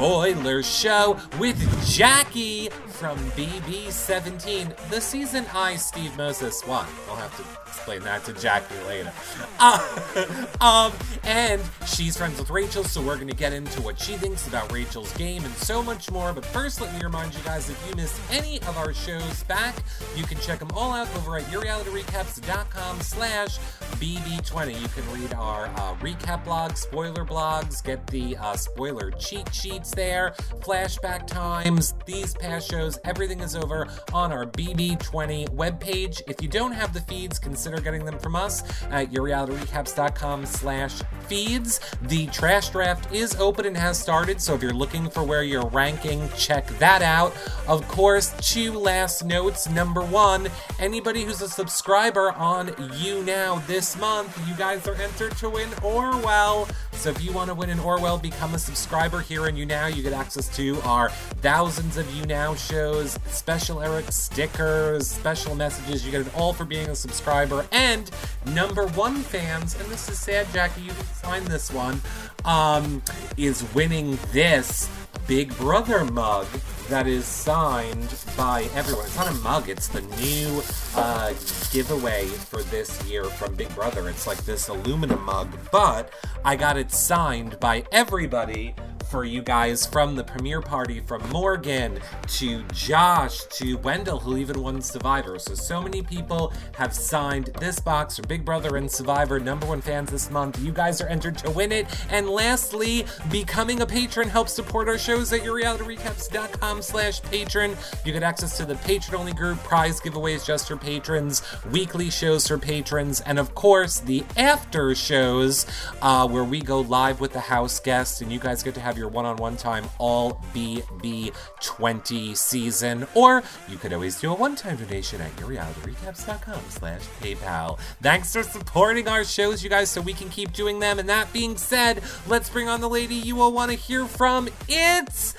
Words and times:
spoiler 0.00 0.62
show 0.62 1.14
with 1.38 1.58
Jackie 1.86 2.70
from 2.86 3.18
BB17, 3.32 4.74
the 4.88 4.98
season 4.98 5.44
I, 5.52 5.76
Steve 5.76 6.16
Moses, 6.16 6.66
won. 6.66 6.86
We'll 7.06 7.16
have 7.16 7.36
to 7.36 7.69
explain 7.80 8.02
that 8.02 8.22
to 8.22 8.34
Jackie 8.34 8.78
later. 8.86 9.10
Uh, 9.58 10.46
um, 10.60 10.92
and 11.24 11.62
she's 11.86 12.14
friends 12.14 12.38
with 12.38 12.50
Rachel, 12.50 12.84
so 12.84 13.00
we're 13.00 13.14
going 13.14 13.28
to 13.28 13.34
get 13.34 13.54
into 13.54 13.80
what 13.80 13.98
she 13.98 14.12
thinks 14.12 14.46
about 14.46 14.70
Rachel's 14.70 15.10
game 15.14 15.42
and 15.46 15.54
so 15.54 15.82
much 15.82 16.10
more. 16.10 16.34
But 16.34 16.44
first, 16.44 16.82
let 16.82 16.92
me 16.94 17.00
remind 17.02 17.34
you 17.34 17.40
guys 17.40 17.70
if 17.70 17.88
you 17.88 17.96
missed 17.96 18.20
any 18.30 18.60
of 18.62 18.76
our 18.76 18.92
shows 18.92 19.44
back, 19.44 19.76
you 20.14 20.24
can 20.24 20.38
check 20.40 20.58
them 20.58 20.68
all 20.74 20.92
out 20.92 21.08
over 21.16 21.38
at 21.38 21.44
yourrealityrecaps.com 21.44 23.00
slash 23.00 23.58
BB20. 23.96 24.80
You 24.80 24.88
can 24.88 25.18
read 25.18 25.32
our 25.32 25.66
uh, 25.66 25.94
recap 25.96 26.44
blogs, 26.44 26.76
spoiler 26.78 27.24
blogs, 27.24 27.82
get 27.82 28.06
the 28.08 28.36
uh, 28.36 28.56
spoiler 28.56 29.10
cheat 29.12 29.54
sheets 29.54 29.90
there, 29.92 30.34
flashback 30.60 31.26
times, 31.26 31.94
these 32.04 32.34
past 32.34 32.70
shows, 32.70 32.98
everything 33.04 33.40
is 33.40 33.56
over 33.56 33.88
on 34.12 34.32
our 34.32 34.44
BB20 34.44 35.48
webpage. 35.56 36.20
If 36.28 36.42
you 36.42 36.48
don't 36.48 36.72
have 36.72 36.92
the 36.92 37.00
feeds, 37.00 37.38
consider 37.38 37.69
getting 37.78 38.04
them 38.04 38.18
from 38.18 38.34
us 38.34 38.64
at 38.90 39.12
yourrealityrecaps.com 39.12 40.46
slash 40.46 41.02
feeds. 41.28 41.78
The 42.02 42.26
trash 42.28 42.70
draft 42.70 43.14
is 43.14 43.36
open 43.36 43.66
and 43.66 43.76
has 43.76 43.98
started, 43.98 44.42
so 44.42 44.54
if 44.54 44.62
you're 44.62 44.72
looking 44.72 45.08
for 45.08 45.22
where 45.22 45.44
you're 45.44 45.68
ranking, 45.68 46.28
check 46.36 46.66
that 46.78 47.02
out. 47.02 47.32
Of 47.68 47.86
course, 47.86 48.34
two 48.40 48.72
last 48.72 49.24
notes. 49.24 49.68
Number 49.68 50.02
one, 50.02 50.48
anybody 50.80 51.22
who's 51.22 51.42
a 51.42 51.48
subscriber 51.48 52.32
on 52.32 52.68
YouNow 52.68 53.64
this 53.66 53.96
month, 53.98 54.36
you 54.48 54.56
guys 54.56 54.88
are 54.88 54.94
entered 54.94 55.36
to 55.36 55.50
win 55.50 55.68
Orwell. 55.82 56.68
So 56.92 57.10
if 57.10 57.22
you 57.22 57.32
want 57.32 57.48
to 57.48 57.54
win 57.54 57.70
an 57.70 57.78
Orwell, 57.78 58.18
become 58.18 58.54
a 58.54 58.58
subscriber 58.58 59.20
here 59.20 59.46
in 59.46 59.54
YouNow. 59.54 59.94
You 59.94 60.02
get 60.02 60.12
access 60.12 60.54
to 60.56 60.80
our 60.82 61.10
thousands 61.40 61.96
of 61.96 62.06
YouNow 62.06 62.56
shows, 62.56 63.18
special 63.26 63.80
Eric 63.80 64.10
stickers, 64.10 65.08
special 65.08 65.54
messages. 65.54 66.04
You 66.04 66.10
get 66.10 66.26
it 66.26 66.34
all 66.36 66.52
for 66.52 66.64
being 66.64 66.88
a 66.88 66.94
subscriber. 66.94 67.59
And 67.72 68.10
number 68.46 68.86
one 68.88 69.16
fans, 69.16 69.74
and 69.78 69.88
this 69.90 70.08
is 70.08 70.18
sad, 70.18 70.46
Jackie, 70.52 70.82
you 70.82 70.92
didn't 70.92 71.14
sign 71.14 71.44
this 71.44 71.72
one, 71.72 72.00
um, 72.44 73.02
is 73.36 73.64
winning 73.74 74.18
this 74.32 74.88
Big 75.26 75.56
Brother 75.56 76.04
mug 76.04 76.46
that 76.88 77.06
is 77.06 77.24
signed 77.24 78.14
by 78.36 78.68
everyone. 78.74 79.06
It's 79.06 79.16
not 79.16 79.28
a 79.28 79.34
mug, 79.34 79.68
it's 79.68 79.88
the 79.88 80.00
new 80.00 80.62
uh, 80.96 81.32
giveaway 81.72 82.26
for 82.26 82.62
this 82.64 83.04
year 83.04 83.24
from 83.24 83.54
Big 83.54 83.72
Brother. 83.74 84.08
It's 84.08 84.26
like 84.26 84.38
this 84.44 84.68
aluminum 84.68 85.22
mug, 85.24 85.56
but 85.70 86.12
I 86.44 86.56
got 86.56 86.76
it 86.76 86.90
signed 86.90 87.60
by 87.60 87.84
everybody 87.92 88.74
for 89.10 89.24
you 89.24 89.42
guys 89.42 89.84
from 89.84 90.14
the 90.14 90.22
premiere 90.22 90.60
party 90.60 91.00
from 91.00 91.28
Morgan 91.30 91.98
to 92.28 92.62
Josh 92.72 93.40
to 93.56 93.74
Wendell, 93.78 94.20
who 94.20 94.36
even 94.36 94.62
won 94.62 94.80
Survivor. 94.80 95.38
So, 95.38 95.54
so 95.54 95.82
many 95.82 96.00
people 96.00 96.52
have 96.76 96.94
signed 96.94 97.46
this 97.58 97.80
box 97.80 98.16
for 98.16 98.22
Big 98.22 98.44
Brother 98.44 98.76
and 98.76 98.88
Survivor 98.90 99.40
number 99.40 99.66
one 99.66 99.80
fans 99.80 100.10
this 100.10 100.30
month. 100.30 100.60
You 100.60 100.72
guys 100.72 101.00
are 101.00 101.08
entered 101.08 101.36
to 101.38 101.50
win 101.50 101.72
it. 101.72 101.86
And 102.10 102.28
lastly, 102.30 103.04
becoming 103.30 103.80
a 103.80 103.86
patron 103.86 104.28
helps 104.28 104.52
support 104.52 104.88
our 104.88 104.98
shows 104.98 105.32
at 105.32 105.40
yourrealityrecaps.com 105.40 106.82
slash 106.82 107.20
patron. 107.22 107.76
You 108.04 108.12
get 108.12 108.22
access 108.22 108.56
to 108.58 108.64
the 108.64 108.76
patron 108.76 109.16
only 109.16 109.32
group, 109.32 109.58
prize 109.64 110.00
giveaways 110.00 110.46
just 110.46 110.68
for 110.68 110.76
patrons, 110.76 111.42
weekly 111.72 112.10
shows 112.10 112.46
for 112.46 112.58
patrons, 112.58 113.20
and 113.22 113.38
of 113.38 113.54
course, 113.56 113.98
the 113.98 114.24
after 114.36 114.94
shows 114.94 115.66
uh, 116.00 116.28
where 116.28 116.44
we 116.44 116.60
go 116.60 116.80
live 116.80 117.20
with 117.20 117.32
the 117.32 117.40
house 117.40 117.80
guests 117.80 118.20
and 118.20 118.30
you 118.30 118.38
guys 118.38 118.62
get 118.62 118.74
to 118.74 118.80
have 118.80 118.99
one-on-one 119.08 119.56
time 119.56 119.84
all 119.98 120.42
BB20 120.54 122.36
season. 122.36 123.06
Or 123.14 123.42
you 123.68 123.76
could 123.76 123.92
always 123.92 124.20
do 124.20 124.32
a 124.32 124.34
one-time 124.34 124.76
donation 124.76 125.20
at 125.20 125.34
yourrealityrecaps.com 125.36 126.60
slash 126.68 127.02
PayPal. 127.20 127.78
Thanks 128.02 128.32
for 128.32 128.42
supporting 128.42 129.08
our 129.08 129.24
shows, 129.24 129.62
you 129.62 129.70
guys, 129.70 129.90
so 129.90 130.00
we 130.00 130.12
can 130.12 130.28
keep 130.28 130.52
doing 130.52 130.78
them. 130.78 130.98
And 130.98 131.08
that 131.08 131.32
being 131.32 131.56
said, 131.56 132.02
let's 132.26 132.48
bring 132.48 132.68
on 132.68 132.80
the 132.80 132.88
lady 132.88 133.14
you 133.14 133.36
will 133.36 133.52
want 133.52 133.70
to 133.70 133.76
hear 133.76 134.06
from. 134.06 134.48
It's 134.68 135.34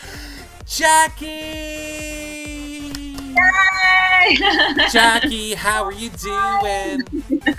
Jackie! 0.65 2.21
Jackie, 4.91 5.53
how 5.53 5.83
are 5.83 5.91
you 5.91 6.09
doing? 6.11 7.01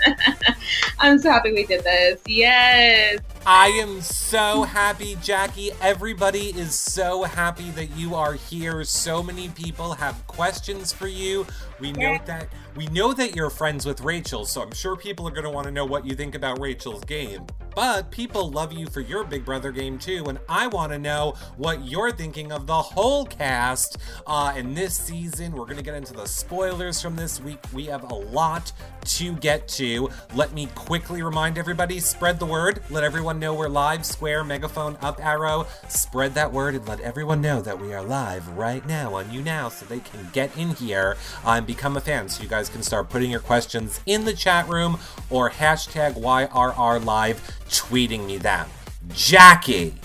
I'm 0.99 1.19
so 1.19 1.29
happy 1.29 1.51
we 1.51 1.65
did 1.65 1.83
this. 1.83 2.21
Yes. 2.25 3.19
I 3.45 3.67
am 3.67 3.99
so 3.99 4.63
happy, 4.63 5.17
Jackie. 5.21 5.71
Everybody 5.81 6.57
is 6.57 6.79
so 6.79 7.23
happy 7.23 7.71
that 7.71 7.97
you 7.97 8.15
are 8.15 8.35
here. 8.35 8.85
So 8.85 9.21
many 9.21 9.49
people 9.49 9.95
have 9.95 10.25
questions 10.27 10.93
for 10.93 11.07
you. 11.07 11.45
We 11.81 11.91
know 11.91 12.17
that 12.25 12.47
we 12.77 12.87
know 12.87 13.13
that 13.13 13.35
you're 13.35 13.49
friends 13.49 13.85
with 13.85 13.99
Rachel, 13.99 14.45
so 14.45 14.61
I'm 14.61 14.71
sure 14.71 14.95
people 14.95 15.27
are 15.27 15.31
going 15.31 15.43
to 15.43 15.49
want 15.49 15.65
to 15.65 15.71
know 15.71 15.85
what 15.85 16.05
you 16.05 16.15
think 16.15 16.35
about 16.35 16.59
Rachel's 16.59 17.03
game. 17.03 17.45
But 17.75 18.11
people 18.11 18.49
love 18.51 18.71
you 18.71 18.85
for 18.87 19.01
your 19.01 19.23
Big 19.23 19.43
Brother 19.43 19.71
game 19.71 19.97
too, 19.97 20.25
and 20.27 20.39
I 20.47 20.67
want 20.67 20.91
to 20.91 20.99
know 20.99 21.33
what 21.57 21.85
you're 21.85 22.11
thinking 22.11 22.51
of 22.51 22.67
the 22.67 22.81
whole 22.81 23.25
cast. 23.25 23.97
Uh, 24.27 24.53
in 24.55 24.73
this 24.73 24.95
season, 24.95 25.53
we're 25.53 25.65
going 25.65 25.77
to 25.77 25.83
get 25.83 25.95
into 25.95 26.13
the 26.13 26.25
spoilers 26.25 27.01
from 27.01 27.15
this 27.15 27.41
week. 27.41 27.59
We 27.73 27.85
have 27.85 28.09
a 28.09 28.15
lot 28.15 28.71
to 29.05 29.33
get 29.37 29.67
to. 29.69 30.09
Let 30.35 30.53
me 30.53 30.67
quickly 30.75 31.21
remind 31.23 31.57
everybody: 31.57 31.99
spread 31.99 32.39
the 32.39 32.45
word. 32.45 32.81
Let 32.89 33.03
everyone 33.03 33.32
know 33.39 33.53
we're 33.53 33.67
live. 33.67 34.05
Square, 34.05 34.43
megaphone, 34.45 34.97
up 35.01 35.23
arrow. 35.23 35.67
Spread 35.89 36.33
that 36.35 36.51
word 36.51 36.75
and 36.75 36.87
let 36.87 36.99
everyone 36.99 37.41
know 37.41 37.61
that 37.61 37.79
we 37.79 37.93
are 37.93 38.03
live 38.03 38.47
right 38.49 38.85
now 38.87 39.15
on 39.15 39.31
You 39.31 39.41
Now 39.41 39.69
so 39.69 39.85
they 39.85 39.99
can 39.99 40.29
get 40.33 40.55
in 40.57 40.69
here 40.69 41.17
and 41.45 41.65
become 41.65 41.97
a 41.97 42.01
fan. 42.01 42.29
So 42.29 42.43
you 42.43 42.49
guys 42.49 42.69
can 42.69 42.83
start 42.83 43.09
putting 43.09 43.31
your 43.31 43.39
questions 43.39 44.01
in 44.05 44.25
the 44.25 44.33
chat 44.33 44.67
room 44.67 44.99
or 45.29 45.49
hashtag 45.49 46.13
YRR 46.13 47.03
Live 47.03 47.41
tweeting 47.69 48.25
me 48.25 48.37
them. 48.37 48.67
Jackie. 49.09 49.95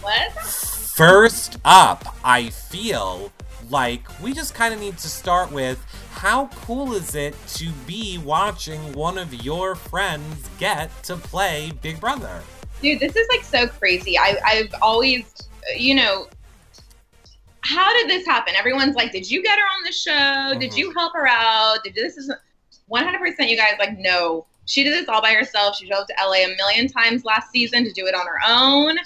What? 0.00 0.32
First 0.32 1.58
up, 1.64 2.16
I 2.24 2.50
feel 2.50 3.32
like 3.70 4.20
we 4.22 4.32
just 4.32 4.54
kind 4.54 4.72
of 4.72 4.80
need 4.80 4.98
to 4.98 5.08
start 5.08 5.52
with 5.52 5.84
how 6.10 6.46
cool 6.48 6.94
is 6.94 7.14
it 7.14 7.36
to 7.46 7.70
be 7.86 8.18
watching 8.18 8.92
one 8.92 9.18
of 9.18 9.32
your 9.44 9.74
friends 9.74 10.48
get 10.58 10.90
to 11.04 11.16
play 11.16 11.72
Big 11.80 12.00
Brother? 12.00 12.42
Dude, 12.80 13.00
this 13.00 13.16
is 13.16 13.26
like 13.28 13.44
so 13.44 13.66
crazy. 13.66 14.16
I, 14.18 14.36
I've 14.44 14.74
always, 14.80 15.34
you 15.76 15.94
know, 15.94 16.28
how 17.62 17.92
did 17.92 18.08
this 18.08 18.26
happen? 18.26 18.54
Everyone's 18.56 18.94
like, 18.94 19.12
did 19.12 19.30
you 19.30 19.42
get 19.42 19.58
her 19.58 19.64
on 19.64 19.84
the 19.84 19.92
show? 19.92 20.10
Mm-hmm. 20.12 20.60
Did 20.60 20.74
you 20.74 20.92
help 20.92 21.12
her 21.14 21.26
out? 21.26 21.78
Did 21.84 21.94
this 21.94 22.16
is 22.16 22.32
100% 22.90 23.48
you 23.48 23.56
guys 23.56 23.74
like 23.78 23.98
no. 23.98 24.46
She 24.66 24.84
did 24.84 24.92
this 24.92 25.08
all 25.08 25.22
by 25.22 25.32
herself. 25.32 25.76
She 25.76 25.88
drove 25.88 26.06
to 26.06 26.14
LA 26.20 26.44
a 26.44 26.56
million 26.56 26.88
times 26.88 27.24
last 27.24 27.50
season 27.50 27.84
to 27.84 27.92
do 27.92 28.06
it 28.06 28.14
on 28.14 28.26
her 28.26 28.40
own. 28.46 28.98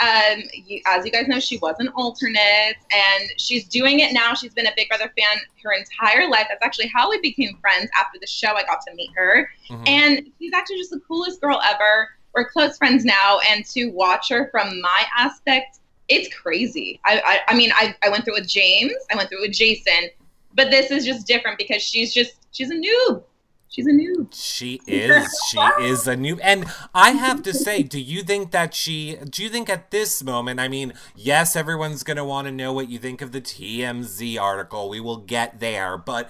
Um, 0.00 0.42
you, 0.52 0.80
as 0.86 1.04
you 1.04 1.12
guys 1.12 1.28
know, 1.28 1.38
she 1.38 1.58
was 1.58 1.76
an 1.78 1.88
alternate, 1.88 2.76
and 2.90 3.30
she's 3.36 3.68
doing 3.68 4.00
it 4.00 4.12
now. 4.12 4.34
She's 4.34 4.52
been 4.52 4.66
a 4.66 4.72
Big 4.74 4.88
Brother 4.88 5.12
fan 5.16 5.38
her 5.62 5.72
entire 5.72 6.28
life. 6.28 6.46
That's 6.48 6.62
actually 6.62 6.88
how 6.88 7.08
we 7.08 7.20
became 7.20 7.56
friends. 7.60 7.88
After 7.96 8.18
the 8.18 8.26
show, 8.26 8.48
I 8.48 8.64
got 8.64 8.80
to 8.88 8.94
meet 8.94 9.10
her, 9.14 9.48
mm-hmm. 9.70 9.84
and 9.86 10.30
she's 10.38 10.52
actually 10.54 10.78
just 10.78 10.90
the 10.90 11.00
coolest 11.06 11.40
girl 11.40 11.60
ever. 11.62 12.08
We're 12.34 12.48
close 12.48 12.78
friends 12.78 13.04
now, 13.04 13.40
and 13.48 13.64
to 13.66 13.86
watch 13.86 14.28
her 14.30 14.48
from 14.50 14.80
my 14.80 15.04
aspect, 15.16 15.80
it's 16.08 16.34
crazy. 16.34 17.00
I, 17.04 17.20
I, 17.24 17.52
I 17.52 17.56
mean, 17.56 17.70
I, 17.74 17.94
I 18.02 18.08
went 18.08 18.24
through 18.24 18.34
with 18.34 18.48
James, 18.48 18.92
I 19.10 19.16
went 19.16 19.28
through 19.28 19.42
with 19.42 19.52
Jason, 19.52 20.10
but 20.54 20.70
this 20.70 20.90
is 20.90 21.04
just 21.04 21.26
different 21.26 21.58
because 21.58 21.82
she's 21.82 22.12
just 22.12 22.34
she's 22.50 22.70
a 22.70 22.74
noob. 22.74 23.24
She's 23.72 23.86
a 23.86 23.90
noob. 23.90 24.28
She 24.34 24.82
is. 24.86 25.34
She 25.48 25.58
is 25.80 26.06
a 26.06 26.14
noob. 26.14 26.40
And 26.42 26.66
I 26.94 27.12
have 27.12 27.42
to 27.44 27.54
say, 27.54 27.82
do 27.82 27.98
you 27.98 28.22
think 28.22 28.50
that 28.50 28.74
she, 28.74 29.16
do 29.30 29.42
you 29.42 29.48
think 29.48 29.70
at 29.70 29.90
this 29.90 30.22
moment, 30.22 30.60
I 30.60 30.68
mean, 30.68 30.92
yes, 31.16 31.56
everyone's 31.56 32.02
going 32.02 32.18
to 32.18 32.24
want 32.24 32.46
to 32.48 32.52
know 32.52 32.74
what 32.74 32.90
you 32.90 32.98
think 32.98 33.22
of 33.22 33.32
the 33.32 33.40
TMZ 33.40 34.38
article. 34.38 34.90
We 34.90 35.00
will 35.00 35.16
get 35.16 35.60
there. 35.60 35.96
But 35.96 36.28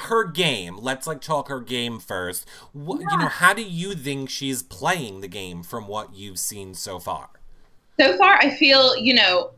her 0.00 0.24
game, 0.24 0.78
let's 0.78 1.06
like 1.06 1.20
talk 1.20 1.48
her 1.48 1.60
game 1.60 1.98
first. 1.98 2.48
What, 2.72 3.00
yeah. 3.00 3.08
You 3.10 3.18
know, 3.18 3.28
how 3.28 3.54
do 3.54 3.62
you 3.62 3.94
think 3.94 4.30
she's 4.30 4.62
playing 4.62 5.20
the 5.20 5.28
game 5.28 5.62
from 5.62 5.86
what 5.86 6.14
you've 6.14 6.38
seen 6.38 6.74
so 6.74 6.98
far? 6.98 7.30
So 7.98 8.16
far, 8.16 8.34
I 8.34 8.50
feel, 8.50 8.96
you 8.96 9.14
know, 9.14 9.52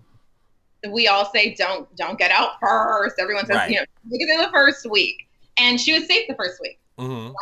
we 0.90 1.08
all 1.08 1.30
say 1.32 1.54
don't 1.54 1.94
don't 1.96 2.18
get 2.18 2.30
out 2.30 2.60
first. 2.60 3.16
Everyone 3.18 3.46
says, 3.46 3.56
right. 3.56 3.70
you 3.70 3.76
know, 3.76 3.84
make 4.04 4.20
it 4.20 4.28
in 4.28 4.40
the 4.40 4.50
first 4.52 4.88
week. 4.88 5.26
And 5.58 5.80
she 5.80 5.94
was 5.94 6.06
safe 6.06 6.28
the 6.28 6.34
first 6.34 6.60
week. 6.60 6.78
Mm-hmm. 6.98 7.32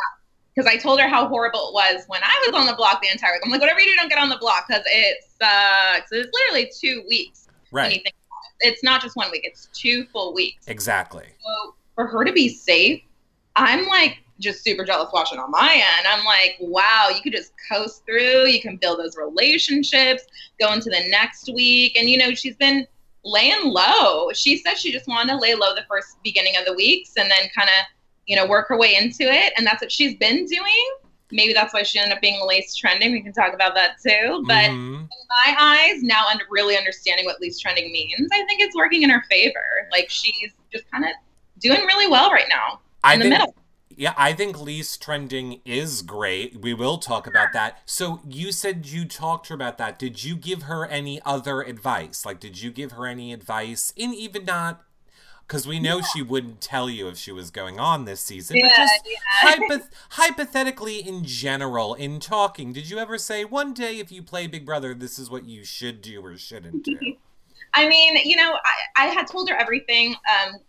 Because 0.53 0.71
I 0.71 0.77
told 0.77 1.01
her 1.01 1.07
how 1.09 1.27
horrible 1.27 1.67
it 1.67 1.73
was 1.73 2.05
when 2.07 2.21
I 2.23 2.43
was 2.45 2.55
on 2.55 2.65
the 2.65 2.75
block 2.75 3.01
the 3.01 3.09
entire 3.11 3.33
week. 3.33 3.41
I'm 3.43 3.51
like, 3.51 3.59
whatever 3.59 3.81
you 3.81 3.87
do, 3.87 3.95
don't 3.97 4.07
get 4.07 4.19
on 4.19 4.29
the 4.29 4.37
block 4.37 4.65
because 4.67 4.83
it 4.85 5.17
sucks. 5.37 6.11
It's 6.13 6.29
literally 6.33 6.71
two 6.79 7.03
weeks. 7.09 7.47
Right. 7.71 8.01
It. 8.05 8.13
It's 8.61 8.81
not 8.81 9.01
just 9.01 9.17
one 9.17 9.29
week; 9.31 9.41
it's 9.43 9.67
two 9.73 10.05
full 10.05 10.33
weeks. 10.33 10.67
Exactly. 10.67 11.25
So 11.45 11.75
for 11.95 12.07
her 12.07 12.23
to 12.23 12.31
be 12.31 12.49
safe, 12.49 13.01
I'm 13.55 13.85
like 13.87 14.19
just 14.39 14.63
super 14.63 14.83
jealous 14.83 15.09
watching 15.13 15.39
on 15.39 15.49
my 15.51 15.73
end. 15.73 16.07
I'm 16.07 16.25
like, 16.25 16.57
wow, 16.59 17.09
you 17.13 17.21
could 17.21 17.33
just 17.33 17.53
coast 17.71 18.03
through. 18.05 18.47
You 18.47 18.61
can 18.61 18.77
build 18.77 18.99
those 18.99 19.15
relationships, 19.17 20.23
go 20.59 20.73
into 20.73 20.89
the 20.89 21.07
next 21.09 21.49
week. 21.53 21.97
And, 21.97 22.09
you 22.09 22.17
know, 22.17 22.33
she's 22.33 22.57
been 22.57 22.85
laying 23.23 23.63
low. 23.63 24.31
She 24.33 24.57
said 24.57 24.77
she 24.77 24.91
just 24.91 25.07
wanted 25.07 25.31
to 25.31 25.39
lay 25.39 25.55
low 25.55 25.73
the 25.73 25.85
first 25.89 26.17
beginning 26.23 26.57
of 26.57 26.65
the 26.65 26.73
weeks 26.73 27.13
and 27.17 27.31
then 27.31 27.49
kind 27.55 27.69
of, 27.69 27.85
you 28.25 28.35
know, 28.35 28.45
work 28.45 28.67
her 28.67 28.77
way 28.77 28.95
into 28.95 29.23
it. 29.23 29.53
And 29.57 29.65
that's 29.65 29.81
what 29.81 29.91
she's 29.91 30.15
been 30.17 30.45
doing. 30.45 30.95
Maybe 31.31 31.53
that's 31.53 31.73
why 31.73 31.83
she 31.83 31.97
ended 31.97 32.15
up 32.15 32.21
being 32.21 32.39
least 32.45 32.77
trending. 32.77 33.11
We 33.11 33.21
can 33.21 33.33
talk 33.33 33.53
about 33.53 33.73
that 33.75 33.97
too. 34.05 34.43
But 34.45 34.69
mm-hmm. 34.69 34.95
in 34.95 35.07
my 35.45 35.55
eyes, 35.59 36.03
now 36.03 36.27
under 36.29 36.43
really 36.51 36.77
understanding 36.77 37.25
what 37.25 37.41
least 37.41 37.61
trending 37.61 37.91
means, 37.91 38.29
I 38.31 38.45
think 38.45 38.61
it's 38.61 38.75
working 38.75 39.01
in 39.01 39.09
her 39.09 39.23
favor. 39.29 39.87
Like 39.91 40.09
she's 40.09 40.53
just 40.71 40.89
kind 40.91 41.03
of 41.03 41.11
doing 41.59 41.85
really 41.85 42.07
well 42.07 42.31
right 42.31 42.47
now 42.49 42.73
in 42.73 42.79
I 43.03 43.17
the 43.17 43.21
think, 43.23 43.31
middle. 43.31 43.55
Yeah, 43.97 44.13
I 44.17 44.33
think 44.33 44.59
least 44.59 45.01
trending 45.01 45.61
is 45.63 46.01
great. 46.01 46.61
We 46.61 46.73
will 46.73 46.97
talk 46.97 47.27
about 47.27 47.53
that. 47.53 47.79
So 47.85 48.19
you 48.27 48.51
said 48.51 48.87
you 48.87 49.05
talked 49.05 49.45
to 49.47 49.53
her 49.53 49.55
about 49.55 49.77
that. 49.77 49.97
Did 49.97 50.23
you 50.23 50.35
give 50.35 50.63
her 50.63 50.85
any 50.85 51.21
other 51.25 51.61
advice? 51.61 52.25
Like, 52.25 52.39
did 52.39 52.61
you 52.61 52.71
give 52.71 52.93
her 52.93 53.05
any 53.07 53.31
advice 53.31 53.93
in 53.95 54.13
even 54.13 54.43
not 54.43 54.83
because 55.47 55.67
we 55.67 55.79
know 55.79 55.97
yeah. 55.97 56.05
she 56.13 56.21
wouldn't 56.21 56.59
tell 56.59 56.89
you 56.89 57.07
if 57.07 57.17
she 57.17 57.31
was 57.31 57.51
going 57.51 57.79
on 57.79 58.05
this 58.05 58.21
season. 58.21 58.57
Yeah, 58.57 58.67
but 58.67 58.75
just 58.75 59.01
yeah. 59.05 59.51
hypoth- 59.51 59.89
hypothetically, 60.11 61.07
in 61.07 61.23
general, 61.23 61.93
in 61.93 62.19
talking, 62.19 62.73
did 62.73 62.89
you 62.89 62.97
ever 62.97 63.17
say 63.17 63.45
one 63.45 63.73
day 63.73 63.99
if 63.99 64.11
you 64.11 64.23
play 64.23 64.47
Big 64.47 64.65
Brother, 64.65 64.93
this 64.93 65.19
is 65.19 65.29
what 65.29 65.45
you 65.45 65.63
should 65.63 66.01
do 66.01 66.25
or 66.25 66.35
shouldn't 66.37 66.83
do? 66.83 66.97
I 67.73 67.87
mean, 67.87 68.17
you 68.23 68.37
know, 68.37 68.57
I, 68.95 69.03
I 69.03 69.07
had 69.07 69.27
told 69.27 69.49
her 69.49 69.55
everything 69.55 70.15
um, 70.15 70.59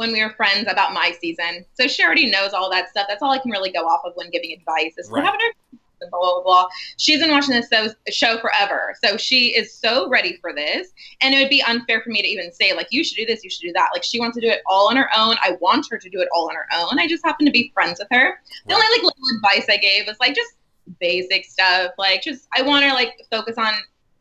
when 0.00 0.12
we 0.12 0.24
were 0.24 0.30
friends 0.30 0.64
about 0.66 0.94
my 0.94 1.12
season. 1.20 1.62
So 1.74 1.86
she 1.86 2.02
already 2.02 2.30
knows 2.30 2.54
all 2.54 2.70
that 2.70 2.88
stuff. 2.88 3.04
That's 3.06 3.20
all 3.20 3.32
I 3.32 3.38
can 3.38 3.50
really 3.50 3.70
go 3.70 3.80
off 3.80 4.00
of 4.06 4.14
when 4.14 4.30
giving 4.30 4.50
advice 4.50 4.96
is 4.96 5.10
right. 5.10 5.22
having 5.22 5.38
her 5.38 5.78
blah, 6.08 6.18
blah, 6.18 6.42
blah. 6.42 6.66
She's 6.96 7.20
been 7.20 7.30
watching 7.30 7.54
this 7.54 7.68
show, 7.68 7.88
show 8.08 8.38
forever. 8.38 8.94
So 9.04 9.18
she 9.18 9.48
is 9.48 9.74
so 9.74 10.08
ready 10.08 10.38
for 10.40 10.54
this. 10.54 10.88
And 11.20 11.34
it 11.34 11.40
would 11.40 11.50
be 11.50 11.62
unfair 11.62 12.00
for 12.00 12.08
me 12.08 12.22
to 12.22 12.28
even 12.28 12.50
say, 12.50 12.72
like, 12.72 12.86
you 12.90 13.04
should 13.04 13.16
do 13.16 13.26
this, 13.26 13.44
you 13.44 13.50
should 13.50 13.60
do 13.60 13.74
that. 13.74 13.90
Like, 13.92 14.02
she 14.02 14.18
wants 14.18 14.36
to 14.36 14.40
do 14.40 14.48
it 14.48 14.62
all 14.64 14.88
on 14.88 14.96
her 14.96 15.10
own. 15.14 15.36
I 15.42 15.58
want 15.60 15.86
her 15.90 15.98
to 15.98 16.08
do 16.08 16.22
it 16.22 16.28
all 16.34 16.48
on 16.48 16.54
her 16.54 16.66
own. 16.74 16.98
I 16.98 17.06
just 17.06 17.22
happen 17.22 17.44
to 17.44 17.52
be 17.52 17.70
friends 17.74 17.98
with 17.98 18.08
her. 18.10 18.40
The 18.68 18.72
only, 18.72 18.86
like, 18.92 19.02
little 19.02 19.36
advice 19.36 19.66
I 19.68 19.76
gave 19.76 20.06
was, 20.06 20.16
like, 20.18 20.34
just 20.34 20.54
basic 20.98 21.44
stuff. 21.44 21.92
Like, 21.98 22.22
just, 22.22 22.48
I 22.56 22.62
want 22.62 22.86
her, 22.86 22.92
like, 22.94 23.20
focus 23.30 23.58
on 23.58 23.74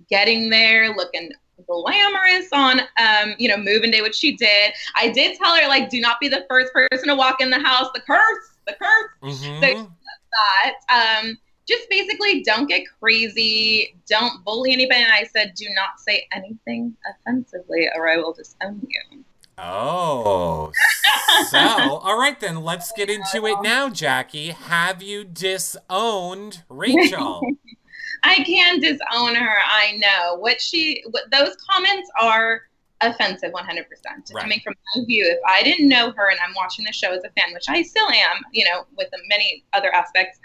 getting 0.09 0.49
there, 0.49 0.93
looking 0.93 1.31
glamorous 1.67 2.47
on 2.51 2.81
um, 2.97 3.35
you 3.37 3.47
know, 3.47 3.57
moving 3.57 3.91
day, 3.91 4.01
which 4.01 4.15
she 4.15 4.35
did. 4.35 4.71
I 4.95 5.09
did 5.09 5.37
tell 5.37 5.55
her 5.55 5.67
like 5.67 5.89
do 5.89 5.99
not 5.99 6.19
be 6.19 6.27
the 6.27 6.45
first 6.49 6.73
person 6.73 7.07
to 7.07 7.15
walk 7.15 7.41
in 7.41 7.49
the 7.49 7.59
house. 7.59 7.89
The 7.93 8.01
curse, 8.01 8.57
the 8.65 8.75
curse. 8.79 9.39
Mm-hmm. 9.41 9.63
So 9.63 9.91
that. 10.31 11.21
Um, 11.21 11.37
just 11.67 11.87
basically 11.89 12.41
don't 12.41 12.67
get 12.67 12.83
crazy, 12.99 13.95
don't 14.07 14.43
bully 14.43 14.73
anybody. 14.73 15.03
And 15.03 15.11
I 15.11 15.23
said, 15.25 15.53
do 15.55 15.65
not 15.75 15.99
say 15.99 16.27
anything 16.33 16.95
offensively 17.07 17.87
or 17.95 18.09
I 18.09 18.17
will 18.17 18.33
disown 18.33 18.81
you. 18.87 19.23
Oh, 19.57 20.71
so 21.49 21.59
all 21.59 22.17
right 22.17 22.39
then, 22.39 22.63
let's 22.63 22.91
get 22.93 23.09
into 23.09 23.45
it 23.45 23.61
now, 23.61 23.89
Jackie. 23.89 24.47
Have 24.47 25.03
you 25.03 25.23
disowned 25.23 26.63
Rachel? 26.69 27.41
I 28.23 28.43
can 28.43 28.79
disown 28.79 29.35
her. 29.35 29.57
I 29.65 29.97
know 29.97 30.35
what 30.35 30.61
she. 30.61 31.03
What 31.09 31.31
those 31.31 31.55
comments 31.69 32.09
are 32.21 32.63
offensive 33.01 33.51
100% 33.51 33.63
right. 33.63 34.41
coming 34.41 34.59
from 34.63 34.73
my 34.95 35.05
view 35.05 35.25
if 35.25 35.39
i 35.47 35.63
didn't 35.63 35.87
know 35.87 36.11
her 36.11 36.29
and 36.29 36.39
i'm 36.45 36.53
watching 36.55 36.83
the 36.83 36.91
show 36.91 37.11
as 37.11 37.23
a 37.23 37.29
fan 37.29 37.53
which 37.53 37.69
i 37.69 37.81
still 37.81 38.09
am 38.09 38.37
you 38.51 38.65
know 38.65 38.85
with 38.97 39.07
many 39.29 39.63
other 39.73 39.93
aspects 39.93 40.39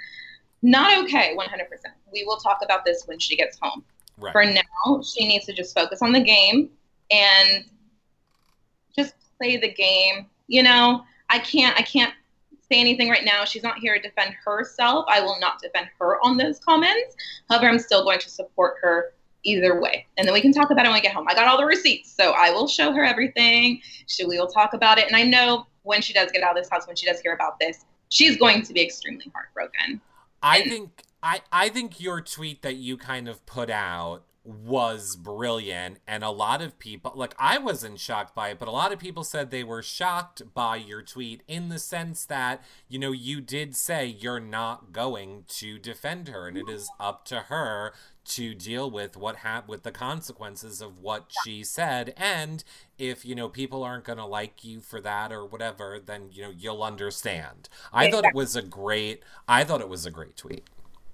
not 0.63 0.97
okay 1.03 1.37
100% 1.37 1.47
we 2.13 2.25
will 2.25 2.37
talk 2.37 2.61
about 2.63 2.85
this 2.85 3.03
when 3.07 3.19
she 3.19 3.37
gets 3.37 3.59
home 3.61 3.85
right. 4.19 4.33
for 4.33 4.45
now 4.45 5.03
she 5.03 5.27
needs 5.27 5.45
to 5.47 5.53
just 5.53 5.75
focus 5.75 6.01
on 6.01 6.13
the 6.13 6.23
game 6.23 6.71
and 7.11 7.65
just 8.97 9.15
play 9.39 9.57
the 9.57 9.73
game 9.73 10.27
you 10.47 10.63
know 10.63 11.03
i 11.31 11.39
can't 11.39 11.77
i 11.77 11.83
can't 11.83 12.15
say 12.71 12.81
anything 12.81 13.09
right 13.09 13.25
now. 13.25 13.45
She's 13.45 13.63
not 13.63 13.79
here 13.79 13.95
to 13.95 14.03
defend 14.03 14.35
herself. 14.45 15.05
I 15.09 15.21
will 15.21 15.39
not 15.41 15.61
defend 15.61 15.89
her 15.99 16.19
on 16.25 16.37
those 16.37 16.59
comments. 16.61 17.17
However, 17.49 17.69
I'm 17.69 17.79
still 17.79 18.05
going 18.05 18.21
to 18.21 18.31
support 18.31 18.77
her 18.83 19.13
either 19.45 19.81
way. 19.81 20.07
And 20.17 20.27
then 20.27 20.33
we 20.33 20.41
can 20.41 20.53
talk 20.53 20.71
about 20.71 20.87
it 20.87 20.89
when 20.89 20.95
we 20.95 21.01
get 21.03 21.13
home. 21.13 21.27
I 21.29 21.35
got 21.35 21.47
all 21.47 21.59
the 21.59 21.67
receipts, 21.67 22.11
so 22.11 22.33
I 22.33 22.51
will 22.51 22.67
show 22.67 22.93
her 22.93 23.05
everything. 23.05 23.81
She, 24.07 24.25
we 24.25 24.39
will 24.39 24.49
talk 24.49 24.73
about 24.73 24.99
it. 24.99 25.07
And 25.07 25.17
I 25.17 25.23
know 25.23 25.67
when 25.83 26.01
she 26.01 26.13
does 26.13 26.33
get 26.33 26.43
out 26.43 26.57
of 26.57 26.63
this 26.63 26.71
house, 26.71 26.87
when 26.87 26.97
she 26.97 27.07
does 27.07 27.21
hear 27.21 27.35
about 27.35 27.59
this, 27.61 27.85
she's 28.09 28.37
going 28.37 28.63
to 28.63 28.73
be 28.73 28.83
extremely 28.83 29.31
heartbroken. 29.35 30.01
I 30.43 30.63
think 30.63 31.03
I, 31.23 31.41
I 31.53 31.69
think 31.71 32.01
your 32.01 32.21
tweet 32.21 32.63
that 32.63 32.77
you 32.77 32.97
kind 32.97 33.29
of 33.29 33.45
put 33.47 33.71
out 33.71 34.25
was 34.45 35.17
brilliant 35.17 35.99
and 36.07 36.23
a 36.23 36.31
lot 36.31 36.61
of 36.61 36.79
people 36.79 37.11
like 37.15 37.35
I 37.39 37.57
wasn't 37.57 37.99
shocked 37.99 38.35
by 38.35 38.51
it 38.51 38.59
but 38.59 38.69
a 38.69 38.73
lot 38.73 38.93
of 38.93 38.99
people 38.99 39.25
said 39.25 39.51
they 39.51 39.65
were 39.65 39.83
shocked 39.83 40.43
by 40.53 40.77
your 40.77 41.01
tweet 41.01 41.43
in 41.49 41.71
the 41.71 41.79
sense 41.79 42.27
that 42.27 42.63
you 42.87 42.99
know 42.99 43.13
you 43.13 43.41
did 43.41 43.75
say 43.75 44.05
you're 44.05 44.41
not 44.41 44.93
going 44.93 45.45
to 45.49 45.79
defend 45.79 46.29
her 46.29 46.47
and 46.47 46.59
it 46.59 46.69
is 46.69 46.91
up 47.01 47.25
to 47.27 47.41
her 47.41 47.95
to 48.27 48.55
deal 48.55 48.91
with 48.91 49.17
what 49.17 49.37
hap- 49.37 49.69
with 49.69 49.83
the 49.83 49.91
consequences 49.91 50.83
of 50.83 50.99
what 50.99 51.31
she 51.43 51.65
said 51.65 52.13
and 52.17 52.65
if 52.99 53.25
you 53.25 53.35
know 53.35 53.49
people 53.49 53.83
aren't 53.83 54.05
going 54.05 54.19
to 54.19 54.27
like 54.27 54.63
you 54.63 54.81
for 54.81 55.01
that 55.01 55.33
or 55.33 55.47
whatever 55.47 55.99
then 56.05 56.29
you 56.33 56.43
know 56.43 56.53
you'll 56.57 56.83
understand. 56.83 57.69
I 57.93 58.11
thought 58.11 58.25
it 58.25 58.35
was 58.35 58.57
a 58.57 58.63
great 58.63 59.23
I 59.49 59.65
thought 59.65 59.81
it 59.81 59.89
was 59.89 60.07
a 60.07 60.11
great 60.11 60.37
tweet. 60.37 60.65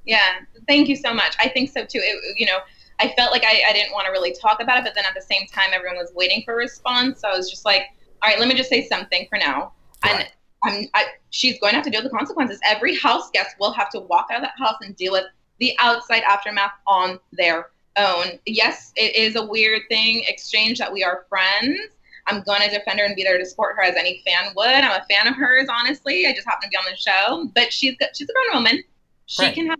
Yeah, 0.05 0.41
thank 0.67 0.89
you 0.89 0.97
so 0.97 1.13
much. 1.13 1.37
I 1.39 1.49
think 1.49 1.71
so 1.71 1.85
too. 1.85 2.01
It, 2.03 2.39
you 2.39 2.47
know, 2.47 2.59
I 3.01 3.15
felt 3.17 3.33
like 3.33 3.45
I, 3.45 3.63
I 3.69 3.73
didn't 3.73 3.93
want 3.93 4.07
to 4.07 4.13
really 4.13 4.33
talk 4.33 4.61
about 4.63 4.79
it, 4.79 4.85
but 4.85 4.95
then 4.95 5.05
at 5.07 5.15
the 5.15 5.23
same 5.23 5.47
time, 5.47 5.71
everyone 5.73 5.97
was 5.97 6.13
waiting 6.15 6.43
for 6.45 6.53
a 6.55 6.57
response. 6.57 7.21
So 7.21 7.29
I 7.29 7.37
was 7.37 7.51
just 7.51 7.65
like, 7.65 7.83
all 8.23 8.31
right, 8.31 8.39
let 8.39 8.47
me 8.47 8.55
just 8.55 8.69
say 8.69 8.87
something 8.87 9.27
for 9.31 9.39
now. 9.39 9.73
Right. 10.05 10.31
And 10.65 10.85
I'm, 10.85 10.87
I, 10.95 11.05
she's 11.31 11.59
going 11.59 11.71
to 11.71 11.77
have 11.77 11.85
to 11.85 11.91
deal 11.91 12.03
with 12.03 12.13
the 12.13 12.17
consequences. 12.17 12.61
Every 12.65 12.97
house 12.97 13.31
guest 13.33 13.57
will 13.59 13.73
have 13.73 13.89
to 13.91 14.01
walk 14.01 14.29
out 14.31 14.39
of 14.39 14.43
that 14.43 14.53
house 14.59 14.77
and 14.83 14.95
deal 14.97 15.13
with 15.13 15.25
the 15.59 15.75
outside 15.79 16.23
aftermath 16.25 16.73
on 16.87 17.19
their 17.33 17.71
own. 17.97 18.39
Yes, 18.45 18.93
it 18.97 19.17
is 19.17 19.37
a 19.37 19.45
weird 19.45 19.83
thing, 19.89 20.25
exchange 20.27 20.79
that 20.79 20.93
we 20.93 21.03
are 21.03 21.25
friends. 21.29 21.79
I'm 22.27 22.43
going 22.43 22.61
to 22.61 22.71
defend 22.71 23.01
her 23.01 23.07
and 23.07 23.17
be 23.17 23.25
there 23.25 23.39
to 23.39 23.47
support 23.47 23.77
her 23.77 23.83
as 23.83 23.97
any 23.97 24.23
fan 24.27 24.53
would. 24.55 24.67
I'm 24.67 25.01
a 25.01 25.05
fan 25.07 25.27
of 25.27 25.35
hers, 25.37 25.69
honestly. 25.71 26.27
I 26.27 26.33
just 26.33 26.47
happen 26.47 26.69
to 26.69 26.71
be 26.71 26.77
on 26.77 26.85
the 26.91 26.97
show, 26.97 27.51
but 27.55 27.73
she's 27.73 27.97
she's 28.15 28.29
a 28.29 28.33
grown 28.33 28.63
woman. 28.63 28.83
She 29.27 29.43
right. 29.43 29.55
can 29.55 29.67
have 29.69 29.79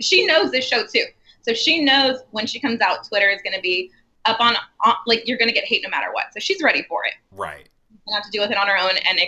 she 0.00 0.26
knows 0.26 0.50
this 0.50 0.66
show 0.66 0.84
too. 0.86 1.04
So 1.48 1.54
she 1.54 1.82
knows 1.82 2.20
when 2.30 2.46
she 2.46 2.60
comes 2.60 2.82
out, 2.82 3.08
Twitter 3.08 3.30
is 3.30 3.40
going 3.42 3.54
to 3.54 3.62
be 3.62 3.90
up 4.26 4.38
on, 4.38 4.54
on, 4.84 4.94
like 5.06 5.26
you're 5.26 5.38
going 5.38 5.48
to 5.48 5.54
get 5.54 5.64
hate 5.64 5.82
no 5.82 5.88
matter 5.88 6.12
what. 6.12 6.26
So 6.34 6.40
she's 6.40 6.62
ready 6.62 6.84
for 6.88 7.04
it. 7.06 7.14
Right. 7.32 7.68
Gonna 8.06 8.16
have 8.16 8.24
to 8.24 8.30
deal 8.30 8.42
with 8.42 8.50
it 8.50 8.56
on 8.56 8.66
her 8.66 8.76
own 8.76 8.96
and 8.96 9.18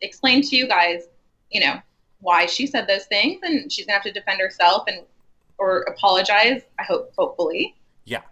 explain 0.00 0.42
to 0.42 0.56
you 0.56 0.68
guys, 0.68 1.04
you 1.50 1.60
know, 1.60 1.80
why 2.20 2.46
she 2.46 2.66
said 2.66 2.86
those 2.86 3.06
things, 3.06 3.40
and 3.42 3.70
she's 3.70 3.86
gonna 3.86 3.94
have 3.94 4.02
to 4.04 4.12
defend 4.12 4.40
herself 4.40 4.84
and 4.86 5.04
or 5.58 5.82
apologize. 5.82 6.62
I 6.78 6.82
hope, 6.82 7.12
hopefully. 7.16 7.76
Yeah. 8.04 8.22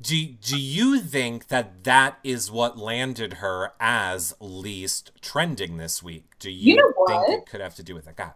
Do 0.00 0.26
Do 0.26 0.58
you 0.58 1.00
think 1.00 1.48
that 1.48 1.84
that 1.84 2.18
is 2.24 2.50
what 2.50 2.78
landed 2.78 3.34
her 3.34 3.72
as 3.78 4.34
least 4.40 5.12
trending 5.20 5.76
this 5.76 6.02
week? 6.02 6.38
Do 6.38 6.50
you, 6.50 6.74
you 6.74 6.76
know 6.76 6.92
think 7.06 7.42
it 7.42 7.50
could 7.50 7.60
have 7.60 7.74
to 7.76 7.82
do 7.82 7.94
with 7.94 8.08
it? 8.08 8.16
God. 8.16 8.32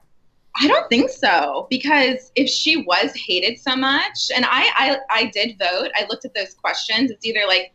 I 0.56 0.68
don't 0.68 0.88
think 0.88 1.10
so 1.10 1.66
because 1.68 2.30
if 2.36 2.48
she 2.48 2.76
was 2.76 3.12
hated 3.14 3.58
so 3.58 3.74
much, 3.74 4.30
and 4.34 4.44
I, 4.44 4.70
I 4.76 4.98
I 5.10 5.24
did 5.26 5.58
vote. 5.58 5.90
I 5.96 6.06
looked 6.08 6.24
at 6.24 6.34
those 6.34 6.54
questions. 6.54 7.10
It's 7.10 7.26
either 7.26 7.42
like 7.46 7.72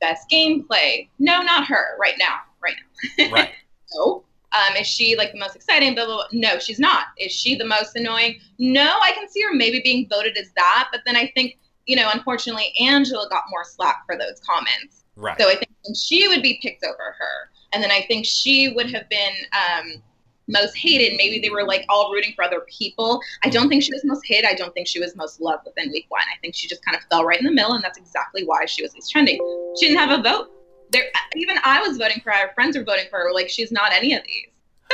best 0.00 0.28
gameplay. 0.30 1.08
No, 1.18 1.40
not 1.42 1.66
her. 1.66 1.96
Right 1.98 2.14
now. 2.18 2.36
Right 2.62 2.74
now. 3.18 3.30
Right. 3.32 3.50
no. 3.94 4.24
Um, 4.52 4.76
is 4.76 4.86
she 4.86 5.16
like 5.16 5.32
the 5.32 5.38
most 5.38 5.56
exciting? 5.56 5.94
Blah, 5.94 6.04
blah, 6.04 6.14
blah. 6.16 6.26
No, 6.32 6.58
she's 6.58 6.78
not. 6.78 7.06
Is 7.18 7.32
she 7.32 7.54
the 7.54 7.64
most 7.64 7.96
annoying? 7.96 8.38
No, 8.58 8.98
I 9.00 9.12
can 9.12 9.28
see 9.28 9.40
her 9.42 9.54
maybe 9.54 9.80
being 9.82 10.06
voted 10.08 10.36
as 10.36 10.50
that. 10.56 10.88
But 10.92 11.00
then 11.06 11.16
I 11.16 11.32
think, 11.34 11.56
you 11.86 11.96
know, 11.96 12.10
unfortunately, 12.12 12.72
Angela 12.78 13.28
got 13.30 13.44
more 13.50 13.64
slack 13.64 14.02
for 14.04 14.16
those 14.16 14.40
comments. 14.46 15.04
Right. 15.16 15.40
So 15.40 15.48
I 15.48 15.54
think 15.54 15.70
she 15.96 16.28
would 16.28 16.42
be 16.42 16.58
picked 16.62 16.84
over 16.84 17.16
her. 17.18 17.50
And 17.72 17.82
then 17.82 17.90
I 17.90 18.02
think 18.02 18.26
she 18.26 18.68
would 18.74 18.92
have 18.92 19.08
been 19.08 19.32
um, 19.52 20.02
most 20.48 20.76
hated. 20.76 21.16
Maybe 21.16 21.40
they 21.40 21.50
were 21.50 21.64
like 21.66 21.84
all 21.88 22.12
rooting 22.12 22.32
for 22.34 22.44
other 22.44 22.66
people. 22.68 23.20
I 23.44 23.48
don't 23.48 23.68
think 23.68 23.82
she 23.82 23.92
was 23.92 24.02
most 24.04 24.22
hated. 24.26 24.48
I 24.48 24.54
don't 24.54 24.72
think 24.74 24.86
she 24.86 25.00
was 25.00 25.16
most 25.16 25.40
loved 25.40 25.64
within 25.66 25.90
week 25.90 26.06
one. 26.08 26.22
I 26.22 26.38
think 26.40 26.54
she 26.54 26.68
just 26.68 26.84
kind 26.84 26.96
of 26.96 27.02
fell 27.10 27.24
right 27.24 27.38
in 27.38 27.46
the 27.46 27.52
middle, 27.52 27.72
and 27.72 27.82
that's 27.82 27.98
exactly 27.98 28.44
why 28.44 28.66
she 28.66 28.82
was 28.82 28.94
least 28.94 29.10
trending. 29.10 29.38
She 29.78 29.88
didn't 29.88 29.98
have 29.98 30.18
a 30.18 30.22
vote. 30.22 30.50
There, 30.90 31.04
even 31.36 31.56
I 31.64 31.80
was 31.80 31.96
voting 31.96 32.20
for 32.22 32.30
her. 32.30 32.52
Friends 32.54 32.76
were 32.76 32.84
voting 32.84 33.06
for 33.08 33.18
her. 33.18 33.32
Like 33.32 33.48
she's 33.48 33.72
not 33.72 33.92
any 33.92 34.14
of 34.14 34.22
these. 34.24 34.48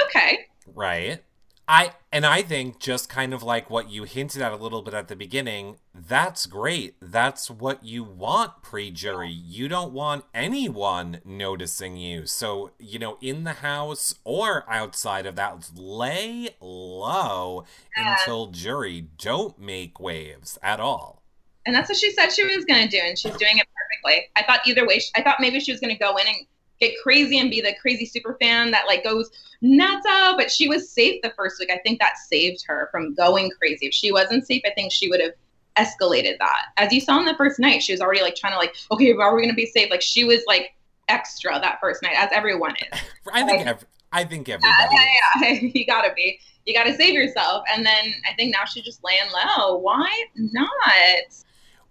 Okay. 0.06 0.46
Right. 0.74 1.20
I 1.70 1.92
and 2.10 2.24
I 2.24 2.40
think 2.40 2.78
just 2.80 3.10
kind 3.10 3.34
of 3.34 3.42
like 3.42 3.68
what 3.68 3.90
you 3.90 4.04
hinted 4.04 4.40
at 4.40 4.52
a 4.52 4.56
little 4.56 4.80
bit 4.80 4.94
at 4.94 5.08
the 5.08 5.14
beginning, 5.14 5.76
that's 5.94 6.46
great. 6.46 6.94
That's 7.02 7.50
what 7.50 7.84
you 7.84 8.02
want 8.02 8.62
pre-jury. 8.62 9.30
You 9.30 9.68
don't 9.68 9.92
want 9.92 10.24
anyone 10.32 11.20
noticing 11.26 11.98
you. 11.98 12.24
So, 12.24 12.70
you 12.78 12.98
know, 12.98 13.18
in 13.20 13.44
the 13.44 13.54
house 13.54 14.14
or 14.24 14.64
outside 14.70 15.26
of 15.26 15.36
that, 15.36 15.68
lay 15.76 16.56
low 16.60 17.64
Yeah. 17.96 18.16
until 18.18 18.46
jury. 18.46 19.02
Don't 19.18 19.58
make 19.58 20.00
waves 20.00 20.58
at 20.62 20.80
all. 20.80 21.22
And 21.66 21.76
that's 21.76 21.90
what 21.90 21.98
she 21.98 22.10
said 22.12 22.30
she 22.32 22.44
was 22.44 22.64
going 22.64 22.88
to 22.88 22.88
do, 22.88 23.02
and 23.04 23.18
she's 23.18 23.36
doing 23.36 23.58
it 23.58 23.66
perfectly. 23.76 24.26
I 24.36 24.42
thought 24.44 24.60
either 24.66 24.86
way, 24.86 25.02
I 25.14 25.22
thought 25.22 25.36
maybe 25.38 25.60
she 25.60 25.70
was 25.70 25.80
going 25.82 25.94
to 25.94 25.98
go 25.98 26.16
in 26.16 26.26
and 26.26 26.46
get 26.80 26.94
crazy 27.02 27.38
and 27.38 27.50
be 27.50 27.60
the 27.60 27.74
crazy 27.80 28.06
super 28.06 28.36
fan 28.40 28.70
that 28.70 28.86
like 28.86 29.02
goes 29.04 29.30
nuts 29.60 30.06
out, 30.08 30.36
but 30.38 30.50
she 30.50 30.68
was 30.68 30.88
safe 30.90 31.20
the 31.22 31.30
first 31.36 31.58
week. 31.58 31.70
I 31.72 31.78
think 31.78 31.98
that 32.00 32.18
saved 32.18 32.64
her 32.66 32.88
from 32.92 33.14
going 33.14 33.50
crazy. 33.58 33.86
If 33.86 33.94
she 33.94 34.12
wasn't 34.12 34.46
safe, 34.46 34.62
I 34.64 34.70
think 34.70 34.92
she 34.92 35.08
would 35.08 35.20
have 35.20 35.32
escalated 35.76 36.38
that. 36.38 36.66
As 36.76 36.92
you 36.92 37.00
saw 37.00 37.14
on 37.18 37.24
the 37.24 37.34
first 37.36 37.58
night, 37.58 37.82
she 37.82 37.92
was 37.92 38.00
already 38.00 38.22
like 38.22 38.34
trying 38.36 38.52
to 38.52 38.58
like, 38.58 38.74
okay, 38.90 39.12
how 39.12 39.20
are 39.22 39.34
we 39.36 39.42
going 39.42 39.52
to 39.52 39.56
be 39.56 39.66
safe? 39.66 39.90
Like 39.90 40.02
she 40.02 40.24
was 40.24 40.42
like 40.46 40.74
extra 41.08 41.58
that 41.60 41.78
first 41.80 42.02
night, 42.02 42.14
as 42.16 42.28
everyone 42.32 42.74
is. 42.92 43.00
I 43.32 43.42
think 43.44 43.58
Right. 43.58 43.66
ev- 43.68 43.86
I 44.12 44.24
think 44.24 44.48
Yeah, 44.48 44.54
everybody. 44.54 44.96
yeah, 45.42 45.52
yeah. 45.52 45.70
you 45.74 45.86
gotta 45.86 46.12
be. 46.14 46.38
You 46.66 46.74
gotta 46.74 46.94
save 46.94 47.14
yourself. 47.14 47.64
And 47.72 47.84
then 47.84 48.14
I 48.30 48.34
think 48.36 48.52
now 48.52 48.64
she's 48.64 48.84
just 48.84 49.02
laying 49.04 49.30
low. 49.32 49.76
Why 49.78 50.24
not? 50.34 50.68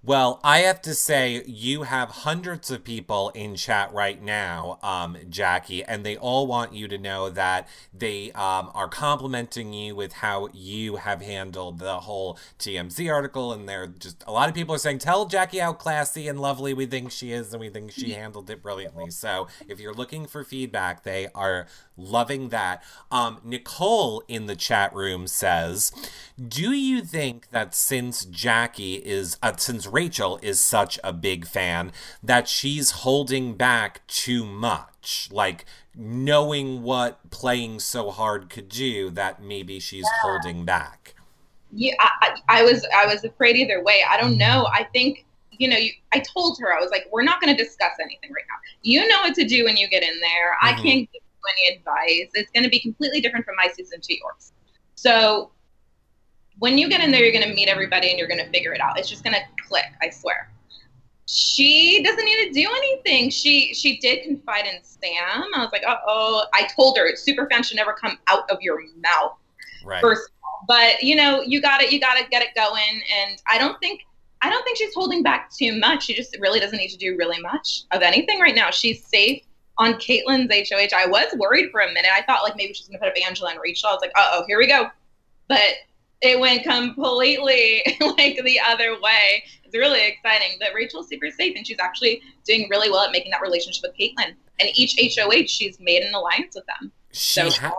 Well, 0.03 0.39
I 0.41 0.59
have 0.59 0.81
to 0.83 0.93
say, 0.93 1.43
you 1.45 1.83
have 1.83 2.09
hundreds 2.09 2.71
of 2.71 2.85
people 2.85 3.29
in 3.31 3.55
chat 3.55 3.91
right 3.93 4.21
now, 4.21 4.79
um, 4.81 5.17
Jackie, 5.29 5.83
and 5.83 6.05
they 6.05 6.15
all 6.15 6.47
want 6.47 6.73
you 6.73 6.87
to 6.87 6.97
know 6.97 7.29
that 7.29 7.67
they 7.93 8.31
um, 8.31 8.71
are 8.73 8.87
complimenting 8.87 9.73
you 9.73 9.95
with 9.95 10.13
how 10.13 10.47
you 10.53 10.97
have 10.97 11.21
handled 11.21 11.79
the 11.79 12.01
whole 12.01 12.37
TMZ 12.57 13.11
article. 13.11 13.51
And 13.51 13.67
they're 13.67 13.87
just, 13.87 14.23
a 14.25 14.31
lot 14.31 14.47
of 14.47 14.55
people 14.55 14.73
are 14.75 14.77
saying, 14.77 14.99
tell 14.99 15.25
Jackie 15.25 15.57
how 15.57 15.73
classy 15.73 16.27
and 16.29 16.39
lovely 16.39 16.73
we 16.73 16.85
think 16.85 17.11
she 17.11 17.31
is, 17.33 17.51
and 17.51 17.59
we 17.59 17.69
think 17.69 17.91
she 17.91 18.11
handled 18.13 18.49
it 18.49 18.61
brilliantly. 18.61 19.09
So 19.09 19.47
if 19.67 19.79
you're 19.79 19.95
looking 19.95 20.25
for 20.25 20.43
feedback, 20.43 21.03
they 21.03 21.27
are 21.35 21.67
loving 21.97 22.49
that. 22.49 22.83
Um, 23.11 23.39
Nicole 23.43 24.23
in 24.27 24.45
the 24.45 24.55
chat 24.55 24.93
room 24.93 25.27
says, 25.27 25.91
do 26.47 26.71
you 26.71 27.01
think 27.01 27.49
that 27.49 27.73
since 27.73 28.23
Jackie 28.25 28.95
is, 28.95 29.37
uh, 29.41 29.55
since 29.57 29.86
Rachel 29.87 30.39
is 30.41 30.59
such 30.59 30.99
a 31.03 31.13
big 31.13 31.47
fan, 31.47 31.91
that 32.23 32.47
she's 32.47 32.91
holding 32.91 33.55
back 33.55 34.05
too 34.07 34.45
much? 34.45 35.29
Like, 35.31 35.65
knowing 35.95 36.83
what 36.83 37.29
playing 37.31 37.79
so 37.79 38.11
hard 38.11 38.49
could 38.49 38.69
do, 38.69 39.09
that 39.11 39.41
maybe 39.41 39.79
she's 39.79 40.07
holding 40.21 40.65
back. 40.65 41.15
Yeah, 41.71 41.95
I, 41.99 42.09
I, 42.47 42.59
I 42.59 42.63
was 42.63 42.87
I 42.95 43.05
was 43.05 43.23
afraid 43.25 43.57
either 43.57 43.83
way. 43.83 44.01
I 44.09 44.19
don't 44.19 44.37
know. 44.37 44.67
I 44.73 44.83
think 44.93 45.25
you 45.51 45.67
know. 45.67 45.77
You, 45.77 45.91
I 46.13 46.19
told 46.19 46.57
her 46.59 46.73
I 46.73 46.79
was 46.79 46.91
like, 46.91 47.07
we're 47.11 47.23
not 47.23 47.41
going 47.41 47.55
to 47.55 47.61
discuss 47.61 47.91
anything 47.99 48.31
right 48.31 48.45
now. 48.47 48.55
You 48.83 49.07
know 49.07 49.17
what 49.21 49.33
to 49.35 49.45
do 49.45 49.65
when 49.65 49.75
you 49.75 49.89
get 49.89 50.01
in 50.03 50.19
there. 50.21 50.57
I 50.61 50.71
Mhm. 50.73 50.75
can't 50.83 51.11
give 51.11 51.21
you 51.21 51.67
any 51.67 51.77
advice. 51.77 52.31
It's 52.35 52.49
going 52.51 52.63
to 52.63 52.69
be 52.69 52.79
completely 52.79 53.19
different 53.19 53.45
from 53.45 53.55
my 53.57 53.67
season 53.75 53.99
to 53.99 54.17
yours. 54.17 54.53
So 54.95 55.51
when 56.59 56.77
you 56.77 56.89
get 56.89 57.01
in 57.01 57.11
there, 57.11 57.23
you're 57.23 57.31
going 57.31 57.47
to 57.47 57.53
meet 57.53 57.67
everybody 57.67 58.09
and 58.09 58.17
you're 58.17 58.27
going 58.27 58.43
to 58.43 58.49
figure 58.49 58.73
it 58.73 58.81
out. 58.81 58.97
It's 58.97 59.09
just 59.09 59.23
going 59.23 59.35
to 59.35 59.63
click. 59.67 59.85
I 60.01 60.09
swear. 60.09 60.51
She 61.29 62.01
doesn't 62.03 62.23
need 62.23 62.47
to 62.47 62.51
do 62.53 62.69
anything. 62.69 63.29
She 63.29 63.73
she 63.73 63.97
did 63.99 64.23
confide 64.23 64.65
in 64.65 64.81
Sam. 64.81 65.43
I 65.53 65.59
was 65.59 65.69
like, 65.73 65.83
uh 65.85 65.97
oh. 66.07 66.45
I 66.53 66.67
told 66.73 66.97
her 66.97 67.13
super 67.17 67.47
fan 67.49 67.63
should 67.63 67.75
never 67.75 67.91
come 67.93 68.17
out 68.27 68.49
of 68.49 68.61
your 68.61 68.81
mouth 69.01 69.33
Right. 69.83 69.99
first 69.99 70.29
of 70.29 70.33
all. 70.45 70.65
But 70.69 71.03
you 71.03 71.17
know, 71.17 71.41
you 71.41 71.61
gotta 71.61 71.91
you 71.91 71.99
gotta 71.99 72.23
get 72.29 72.41
it 72.43 72.55
going. 72.55 73.01
And 73.21 73.41
I 73.45 73.57
don't 73.57 73.77
think 73.81 74.03
I 74.41 74.49
don't 74.49 74.63
think 74.63 74.77
she's 74.77 74.93
holding 74.93 75.21
back 75.21 75.51
too 75.53 75.77
much. 75.77 76.05
She 76.05 76.13
just 76.13 76.37
really 76.39 76.61
doesn't 76.61 76.77
need 76.77 76.89
to 76.89 76.97
do 76.97 77.17
really 77.17 77.41
much 77.41 77.83
of 77.91 78.01
anything 78.01 78.39
right 78.39 78.55
now. 78.55 78.69
She's 78.71 79.05
safe 79.05 79.43
on 79.77 79.95
Kaitlyn's 79.95 80.49
HOH. 80.49 80.95
I 80.97 81.07
was 81.07 81.27
worried 81.35 81.71
for 81.71 81.81
a 81.81 81.87
minute. 81.91 82.11
I 82.13 82.21
thought 82.21 82.43
like 82.43 82.55
maybe 82.55 82.73
she's 82.73 82.87
gonna 82.87 82.99
put 82.99 83.09
up 83.09 83.15
Angela 83.21 83.49
and 83.51 83.59
Rachel. 83.61 83.89
I 83.89 83.91
was 83.91 84.01
like, 84.01 84.13
uh 84.15 84.29
oh, 84.31 84.43
here 84.47 84.59
we 84.59 84.67
go. 84.67 84.87
But 85.49 85.59
it 86.21 86.39
went 86.39 86.63
completely 86.63 87.83
like 88.01 88.39
the 88.43 88.59
other 88.65 88.93
way. 89.01 89.43
It's 89.63 89.75
really 89.75 90.07
exciting 90.07 90.57
that 90.61 90.73
Rachel's 90.73 91.09
super 91.09 91.29
safe 91.29 91.55
and 91.55 91.65
she's 91.67 91.79
actually 91.79 92.21
doing 92.45 92.67
really 92.69 92.89
well 92.89 93.01
at 93.01 93.11
making 93.11 93.31
that 93.31 93.41
relationship 93.41 93.83
with 93.83 93.95
Kaitlyn. 93.97 94.33
And 94.59 94.69
each 94.75 94.95
HOH, 95.15 95.45
she's 95.47 95.79
made 95.79 96.03
an 96.03 96.13
alliance 96.13 96.55
with 96.55 96.65
them. 96.79 96.91
She 97.11 97.49
So 97.49 97.49
ha- 97.51 97.73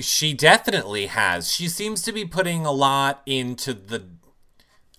she 0.00 0.32
definitely 0.32 1.06
has. 1.06 1.52
She 1.52 1.68
seems 1.68 2.02
to 2.02 2.12
be 2.12 2.24
putting 2.24 2.64
a 2.64 2.72
lot 2.72 3.22
into 3.26 3.74
the 3.74 4.08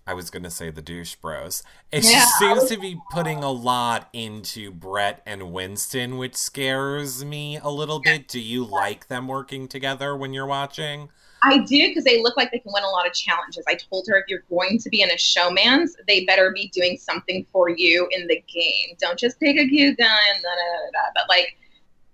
I 0.07 0.13
was 0.13 0.29
going 0.29 0.43
to 0.43 0.51
say 0.51 0.69
the 0.69 0.83
douche 0.83 1.15
bros. 1.15 1.63
and 1.91 2.03
Yeah. 2.03 2.25
seems 2.37 2.65
to 2.65 2.77
be 2.77 2.95
putting 3.11 3.43
a 3.43 3.49
lot 3.51 4.07
into 4.13 4.69
Brett 4.69 5.23
and 5.25 5.51
Winston, 5.51 6.17
which 6.17 6.35
scares 6.35 7.25
me 7.25 7.57
a 7.57 7.69
little 7.71 7.99
bit. 7.99 8.27
Do 8.27 8.39
you 8.39 8.63
like 8.63 9.07
them 9.07 9.27
working 9.27 9.67
together 9.67 10.15
when 10.15 10.31
you're 10.31 10.45
watching? 10.45 11.09
I 11.45 11.59
do 11.59 11.87
because 11.89 12.03
they 12.03 12.21
look 12.21 12.35
like 12.37 12.51
they 12.51 12.59
can 12.59 12.71
win 12.73 12.83
a 12.83 12.89
lot 12.89 13.05
of 13.05 13.13
challenges. 13.13 13.63
I 13.67 13.75
told 13.75 14.05
her 14.07 14.17
if 14.17 14.25
you're 14.27 14.43
going 14.49 14.79
to 14.79 14.89
be 14.89 15.01
in 15.01 15.09
a 15.09 15.15
showmance, 15.15 15.91
they 16.07 16.25
better 16.25 16.51
be 16.51 16.69
doing 16.69 16.97
something 16.97 17.45
for 17.51 17.69
you 17.69 18.07
in 18.11 18.27
the 18.27 18.43
game. 18.51 18.95
Don't 18.99 19.17
just 19.17 19.39
pick 19.39 19.57
a 19.57 19.67
cute 19.67 19.97
gun, 19.97 20.07
da, 20.07 20.49
da, 20.49 20.49
da, 20.49 20.91
da. 20.91 21.11
but 21.13 21.29
like, 21.29 21.55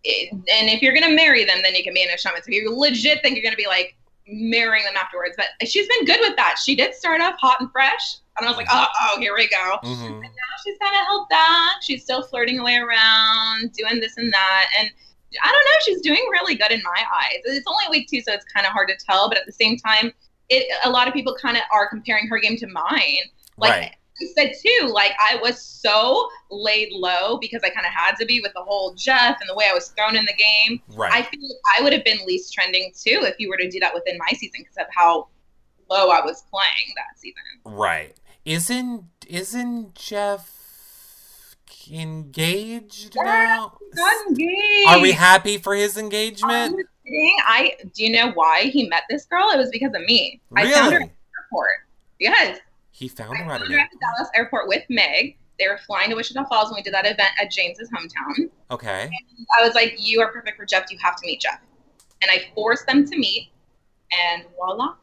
it, 0.03 0.31
and 0.33 0.69
if 0.69 0.81
you're 0.81 0.93
gonna 0.93 1.15
marry 1.15 1.45
them, 1.45 1.59
then 1.63 1.75
you 1.75 1.83
can 1.83 1.93
be 1.93 2.01
in 2.01 2.09
a 2.09 2.13
showmance. 2.13 2.47
If 2.47 2.50
you 2.50 2.75
legit 2.75 3.21
think 3.21 3.35
you're 3.35 3.43
gonna 3.43 3.55
be 3.55 3.67
like 3.67 3.95
marrying 4.27 4.85
them 4.85 4.95
afterwards, 4.95 5.35
but 5.38 5.45
she's 5.67 5.88
been 5.88 6.05
good 6.05 6.19
with 6.21 6.35
that. 6.38 6.57
She 6.63 6.75
did 6.75 6.95
start 6.95 7.21
off 7.21 7.35
hot 7.39 7.57
and 7.59 7.71
fresh, 7.71 8.17
and 8.38 8.47
I 8.47 8.50
was 8.50 8.57
like, 8.57 8.67
oh, 8.71 8.88
oh 9.01 9.19
here 9.19 9.35
we 9.35 9.47
go. 9.47 9.77
hmm 9.83 10.21
now 10.21 10.57
she's 10.63 10.77
kind 10.79 10.95
of 10.95 11.05
held 11.07 11.29
back. 11.29 11.81
She's 11.81 12.03
still 12.03 12.23
flirting 12.23 12.59
away 12.59 12.77
around, 12.77 13.71
doing 13.73 14.00
this 14.00 14.17
and 14.17 14.33
that. 14.33 14.65
And 14.79 14.89
I 15.41 15.51
don't 15.51 15.65
know, 15.65 15.79
she's 15.85 16.01
doing 16.01 16.25
really 16.31 16.55
good 16.55 16.71
in 16.71 16.81
my 16.83 17.03
eyes. 17.15 17.41
It's 17.45 17.67
only 17.67 17.85
week 17.89 18.09
two, 18.09 18.21
so 18.21 18.33
it's 18.33 18.45
kind 18.45 18.65
of 18.65 18.73
hard 18.73 18.89
to 18.89 19.05
tell. 19.05 19.29
But 19.29 19.38
at 19.38 19.45
the 19.45 19.51
same 19.51 19.77
time, 19.77 20.11
it 20.50 20.67
a 20.83 20.89
lot 20.89 21.07
of 21.07 21.13
people 21.13 21.35
kind 21.41 21.57
of 21.57 21.63
are 21.73 21.88
comparing 21.88 22.27
her 22.27 22.39
game 22.39 22.57
to 22.57 22.67
mine. 22.67 23.29
Like 23.57 23.71
right. 23.71 23.91
I 24.21 24.25
said 24.35 24.53
too, 24.61 24.88
like 24.88 25.13
I 25.19 25.38
was 25.41 25.61
so 25.61 26.29
laid 26.50 26.91
low 26.91 27.38
because 27.38 27.61
I 27.63 27.69
kind 27.69 27.85
of 27.85 27.93
had 27.93 28.15
to 28.17 28.25
be 28.25 28.41
with 28.41 28.53
the 28.53 28.61
whole 28.61 28.93
Jeff 28.93 29.38
and 29.39 29.50
the 29.50 29.55
way 29.55 29.65
I 29.69 29.73
was 29.73 29.89
thrown 29.89 30.15
in 30.15 30.25
the 30.25 30.33
game. 30.33 30.81
Right. 30.89 31.11
I 31.11 31.21
feel 31.23 31.41
like 31.41 31.79
I 31.79 31.83
would 31.83 31.93
have 31.93 32.03
been 32.03 32.19
least 32.25 32.53
trending 32.53 32.91
too 32.93 33.21
if 33.23 33.35
you 33.39 33.50
were 33.50 33.57
to 33.57 33.69
do 33.69 33.79
that 33.79 33.93
within 33.93 34.17
my 34.17 34.35
season 34.38 34.59
because 34.59 34.77
of 34.77 34.88
how 34.93 35.27
low 35.89 36.09
I 36.09 36.23
was 36.23 36.43
playing 36.51 36.93
that 36.95 37.19
season. 37.19 37.41
Right. 37.65 38.15
Isn't 38.45 39.05
isn't 39.27 39.95
Jeff 39.95 40.61
engaged 41.91 43.15
now? 43.15 43.77
Engaged. 44.29 44.88
Are 44.88 45.00
we 45.00 45.12
happy 45.12 45.57
for 45.57 45.75
his 45.75 45.98
engagement? 45.98 46.75
I 47.45 47.75
do 47.93 48.03
you 48.03 48.12
know 48.12 48.31
why 48.31 48.63
he 48.63 48.88
met 48.88 49.03
this 49.10 49.25
girl? 49.25 49.50
It 49.51 49.57
was 49.57 49.69
because 49.69 49.93
of 49.93 50.01
me. 50.01 50.41
I 50.55 50.63
found 50.71 50.93
her 50.93 51.00
at 51.00 51.00
Really? 51.00 51.05
the 51.05 51.12
airport. 51.43 51.69
Yes. 52.19 52.60
He 52.91 53.07
found 53.07 53.38
her 53.38 53.43
at 53.43 53.48
found 53.60 53.63
an 53.63 53.71
her 53.71 53.79
at 53.79 53.89
the 53.91 53.98
Dallas 54.00 54.29
airport 54.36 54.67
with 54.67 54.83
Meg. 54.89 55.38
They 55.60 55.67
were 55.67 55.79
flying 55.86 56.10
to 56.10 56.15
Wichita 56.15 56.45
Falls 56.45 56.69
when 56.71 56.77
we 56.77 56.81
did 56.83 56.93
that 56.93 57.05
event 57.05 57.29
at 57.39 57.51
James's 57.51 57.89
hometown. 57.91 58.50
Okay. 58.71 59.10
I 59.60 59.65
was 59.65 59.75
like, 59.75 59.95
You 59.98 60.21
are 60.21 60.31
perfect 60.31 60.57
for 60.57 60.65
Jeff. 60.65 60.89
You 60.89 60.98
have 61.03 61.15
to 61.17 61.25
meet 61.25 61.41
Jeff. 61.41 61.60
And 62.21 62.31
I 62.31 62.45
forced 62.55 62.86
them 62.88 63.05
to 63.07 63.17
meet, 63.17 63.50
and 64.31 64.43
voila. 64.55 64.95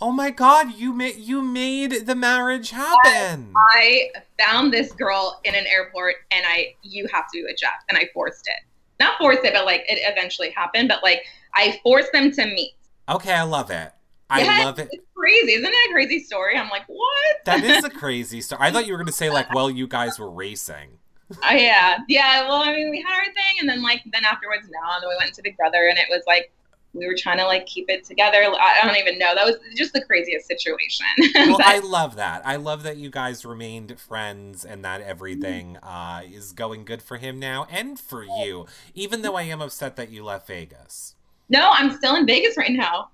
Oh 0.00 0.12
my 0.12 0.30
god, 0.30 0.74
you 0.74 0.92
made 0.92 1.16
you 1.16 1.40
made 1.42 2.06
the 2.06 2.14
marriage 2.14 2.70
happen. 2.70 3.52
I 3.56 4.10
found 4.38 4.72
this 4.72 4.92
girl 4.92 5.40
in 5.44 5.54
an 5.54 5.64
airport, 5.66 6.16
and 6.30 6.44
I, 6.46 6.74
you 6.82 7.06
have 7.12 7.24
to 7.32 7.38
be 7.38 7.44
with 7.44 7.56
Jeff, 7.56 7.82
and 7.88 7.96
I 7.96 8.08
forced 8.12 8.46
it. 8.46 8.62
Not 9.00 9.16
forced 9.18 9.44
it, 9.44 9.54
but 9.54 9.64
like 9.64 9.84
it 9.88 9.98
eventually 10.02 10.50
happened. 10.50 10.88
But 10.88 11.02
like 11.02 11.22
I 11.54 11.80
forced 11.82 12.12
them 12.12 12.30
to 12.32 12.44
meet. 12.44 12.74
Okay, 13.08 13.32
I 13.32 13.42
love 13.42 13.70
it. 13.70 13.92
I 14.28 14.40
Yes, 14.40 14.64
love 14.64 14.78
it. 14.78 14.88
It's 14.90 15.06
crazy, 15.14 15.52
isn't 15.52 15.64
it 15.72 15.90
a 15.90 15.92
crazy 15.92 16.18
story? 16.18 16.56
I'm 16.56 16.68
like, 16.68 16.84
what? 16.88 17.44
That 17.44 17.64
is 17.64 17.84
a 17.84 17.90
crazy 18.02 18.40
story. 18.40 18.60
I 18.62 18.72
thought 18.72 18.86
you 18.86 18.92
were 18.92 18.98
going 18.98 19.06
to 19.06 19.12
say 19.12 19.30
like, 19.30 19.54
well, 19.54 19.70
you 19.70 19.86
guys 19.86 20.18
were 20.18 20.30
racing. 20.30 20.98
Oh 21.42 21.52
yeah, 21.54 21.98
yeah. 22.08 22.46
Well, 22.46 22.62
I 22.62 22.72
mean, 22.74 22.90
we 22.90 23.02
had 23.02 23.16
our 23.16 23.24
thing, 23.24 23.56
and 23.60 23.68
then 23.68 23.82
like 23.82 24.02
then 24.12 24.24
afterwards, 24.24 24.68
no, 24.68 24.78
and 24.94 25.02
then 25.02 25.08
we 25.08 25.16
went 25.18 25.34
to 25.34 25.42
Big 25.42 25.56
Brother, 25.56 25.88
and 25.88 25.98
it 25.98 26.06
was 26.10 26.22
like 26.26 26.52
we 26.96 27.06
were 27.06 27.14
trying 27.16 27.38
to 27.38 27.44
like 27.46 27.66
keep 27.66 27.88
it 27.88 28.04
together. 28.04 28.38
I 28.38 28.80
don't 28.82 28.96
even 28.96 29.18
know. 29.18 29.34
That 29.34 29.44
was 29.44 29.56
just 29.76 29.92
the 29.92 30.02
craziest 30.04 30.46
situation. 30.46 31.06
Well, 31.34 31.58
But- 31.58 31.66
I 31.66 31.78
love 31.78 32.16
that. 32.16 32.42
I 32.46 32.56
love 32.56 32.82
that 32.84 32.96
you 32.96 33.10
guys 33.10 33.44
remained 33.44 33.98
friends 34.00 34.64
and 34.64 34.84
that 34.84 35.00
everything 35.02 35.76
uh, 35.78 36.22
is 36.24 36.52
going 36.52 36.84
good 36.84 37.02
for 37.02 37.18
him 37.18 37.38
now 37.38 37.66
and 37.70 37.98
for 38.00 38.24
you. 38.24 38.66
Even 38.94 39.22
though 39.22 39.36
I 39.36 39.42
am 39.42 39.60
upset 39.60 39.96
that 39.96 40.10
you 40.10 40.24
left 40.24 40.46
Vegas. 40.48 41.14
no, 41.48 41.70
I'm 41.72 41.92
still 41.96 42.16
in 42.16 42.26
Vegas 42.26 42.56
right 42.56 42.72
now. 42.72 43.10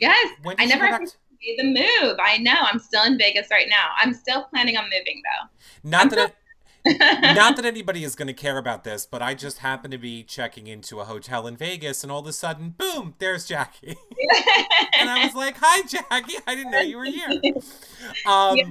Yes, 0.00 0.28
I 0.58 0.66
never 0.66 0.98
made 0.98 1.58
the 1.58 1.64
move. 1.64 2.16
I 2.22 2.38
know. 2.38 2.56
I'm 2.60 2.78
still 2.78 3.04
in 3.04 3.16
Vegas 3.18 3.48
right 3.50 3.66
now. 3.68 3.88
I'm 3.96 4.12
still 4.12 4.44
planning 4.44 4.76
on 4.76 4.84
moving 4.84 5.22
though. 5.24 5.88
Not 5.88 6.02
I'm 6.02 6.08
that 6.10 6.18
I, 6.18 6.32
Not 7.00 7.56
that 7.56 7.64
anybody 7.64 8.04
is 8.04 8.14
going 8.14 8.28
to 8.28 8.34
care 8.34 8.58
about 8.58 8.84
this, 8.84 9.06
but 9.06 9.22
I 9.22 9.32
just 9.32 9.58
happened 9.58 9.92
to 9.92 9.98
be 9.98 10.22
checking 10.22 10.66
into 10.66 11.00
a 11.00 11.04
hotel 11.04 11.46
in 11.46 11.56
Vegas, 11.56 12.02
and 12.02 12.12
all 12.12 12.20
of 12.20 12.26
a 12.26 12.32
sudden, 12.32 12.74
boom, 12.76 13.14
there's 13.18 13.46
Jackie. 13.46 13.96
and 14.98 15.08
I 15.08 15.24
was 15.24 15.34
like, 15.34 15.56
"Hi, 15.58 15.80
Jackie! 15.86 16.34
I 16.46 16.54
didn't 16.54 16.72
know 16.72 16.80
you 16.80 16.98
were 16.98 17.04
here." 17.04 17.40
Um, 18.26 18.56
yeah. 18.56 18.64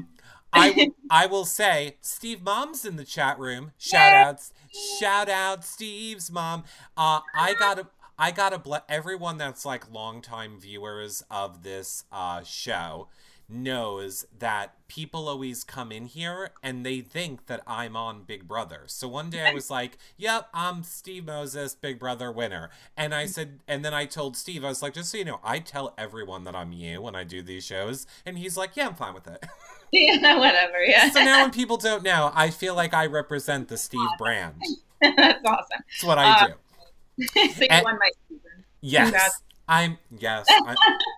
I 0.53 0.91
I 1.09 1.25
will 1.25 1.45
say, 1.45 1.97
Steve 2.01 2.43
Mom's 2.43 2.85
in 2.85 2.97
the 2.97 3.03
chat 3.03 3.39
room. 3.39 3.71
Shout 3.79 4.13
outs, 4.13 4.53
shout 4.99 5.27
out, 5.27 5.65
Steve's 5.65 6.31
mom. 6.31 6.63
Uh, 6.95 7.21
I 7.35 7.55
gotta. 7.57 7.87
I 8.15 8.29
gotta 8.29 8.59
bless 8.59 8.83
everyone 8.87 9.37
that's 9.39 9.65
like 9.65 9.91
longtime 9.91 10.59
viewers 10.59 11.23
of 11.31 11.63
this 11.63 12.03
uh, 12.11 12.43
show 12.43 13.07
knows 13.49 14.25
that 14.37 14.75
people 14.87 15.27
always 15.27 15.63
come 15.63 15.91
in 15.91 16.05
here 16.05 16.51
and 16.61 16.85
they 16.85 17.01
think 17.01 17.47
that 17.47 17.61
I'm 17.65 17.95
on 17.95 18.23
Big 18.23 18.47
Brother. 18.47 18.83
So 18.87 19.07
one 19.07 19.29
day 19.29 19.47
I 19.47 19.53
was 19.53 19.69
like, 19.71 19.97
"Yep, 20.17 20.49
I'm 20.53 20.83
Steve 20.83 21.25
Moses, 21.25 21.75
Big 21.75 21.99
Brother 21.99 22.31
winner." 22.31 22.69
And 22.95 23.13
I 23.13 23.25
said, 23.25 23.59
and 23.67 23.83
then 23.83 23.93
I 23.93 24.05
told 24.05 24.37
Steve, 24.37 24.63
I 24.63 24.69
was 24.69 24.81
like, 24.81 24.93
"Just 24.93 25.11
so 25.11 25.17
you 25.17 25.25
know, 25.25 25.39
I 25.43 25.59
tell 25.59 25.93
everyone 25.97 26.43
that 26.45 26.55
I'm 26.55 26.71
you 26.71 27.01
when 27.01 27.15
I 27.15 27.23
do 27.23 27.41
these 27.41 27.65
shows." 27.65 28.05
And 28.25 28.37
he's 28.37 28.57
like, 28.57 28.75
"Yeah, 28.75 28.87
I'm 28.87 28.95
fine 28.95 29.13
with 29.13 29.27
it." 29.27 29.43
Yeah, 29.93 30.39
whatever. 30.39 30.83
Yeah. 30.83 31.11
So 31.11 31.23
now 31.23 31.43
when 31.43 31.51
people 31.51 31.77
don't 31.77 32.01
know, 32.01 32.31
I 32.33 32.49
feel 32.49 32.73
like 32.73 32.95
I 32.95 33.05
represent 33.05 33.67
the 33.67 33.77
Steve 33.77 34.09
brand. 34.17 34.55
That's 34.99 35.39
awesome. 35.45 35.67
That's 35.69 36.03
what 36.03 36.17
I 36.17 36.31
uh, 36.31 36.47
do. 36.47 37.27
so 37.27 37.39
you 37.61 37.67
and, 37.69 37.83
won 37.83 37.99
my 37.99 38.09
season. 38.27 38.65
Yes. 38.81 39.11
Congrats. 39.11 39.43
I'm 39.73 39.97
yes. 40.19 40.45
I, 40.49 40.75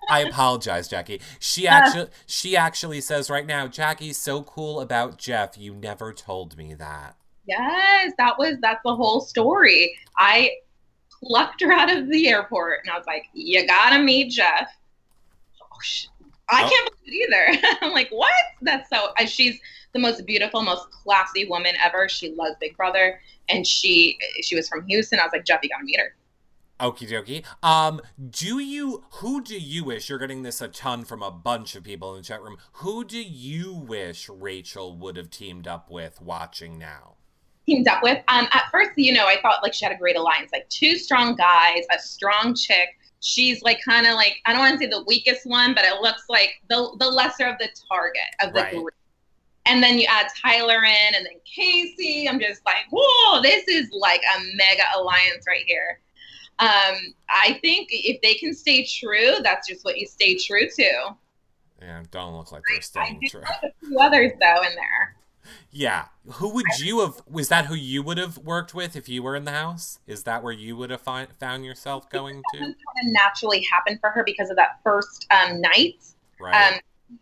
I, 0.10 0.20
apologize, 0.30 0.88
Jackie. 0.88 1.20
She 1.40 1.68
actually 1.68 2.08
she 2.26 2.56
actually 2.56 3.02
says 3.02 3.30
right 3.30 3.46
now, 3.46 3.68
Jackie's 3.68 4.18
so 4.18 4.44
cool 4.44 4.80
about 4.80 5.18
Jeff. 5.18 5.58
You 5.58 5.76
never 5.76 6.14
told 6.14 6.56
me 6.56 6.74
that. 6.76 7.18
Yes, 7.46 8.14
that 8.18 8.40
was 8.40 8.56
that's 8.62 8.82
the 8.86 8.96
whole 8.96 9.20
story. 9.20 9.98
I 10.18 10.52
plucked 11.22 11.62
her 11.62 11.72
out 11.72 11.94
of 11.94 12.10
the 12.10 12.30
airport 12.30 12.80
and 12.84 12.94
I 12.94 12.98
was 12.98 13.06
like, 13.06 13.26
"You 13.34 13.68
gotta 13.68 14.02
meet 14.02 14.32
Jeff." 14.32 14.70
Oh, 15.62 15.78
I 16.50 16.64
oh. 16.64 16.70
can't 16.70 16.90
believe 17.04 17.28
it 17.30 17.60
either. 17.60 17.78
I'm 17.82 17.92
like, 17.92 18.10
"What?" 18.10 18.32
That's 18.62 18.90
so. 18.90 19.10
Uh, 19.20 19.26
she's 19.26 19.60
the 19.94 20.00
most 20.00 20.26
beautiful, 20.26 20.62
most 20.62 20.90
classy 20.92 21.46
woman 21.46 21.76
ever. 21.84 22.08
She 22.08 22.32
loves 22.32 22.56
Big 22.62 22.78
Brother, 22.78 23.20
and 23.50 23.68
she 23.68 24.18
she 24.42 24.56
was 24.56 24.70
from 24.70 24.86
Houston. 24.88 25.20
I 25.20 25.24
was 25.24 25.34
like, 25.34 25.46
"Jeff, 25.46 25.60
you 25.62 25.70
gotta 25.70 25.84
meet 25.84 26.00
her." 26.00 26.16
Okie 26.80 27.08
dokie. 27.10 27.46
Um, 27.64 28.02
do 28.30 28.60
you 28.60 29.04
who 29.14 29.42
do 29.42 29.58
you 29.58 29.86
wish 29.86 30.10
you're 30.10 30.20
getting 30.20 30.44
this 30.44 30.60
a 30.60 30.68
ton 30.68 31.06
from 31.06 31.24
a 31.24 31.32
bunch 31.32 31.76
of 31.76 31.84
people 31.84 32.14
in 32.14 32.22
the 32.22 32.24
chat 32.24 32.42
room? 32.42 32.58
Who 32.74 33.06
do 33.06 33.22
you 33.22 33.74
wish 33.74 34.28
Rachel 34.28 34.96
would 34.98 35.16
have 35.16 35.30
teamed 35.30 35.68
up 35.68 35.90
with 35.90 36.22
watching 36.22 36.78
now? 36.78 37.16
Teamed 37.66 37.88
up 37.88 38.04
with? 38.04 38.22
Um, 38.28 38.48
at 38.52 38.66
first, 38.72 38.92
you 38.98 39.14
know, 39.14 39.26
I 39.26 39.38
thought 39.42 39.64
like 39.64 39.74
she 39.74 39.86
had 39.86 39.94
a 39.94 39.98
great 39.98 40.18
alliance, 40.18 40.52
like 40.52 40.68
two 40.68 40.98
strong 40.98 41.36
guys, 41.36 41.86
a 41.96 42.00
strong 42.00 42.54
chick. 42.54 42.90
She's 43.22 43.62
like 43.64 43.80
kind 43.88 44.06
of 44.06 44.16
like 44.16 44.36
I 44.46 44.52
don't 44.52 44.60
want 44.60 44.74
to 44.74 44.80
say 44.80 44.90
the 44.90 45.06
weakest 45.08 45.46
one, 45.46 45.74
but 45.74 45.86
it 45.86 46.02
looks 46.02 46.24
like 46.28 46.62
the 46.70 46.94
the 47.00 47.08
lesser 47.08 47.46
of 47.46 47.58
the 47.58 47.70
target 47.90 48.22
of 48.42 48.54
the 48.54 48.62
right. 48.62 48.74
group. 48.74 48.94
And 49.66 49.82
then 49.82 49.98
you 49.98 50.06
add 50.10 50.28
Tyler 50.44 50.84
in, 50.84 51.16
and 51.16 51.26
then 51.26 51.40
Kaycee. 51.58 52.30
I'm 52.30 52.40
just 52.40 52.64
like, 52.66 52.84
whoa, 52.92 53.42
this 53.42 53.66
is 53.70 53.90
like 53.94 54.22
a 54.36 54.40
mega 54.58 54.84
alliance 54.96 55.46
right 55.48 55.64
here. 55.66 56.02
Um, 56.60 57.14
I 57.30 57.60
think 57.62 57.90
if 57.92 58.22
they 58.22 58.36
can 58.36 58.54
stay 58.54 58.86
true, 58.86 59.36
that's 59.44 59.68
just 59.68 59.84
what 59.84 59.98
you 59.98 60.08
stay 60.08 60.36
true 60.38 60.70
to. 60.70 61.16
Yeah, 61.82 62.04
don't 62.12 62.36
look 62.36 62.52
like 62.52 62.64
they're 62.70 62.82
staying 62.82 63.20
I 63.24 63.28
true. 63.28 63.42
a 63.64 63.86
few 63.86 64.00
others 64.00 64.32
though 64.40 64.62
in 64.64 64.76
there. 64.76 65.16
Yeah, 65.72 66.06
who 66.26 66.50
would 66.50 66.66
you 66.80 67.02
have? 67.02 67.22
Was 67.30 67.50
that 67.50 67.66
who 67.66 67.76
you 67.76 68.02
would 68.02 68.18
have 68.18 68.38
worked 68.38 68.74
with 68.74 68.96
if 68.96 69.10
you 69.10 69.22
were 69.22 69.36
in 69.36 69.46
the 69.46 69.52
house? 69.52 70.00
Is 70.08 70.24
that 70.24 70.42
where 70.42 70.54
you 70.54 70.76
would 70.78 70.90
have 70.90 71.02
find, 71.02 71.28
found 71.40 71.66
yourself 71.66 72.10
going 72.10 72.42
to? 72.54 72.60
Kind 72.60 72.74
of 72.74 73.12
naturally 73.12 73.66
happened 73.72 74.00
for 74.00 74.10
her 74.10 74.24
because 74.24 74.50
of 74.50 74.56
that 74.56 74.80
first 74.84 75.28
um, 75.32 75.62
night. 75.62 76.04
Right. 76.40 76.74
Um, 76.74 76.80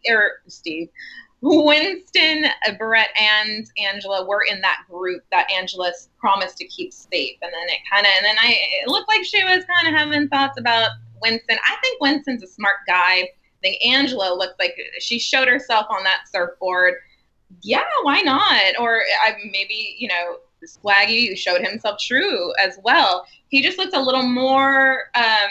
or 0.10 0.42
Steve, 0.48 0.90
Winston, 1.46 2.46
Brett, 2.78 3.10
and 3.20 3.70
Angela 3.78 4.26
were 4.26 4.44
in 4.50 4.62
that 4.62 4.84
group 4.90 5.24
that 5.32 5.52
Angela 5.52 5.92
promised 6.18 6.58
to 6.58 6.66
keep 6.66 6.94
safe, 6.94 7.38
and 7.42 7.52
then 7.52 7.68
it 7.68 7.80
kind 7.92 8.06
of, 8.06 8.12
and 8.16 8.26
then 8.26 8.38
I, 8.40 8.56
it 8.82 8.88
looked 8.88 9.10
like 9.10 9.26
she 9.26 9.44
was 9.44 9.66
kind 9.66 9.88
of 9.88 9.94
having 9.94 10.30
thoughts 10.30 10.58
about 10.58 10.92
Winston. 11.22 11.58
I 11.66 11.76
think 11.82 12.00
Winston's 12.00 12.44
a 12.44 12.48
smart 12.48 12.78
guy. 12.88 13.24
I 13.24 13.30
think 13.62 13.86
Angela 13.86 14.34
looks 14.38 14.56
like 14.58 14.74
she 15.00 15.20
showed 15.20 15.50
herself 15.50 15.86
on 15.90 16.06
that 16.06 16.30
surfboard. 16.32 16.96
Yeah, 17.62 17.84
why 18.04 18.22
not? 18.22 18.80
Or 18.80 19.02
I, 19.22 19.36
maybe 19.52 19.98
you 20.00 20.08
know, 20.08 20.38
Swaggy 20.66 21.38
showed 21.38 21.62
himself 21.62 22.00
true 22.00 22.54
as 22.56 22.80
well. 22.84 23.26
He 23.50 23.62
just 23.62 23.78
looks 23.78 23.94
a 23.94 24.02
little 24.02 24.24
more. 24.24 25.10
Um, 25.14 25.50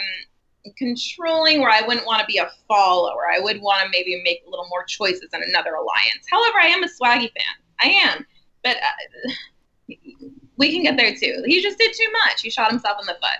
controlling 0.77 1.59
where 1.59 1.69
I 1.69 1.81
wouldn't 1.85 2.05
want 2.05 2.21
to 2.21 2.25
be 2.25 2.37
a 2.37 2.49
follower. 2.67 3.23
I 3.33 3.39
would 3.39 3.61
want 3.61 3.81
to 3.83 3.89
maybe 3.91 4.21
make 4.23 4.43
a 4.47 4.49
little 4.49 4.67
more 4.69 4.83
choices 4.85 5.29
in 5.33 5.41
another 5.43 5.73
alliance. 5.73 6.25
However, 6.29 6.59
I 6.59 6.67
am 6.67 6.83
a 6.83 6.87
Swaggy 6.87 7.31
fan. 7.31 7.55
I 7.79 7.87
am. 7.87 8.25
But 8.63 8.77
uh, 8.77 9.93
we 10.57 10.71
can 10.71 10.83
get 10.83 10.97
there 10.97 11.15
too. 11.15 11.43
He 11.45 11.61
just 11.61 11.77
did 11.77 11.93
too 11.93 12.11
much. 12.11 12.41
He 12.41 12.49
shot 12.49 12.71
himself 12.71 12.97
in 13.01 13.07
the 13.07 13.13
foot. 13.13 13.39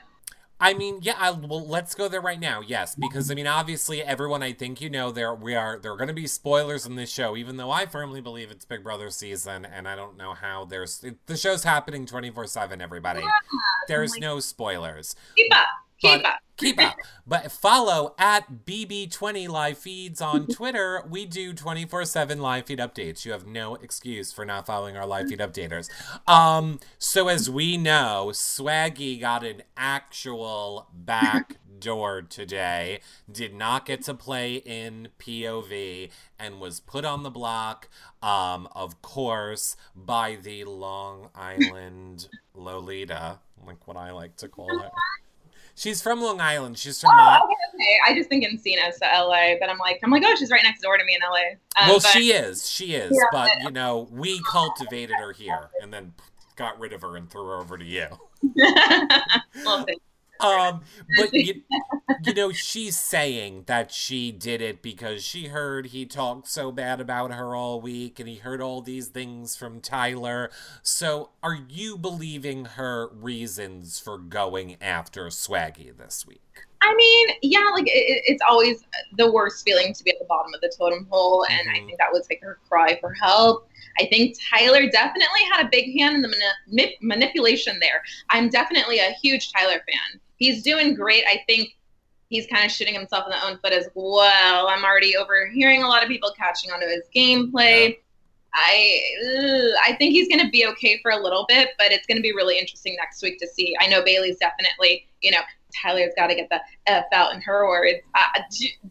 I 0.60 0.74
mean, 0.74 1.00
yeah. 1.02 1.16
I, 1.18 1.32
well, 1.32 1.68
let's 1.68 1.94
go 1.94 2.08
there 2.08 2.22
right 2.22 2.40
now. 2.40 2.62
Yes, 2.66 2.96
because 2.96 3.30
I 3.30 3.34
mean, 3.34 3.48
obviously, 3.48 4.02
everyone 4.02 4.42
I 4.42 4.54
think 4.54 4.80
you 4.80 4.90
know 4.90 5.12
there 5.12 5.36
we 5.36 5.56
are. 5.56 5.78
There 5.78 5.92
are 5.92 5.98
going 5.98 6.08
to 6.08 6.14
be 6.14 6.26
spoilers 6.26 6.86
in 6.86 6.96
this 6.96 7.12
show, 7.12 7.36
even 7.36 7.58
though 7.58 7.70
I 7.70 7.86
firmly 7.86 8.22
believe 8.22 8.50
it's 8.50 8.64
Big 8.64 8.82
Brother 8.82 9.10
season, 9.10 9.66
and 9.66 9.90
I 9.90 9.98
don't 9.98 10.16
know 10.16 10.34
how 10.34 10.64
there's 10.64 11.04
it, 11.04 11.18
the 11.26 11.36
show's 11.36 11.66
happening 11.66 12.06
twenty 12.06 12.30
four 12.30 12.48
seven. 12.48 12.80
Everybody, 12.80 13.20
yeah. 13.20 13.28
there's 13.90 14.18
no 14.18 14.40
spoilers. 14.40 15.18
Keep 15.36 15.54
up. 15.54 15.68
Keep 16.04 16.26
up. 16.28 16.40
Keep 16.58 16.82
up. 16.82 16.98
But 17.26 17.52
follow 17.52 18.14
at 18.20 18.66
BB20 18.66 19.48
live 19.48 19.78
feeds 19.78 20.22
on 20.22 20.48
Twitter. 20.54 21.02
We 21.10 21.26
do 21.26 21.54
24 21.54 22.06
7 22.06 22.42
live 22.42 22.66
feed 22.66 22.80
updates. 22.80 23.26
You 23.26 23.32
have 23.32 23.48
no 23.48 23.76
excuse 23.76 24.34
for 24.34 24.46
not 24.46 24.66
following 24.66 24.98
our 24.98 25.06
live 25.08 25.30
feed 25.30 25.40
updaters. 25.40 25.90
Um, 26.28 26.80
so, 27.00 27.30
as 27.30 27.50
we 27.50 27.78
know, 27.78 28.32
Swaggy 28.34 29.20
got 29.20 29.46
an 29.46 29.64
actual 29.78 30.90
back 30.94 31.58
door 31.80 32.22
today, 32.22 33.00
did 33.32 33.54
not 33.54 33.86
get 33.86 34.02
to 34.04 34.14
play 34.14 34.56
in 34.56 35.10
POV, 35.20 36.10
and 36.38 36.60
was 36.60 36.80
put 36.80 37.06
on 37.06 37.24
the 37.24 37.30
block, 37.30 37.90
um, 38.22 38.68
of 38.76 39.02
course, 39.02 39.76
by 39.96 40.38
the 40.42 40.66
Long 40.66 41.30
Island 41.34 42.28
Lolita, 42.54 43.40
like 43.66 43.88
what 43.88 43.98
I 43.98 44.12
like 44.12 44.36
to 44.38 44.48
call 44.48 44.80
her. 44.80 44.92
She's 45.76 46.02
from 46.02 46.22
Long 46.22 46.40
Island. 46.40 46.78
She's 46.78 47.02
from. 47.02 47.12
Oh, 47.14 47.40
okay, 47.44 47.54
okay. 47.74 47.98
I 48.08 48.16
just 48.16 48.30
think 48.30 48.46
Encino, 48.46 48.94
so 48.94 49.06
LA. 49.06 49.56
But 49.60 49.70
I'm 49.70 49.80
like, 49.80 50.00
I'm 50.04 50.12
like, 50.12 50.24
oh, 50.26 50.36
she's 50.36 50.52
right 50.52 50.64
next 50.64 50.82
door 50.82 50.98
to 50.98 51.04
me 51.04 51.16
in 51.16 51.22
LA. 51.22 51.82
Um, 51.82 51.90
well, 51.90 52.00
but, 52.00 52.12
she 52.12 52.32
is. 52.32 52.70
She 52.70 52.94
is. 52.94 53.12
Yeah, 53.12 53.24
but 53.32 53.50
you 53.64 53.72
know, 53.72 54.08
we 54.12 54.40
cultivated 54.50 55.16
her 55.18 55.34
here, 55.34 55.70
and 55.82 55.92
then 55.92 56.14
got 56.56 56.80
rid 56.80 56.94
of 56.94 57.02
her 57.02 57.18
and 57.18 57.30
threw 57.30 57.46
her 57.46 57.56
over 57.56 57.78
to 57.78 57.86
you. 57.86 58.08
well, 59.66 59.86
um, 60.40 60.82
but 61.18 61.34
you, 61.34 61.62
you 62.24 62.34
know, 62.34 62.52
she's 62.52 62.98
saying 62.98 63.64
that 63.68 63.92
she 63.92 64.32
did 64.32 64.62
it 64.62 64.82
because 64.82 65.24
she 65.24 65.48
heard 65.48 65.88
he 65.88 66.06
talked 66.06 66.48
so 66.48 66.72
bad 66.72 67.00
about 67.00 67.32
her 67.34 67.56
all 67.56 67.80
week 67.80 68.20
and 68.20 68.28
he 68.28 68.36
heard 68.36 68.62
all 68.62 68.82
these 68.82 69.08
things 69.08 69.56
from 69.56 69.80
Tyler. 69.80 70.50
So, 70.82 71.30
are 71.42 71.58
you 71.70 71.98
believing 71.98 72.66
her 72.66 73.10
reasons 73.10 74.00
for 74.00 74.18
going 74.18 74.78
after 74.82 75.28
Swaggy 75.28 75.96
this 75.96 76.26
week? 76.28 76.66
I 76.84 76.96
mean, 76.96 77.28
yeah, 77.42 77.70
like 77.74 77.88
it, 77.88 78.24
it's 78.28 78.44
always 78.48 78.84
the 79.18 79.32
worst 79.32 79.64
feeling 79.64 79.94
to 79.94 80.04
be 80.04 80.12
at 80.12 80.20
the 80.20 80.26
bottom 80.26 80.54
of 80.54 80.62
the 80.62 80.72
totem 80.78 81.06
pole, 81.06 81.46
and 81.50 81.68
mm-hmm. 81.68 81.84
I 81.84 81.86
think 81.86 81.98
that 81.98 82.12
was 82.12 82.28
like 82.30 82.42
her 82.42 82.60
cry 82.68 82.98
for 83.00 83.14
help. 83.14 83.68
I 84.00 84.06
think 84.08 84.36
Tyler 84.52 84.90
definitely 84.90 85.42
had 85.52 85.66
a 85.66 85.70
big 85.70 85.98
hand 85.98 86.16
in 86.16 86.22
the 86.22 86.36
mani- 86.68 86.98
manipulation 87.02 87.80
there. 87.80 88.02
I'm 88.30 88.50
definitely 88.50 89.00
a 89.00 89.12
huge 89.22 89.52
Tyler 89.52 89.82
fan 89.88 90.20
he's 90.44 90.64
doing 90.64 90.94
great. 90.94 91.24
I 91.26 91.42
think 91.48 91.76
he's 92.30 92.48
kind 92.48 92.66
of 92.66 92.72
shooting 92.72 92.94
himself 92.94 93.26
in 93.26 93.32
the 93.32 93.46
own 93.46 93.58
foot 93.60 93.72
as 93.72 93.88
well. 93.96 94.68
I'm 94.68 94.84
already 94.84 95.16
overhearing 95.16 95.84
a 95.84 95.88
lot 95.88 96.04
of 96.04 96.10
people 96.10 96.32
catching 96.38 96.72
onto 96.72 96.88
his 96.88 97.04
gameplay. 97.16 97.98
I 98.56 99.02
ugh, 99.26 99.72
I 99.84 99.96
think 99.96 100.12
he's 100.12 100.28
going 100.28 100.46
to 100.46 100.52
be 100.52 100.68
okay 100.68 101.00
for 101.02 101.12
a 101.12 101.18
little 101.18 101.46
bit, 101.48 101.70
but 101.78 101.92
it's 101.92 102.06
going 102.06 102.18
to 102.18 102.22
be 102.22 102.34
really 102.34 102.60
interesting 102.60 102.96
next 103.00 103.24
week 103.24 103.40
to 103.40 103.48
see. 103.48 103.74
I 103.80 103.88
know 103.88 104.04
Bayleigh's 104.04 104.38
definitely, 104.38 105.08
you 105.22 105.32
know, 105.32 105.40
Tyler's 105.82 106.14
got 106.16 106.28
to 106.28 106.36
get 106.36 106.50
the 106.50 106.60
F 106.88 107.06
out 107.12 107.34
in 107.34 107.42
her 107.42 107.68
words. 107.68 108.00
Uh, 108.16 108.40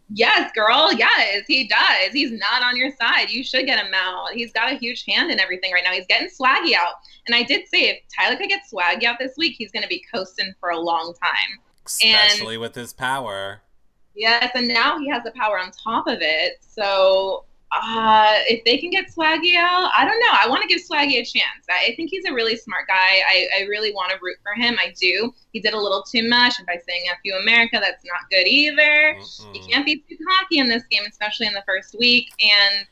yes, 0.09 0.51
girl, 0.53 0.91
yes, 0.93 1.43
he 1.47 1.67
does. 1.67 2.11
He's 2.11 2.31
not 2.31 2.63
on 2.63 2.77
your 2.77 2.91
side. 2.99 3.29
You 3.29 3.43
should 3.43 3.65
get 3.65 3.83
him 3.83 3.93
out. 3.93 4.33
He's 4.33 4.51
got 4.51 4.71
a 4.71 4.75
huge 4.75 5.05
hand 5.05 5.31
in 5.31 5.39
everything 5.39 5.71
right 5.73 5.83
now. 5.83 5.91
He's 5.91 6.07
getting 6.07 6.27
swaggy 6.27 6.73
out. 6.75 6.95
And 7.27 7.35
I 7.35 7.43
did 7.43 7.67
say 7.67 7.89
if 7.89 7.99
Tyler 8.15 8.35
could 8.35 8.49
get 8.49 8.61
swaggy 8.71 9.05
out 9.05 9.17
this 9.19 9.33
week, 9.37 9.55
he's 9.57 9.71
going 9.71 9.83
to 9.83 9.89
be 9.89 10.03
coasting 10.13 10.53
for 10.59 10.69
a 10.69 10.79
long 10.79 11.13
time. 11.21 11.59
Especially 11.85 12.55
and, 12.55 12.61
with 12.61 12.75
his 12.75 12.93
power. 12.93 13.61
Yes, 14.15 14.51
and 14.55 14.67
now 14.67 14.99
he 14.99 15.09
has 15.09 15.23
the 15.23 15.31
power 15.31 15.59
on 15.59 15.71
top 15.71 16.07
of 16.07 16.19
it. 16.21 16.59
So 16.61 17.45
uh, 17.75 18.35
if 18.47 18.63
they 18.65 18.77
can 18.77 18.91
get 18.91 19.07
Swaggy 19.07 19.55
out, 19.55 19.89
I 19.97 20.05
don't 20.05 20.19
know. 20.19 20.31
I 20.31 20.47
want 20.47 20.61
to 20.61 20.67
give 20.67 20.79
Swaggy 20.79 21.19
a 21.19 21.25
chance. 21.25 21.65
I 21.69 21.93
think 21.95 22.11
he's 22.11 22.25
a 22.25 22.33
really 22.33 22.55
smart 22.55 22.87
guy. 22.87 23.21
I, 23.27 23.47
I 23.57 23.61
really 23.63 23.91
want 23.93 24.11
to 24.11 24.17
root 24.21 24.37
for 24.43 24.53
him. 24.53 24.77
I 24.79 24.93
do. 24.99 25.33
He 25.53 25.59
did 25.59 25.73
a 25.73 25.79
little 25.79 26.03
too 26.03 26.27
much, 26.29 26.55
and 26.59 26.67
by 26.67 26.79
saying 26.87 27.03
"F 27.11 27.17
you, 27.23 27.35
America," 27.35 27.79
that's 27.81 28.03
not 28.05 28.29
good 28.29 28.47
either. 28.47 29.15
Mm-mm. 29.19 29.55
You 29.55 29.61
can't 29.67 29.85
be 29.85 30.03
too 30.07 30.17
cocky 30.27 30.59
in 30.59 30.67
this 30.67 30.83
game, 30.91 31.03
especially 31.09 31.47
in 31.47 31.53
the 31.53 31.63
first 31.65 31.95
week. 31.97 32.29
And 32.39 32.85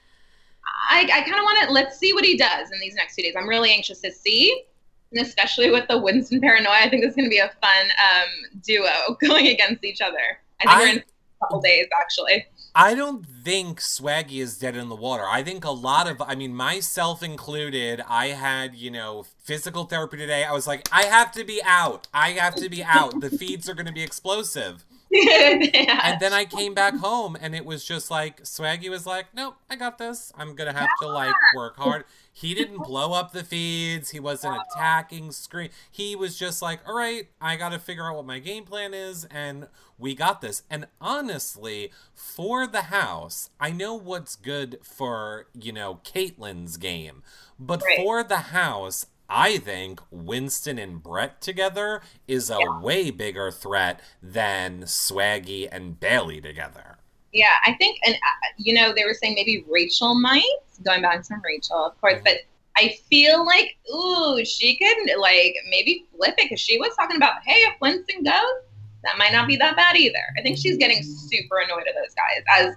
I, 0.90 1.02
I 1.02 1.22
kind 1.22 1.36
of 1.36 1.44
want 1.44 1.68
to 1.68 1.74
let's 1.74 1.98
see 1.98 2.14
what 2.14 2.26
he 2.26 2.38
does 2.38 2.72
in 2.72 2.80
these 2.80 2.96
next 2.96 3.16
two 3.16 3.22
days. 3.22 3.36
I'm 3.38 3.48
really 3.48 3.72
anxious 3.72 4.00
to 4.02 4.12
see. 4.12 4.64
And 5.12 5.26
especially 5.26 5.70
with 5.72 5.88
the 5.90 5.98
Winston 5.98 6.40
paranoia, 6.40 6.74
I 6.74 6.90
think 6.90 7.04
it's 7.04 7.16
going 7.16 7.26
to 7.26 7.30
be 7.30 7.40
a 7.40 7.52
fun 7.62 7.88
um, 8.00 8.62
duo 8.64 9.18
going 9.22 9.48
against 9.48 9.84
each 9.84 10.02
other. 10.02 10.40
I 10.62 10.64
think 10.64 10.72
I, 10.72 10.80
we're 10.80 10.88
in 10.88 10.98
a 11.00 11.46
couple 11.46 11.62
days, 11.62 11.88
actually. 12.00 12.46
I 12.74 12.96
don't 12.96 13.26
think 13.26 13.80
Swaggy 13.80 14.42
is 14.42 14.58
dead 14.58 14.78
in 14.78 14.88
the 14.88 14.96
water. 14.96 15.26
I 15.28 15.44
think 15.44 15.66
a 15.66 15.72
lot 15.72 16.10
of, 16.10 16.22
I 16.22 16.36
mean, 16.36 16.56
myself 16.56 17.22
included, 17.22 18.02
I 18.08 18.28
had, 18.28 18.76
you 18.76 18.90
know, 18.90 19.26
physical 19.44 19.84
therapy 19.84 20.18
today. 20.18 20.46
I 20.46 20.54
was 20.54 20.68
like, 20.68 20.88
I 20.92 21.04
have 21.04 21.34
to 21.34 21.44
be 21.44 21.62
out. 21.66 22.08
I 22.14 22.32
have 22.32 22.56
to 22.56 22.70
be 22.70 22.82
out. 22.82 23.20
The 23.20 23.30
feeds 23.30 23.68
are 23.70 23.74
going 23.74 23.88
to 23.88 23.92
be 23.92 24.04
explosive. 24.04 24.86
yeah. 25.12 26.00
And 26.04 26.22
then 26.22 26.32
I 26.32 26.46
came 26.46 26.74
back 26.74 26.96
home 26.96 27.38
and 27.40 27.54
it 27.54 27.66
was 27.66 27.84
just 27.84 28.10
like, 28.10 28.44
Swaggy 28.44 28.90
was 28.90 29.06
like, 29.06 29.26
nope, 29.36 29.56
I 29.70 29.76
got 29.76 29.98
this. 29.98 30.32
I'm 30.38 30.56
going 30.56 30.74
to 30.74 30.80
have 30.80 30.90
to 31.02 31.08
like 31.08 31.36
work 31.54 31.76
hard. 31.76 32.06
He 32.42 32.56
didn't 32.56 32.80
blow 32.80 33.14
up 33.14 33.34
the 33.34 33.44
feeds. 33.44 34.10
He 34.10 34.20
wasn't 34.20 34.60
attacking 34.76 35.32
screen. 35.32 35.70
He 35.92 36.16
was 36.16 36.40
just 36.40 36.60
like, 36.60 36.80
all 36.88 36.96
right, 36.96 37.28
I 37.40 37.56
got 37.56 37.70
to 37.70 37.78
figure 37.78 38.10
out 38.10 38.16
what 38.16 38.26
my 38.26 38.40
game 38.40 38.64
plan 38.64 38.96
is, 38.96 39.26
and 39.26 39.68
we 40.00 40.16
got 40.16 40.42
this. 40.42 40.64
And 40.68 40.88
honestly, 41.00 41.92
for 42.16 42.66
the 42.66 42.84
house, 42.84 43.52
I 43.60 43.70
know 43.70 43.94
what's 43.94 44.36
good 44.36 44.80
for, 44.82 45.50
you 45.54 45.72
know, 45.72 46.00
Kaitlyn's 46.04 46.78
game. 46.78 47.22
But 47.60 47.84
right. 47.84 47.98
for 47.98 48.24
the 48.24 48.38
house, 48.38 49.06
I 49.30 49.60
think 49.60 50.02
Winston 50.10 50.80
and 50.80 51.02
Brett 51.02 51.42
together 51.42 52.02
is 52.28 52.50
a 52.50 52.58
yeah. 52.60 52.80
way 52.80 53.12
bigger 53.12 53.52
threat 53.52 54.02
than 54.20 54.82
Swaggy 54.82 55.70
and 55.72 56.00
Bayleigh 56.00 56.42
together. 56.42 56.98
Yeah, 57.34 57.56
I 57.66 57.74
think, 57.74 58.00
and 58.06 58.16
uh, 58.16 58.48
you 58.58 58.74
know, 58.74 58.94
they 58.94 59.06
were 59.06 59.14
saying 59.14 59.36
maybe 59.36 59.66
Rachel 59.70 60.20
might, 60.20 60.44
going 60.84 61.02
back 61.02 61.24
to 61.24 61.36
Rachel, 61.44 61.86
of 61.86 62.00
course, 62.02 62.16
mm-hmm. 62.16 62.24
but 62.26 62.38
I 62.76 62.98
feel 63.10 63.46
like, 63.46 63.78
ooh, 63.94 64.44
she 64.46 64.78
could 64.78 65.20
like 65.20 65.56
maybe 65.70 66.06
flip 66.16 66.36
it 66.38 66.44
because 66.44 66.60
she 66.60 66.78
was 66.80 66.96
talking 66.96 67.18
about, 67.18 67.36
hey, 67.46 67.60
if 67.62 67.76
Winston 67.82 68.24
goes, 68.24 68.64
that 69.04 69.18
might 69.18 69.32
not 69.32 69.48
be 69.48 69.56
that 69.58 69.76
bad 69.76 69.96
either. 69.96 70.20
I 70.38 70.42
think 70.42 70.58
she's 70.58 70.78
getting 70.78 71.04
super 71.04 71.60
annoyed 71.60 71.88
at 71.88 71.96
those 71.96 72.14
guys, 72.14 72.44
as 72.60 72.76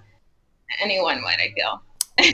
anyone 0.81 1.17
would, 1.17 1.39
I 1.39 1.53
feel 1.55 1.81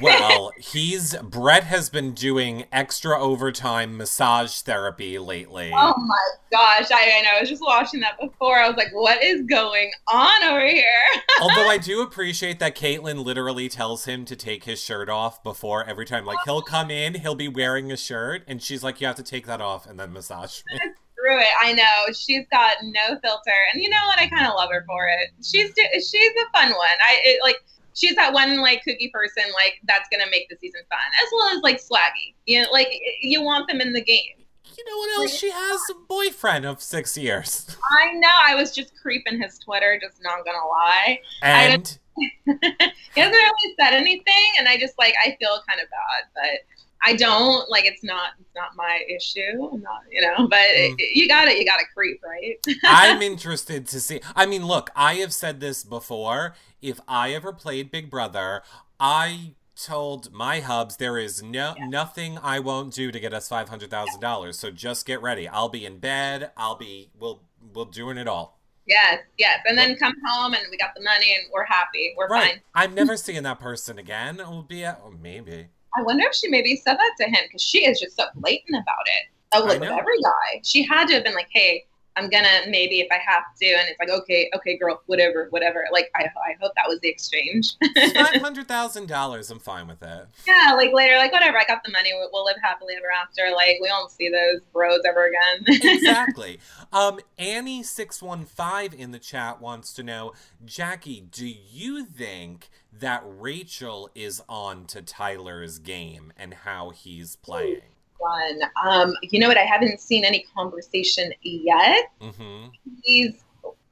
well, 0.02 0.52
he's 0.58 1.16
Brett 1.18 1.64
has 1.64 1.90
been 1.90 2.14
doing 2.14 2.66
extra 2.72 3.20
overtime 3.20 3.98
massage 3.98 4.60
therapy 4.62 5.18
lately. 5.18 5.72
Oh 5.74 5.94
my 5.98 6.18
gosh, 6.52 6.92
I, 6.92 7.18
I 7.18 7.22
know. 7.22 7.38
I 7.38 7.40
was 7.40 7.50
just 7.50 7.64
watching 7.64 8.00
that 8.02 8.20
before. 8.20 8.58
I 8.58 8.68
was 8.68 8.78
like, 8.78 8.94
what 8.94 9.24
is 9.24 9.42
going 9.44 9.92
on 10.08 10.44
over 10.44 10.66
here? 10.66 10.86
Although 11.42 11.68
I 11.68 11.78
do 11.78 12.02
appreciate 12.02 12.60
that 12.60 12.76
Kaitlyn 12.76 13.24
literally 13.24 13.70
tells 13.70 14.06
him 14.06 14.24
to 14.26 14.36
take 14.36 14.66
his 14.66 14.82
shirt 14.82 15.10
off 15.10 15.42
before 15.44 15.84
every 15.84 16.06
time. 16.06 16.26
Like 16.26 16.38
he'll 16.46 16.62
come 16.62 16.92
in, 16.92 17.16
he'll 17.16 17.36
be 17.36 17.48
wearing 17.48 17.92
a 17.92 17.98
shirt, 17.98 18.44
and 18.48 18.62
she's 18.62 18.84
like, 18.84 19.02
You 19.02 19.08
have 19.08 19.16
to 19.16 19.24
take 19.24 19.48
that 19.48 19.62
off 19.62 19.88
and 19.88 20.00
then 20.00 20.14
massage 20.14 20.62
me. 20.72 20.80
Through 20.80 21.40
it, 21.40 21.48
I 21.60 21.74
know 21.74 22.14
she's 22.14 22.46
got 22.52 22.78
no 22.82 23.20
filter, 23.22 23.52
and 23.74 23.82
you 23.82 23.90
know 23.90 24.06
what? 24.08 24.20
I 24.20 24.28
kind 24.28 24.48
of 24.48 24.56
love 24.56 24.70
her 24.72 24.84
for 24.88 25.08
it. 25.08 25.30
She's 25.44 25.72
she's 25.94 26.32
a 26.32 26.58
fun 26.58 26.72
one. 26.72 26.98
I 27.00 27.18
it, 27.24 27.40
like 27.44 27.58
she's 27.94 28.16
that 28.16 28.34
one 28.34 28.60
like 28.62 28.84
cookie 28.84 29.10
person 29.14 29.44
like 29.54 29.80
that's 29.86 30.08
gonna 30.10 30.30
make 30.32 30.50
the 30.50 30.58
season 30.58 30.82
fun, 30.90 31.00
as 31.22 31.28
well 31.34 31.56
as 31.56 31.62
like 31.62 31.82
Swaggy. 31.82 32.34
You 32.46 32.64
know, 32.64 32.68
like 32.72 32.92
you 33.22 33.42
want 33.42 33.68
them 33.68 33.82
in 33.82 33.94
the 33.94 34.02
game. 34.02 34.42
You 34.78 34.86
know 34.86 34.98
what 34.98 35.22
else? 35.22 35.38
She 35.38 35.52
has 35.52 35.82
a 35.90 35.96
boyfriend 36.08 36.66
of 36.66 36.82
six 36.82 37.18
years. 37.18 37.68
I 37.92 38.14
know. 38.14 38.30
I 38.32 38.56
was 38.56 38.74
just 38.74 38.96
creeping 39.02 39.42
his 39.42 39.60
Twitter, 39.60 40.00
just 40.02 40.22
not 40.24 40.46
gonna 40.46 40.66
lie. 40.66 41.20
And 41.42 42.00
he 42.18 43.22
hasn't 43.22 43.36
really 43.36 43.76
said 43.80 43.94
anything, 43.94 44.48
and 44.58 44.68
I 44.68 44.78
just 44.78 44.98
like 44.98 45.14
I 45.24 45.36
feel 45.40 45.62
kind 45.68 45.82
of 45.82 45.88
bad, 45.90 46.24
but 46.34 46.91
I 47.04 47.16
don't 47.16 47.70
like 47.70 47.86
it's 47.86 48.04
not 48.04 48.34
it's 48.40 48.56
not 48.56 48.76
my 48.76 49.02
issue. 49.10 49.70
I'm 49.72 49.82
not 49.82 50.04
you 50.10 50.22
know, 50.22 50.48
but 50.48 50.58
mm. 50.58 50.96
it, 50.98 51.16
you 51.16 51.28
got 51.28 51.48
it. 51.48 51.58
You 51.58 51.66
got 51.66 51.78
to 51.80 51.86
creep, 51.94 52.22
right? 52.24 52.58
I'm 52.84 53.22
interested 53.22 53.88
to 53.88 54.00
see. 54.00 54.22
I 54.36 54.46
mean, 54.46 54.66
look, 54.66 54.90
I 54.96 55.16
have 55.16 55.34
said 55.34 55.60
this 55.60 55.84
before. 55.84 56.56
If 56.82 57.00
I 57.08 57.34
ever 57.34 57.54
played 57.54 57.92
Big 57.92 58.10
Brother, 58.10 58.64
I 59.00 59.54
told 59.76 60.32
my 60.32 60.60
hubs 60.60 60.98
there 60.98 61.18
is 61.18 61.42
no 61.42 61.74
yeah. 61.78 61.88
nothing 61.88 62.38
I 62.38 62.60
won't 62.60 62.94
do 62.94 63.12
to 63.12 63.20
get 63.20 63.34
us 63.34 63.48
five 63.50 63.70
hundred 63.70 63.90
thousand 63.90 64.20
dollars. 64.20 64.60
So 64.60 64.72
just 64.72 65.06
get 65.06 65.22
ready. 65.22 65.48
I'll 65.48 65.70
be 65.70 65.86
in 65.86 65.98
bed. 65.98 66.52
I'll 66.56 66.78
be 66.78 67.10
we'll 67.20 67.42
we'll 67.74 67.86
doing 67.86 68.18
it 68.18 68.28
all. 68.28 68.60
Yes, 68.86 69.20
yes. 69.38 69.60
And 69.66 69.78
then 69.78 69.96
come 69.96 70.16
home 70.26 70.54
and 70.54 70.64
we 70.70 70.78
got 70.78 70.94
the 70.96 71.04
money 71.04 71.34
and 71.34 71.46
we're 71.54 71.66
happy. 71.66 72.14
We're 72.18 72.28
right. 72.28 72.52
fine. 72.52 72.62
I'm 72.74 72.96
never 72.96 73.16
seeing 73.18 73.44
that 73.44 73.60
person 73.60 73.98
again. 74.00 74.40
It 74.40 74.48
will 74.48 74.64
be 74.64 74.86
oh, 74.86 75.14
maybe. 75.22 75.68
I 75.96 76.04
wonder 76.04 76.26
if 76.26 76.36
she 76.36 76.48
maybe 76.48 76.76
said 76.76 76.96
that 76.96 77.12
to 77.20 77.26
him 77.26 77.44
because 77.48 77.62
she 77.62 77.86
is 77.86 78.00
just 78.00 78.16
so 78.16 78.26
blatant 78.36 78.76
about 78.76 79.06
it. 79.06 79.28
Oh, 79.54 79.66
with 79.66 79.82
every 79.84 80.20
guy. 80.24 80.62
She 80.64 80.84
had 80.84 81.08
to 81.08 81.16
have 81.16 81.24
been 81.26 81.34
like, 81.34 81.50
hey, 81.52 81.86
I'm 82.18 82.30
gonna 82.30 82.62
maybe 82.68 83.00
if 83.00 83.08
I 83.12 83.20
have 83.26 83.44
to, 83.62 83.66
and 83.66 83.88
it's 83.88 84.00
like, 84.00 84.10
okay, 84.10 84.50
okay, 84.56 84.78
girl, 84.78 85.02
whatever, 85.06 85.48
whatever. 85.52 85.86
Like, 85.92 86.10
I, 86.16 86.24
I 86.24 86.56
hope 86.62 86.74
that 86.76 86.86
was 86.88 87.00
the 87.00 87.10
exchange. 87.10 87.76
Five 88.14 88.36
hundred 88.42 88.68
thousand 88.68 89.08
dollars, 89.08 89.50
I'm 89.50 89.60
fine 89.60 89.88
with 89.88 90.00
that. 90.02 90.28
Yeah, 90.46 90.74
like 90.76 90.92
later, 90.94 91.18
like 91.18 91.32
whatever, 91.32 91.58
I 91.58 91.64
got 91.64 91.84
the 91.84 91.92
money. 91.92 92.12
We'll, 92.14 92.30
we'll 92.34 92.46
live 92.46 92.58
happily 92.62 92.96
ever 92.98 93.08
after. 93.12 93.56
Like, 93.56 93.78
we 93.82 93.90
won't 93.90 94.12
see 94.12 94.30
those 94.30 94.62
bros 94.74 95.02
ever 95.08 95.28
again. 95.28 95.80
exactly. 95.94 96.60
Um, 96.92 97.20
Annie 97.38 97.84
six 97.84 98.22
one 98.22 98.46
five 98.46 98.94
in 98.94 99.12
the 99.12 99.20
chat 99.20 99.62
wants 99.62 99.94
to 99.94 100.04
know, 100.04 100.34
Jackie, 100.66 101.22
do 101.32 101.48
you 101.48 102.06
think 102.06 102.70
that 102.92 103.24
Rachel 103.26 104.10
is 104.14 104.42
on 104.50 104.86
to 104.88 105.02
Tyler's 105.02 105.80
game 105.80 106.34
and 106.36 106.54
how 106.54 106.90
he's 106.90 107.38
playing? 107.38 107.82
One. 108.22 108.62
Um, 108.86 109.14
you 109.24 109.40
know 109.40 109.48
what? 109.48 109.58
I 109.58 109.66
haven't 109.66 110.00
seen 110.00 110.24
any 110.24 110.46
conversation 110.56 111.34
yet. 111.42 112.12
Mm-hmm. 112.22 112.68
He's 113.04 113.44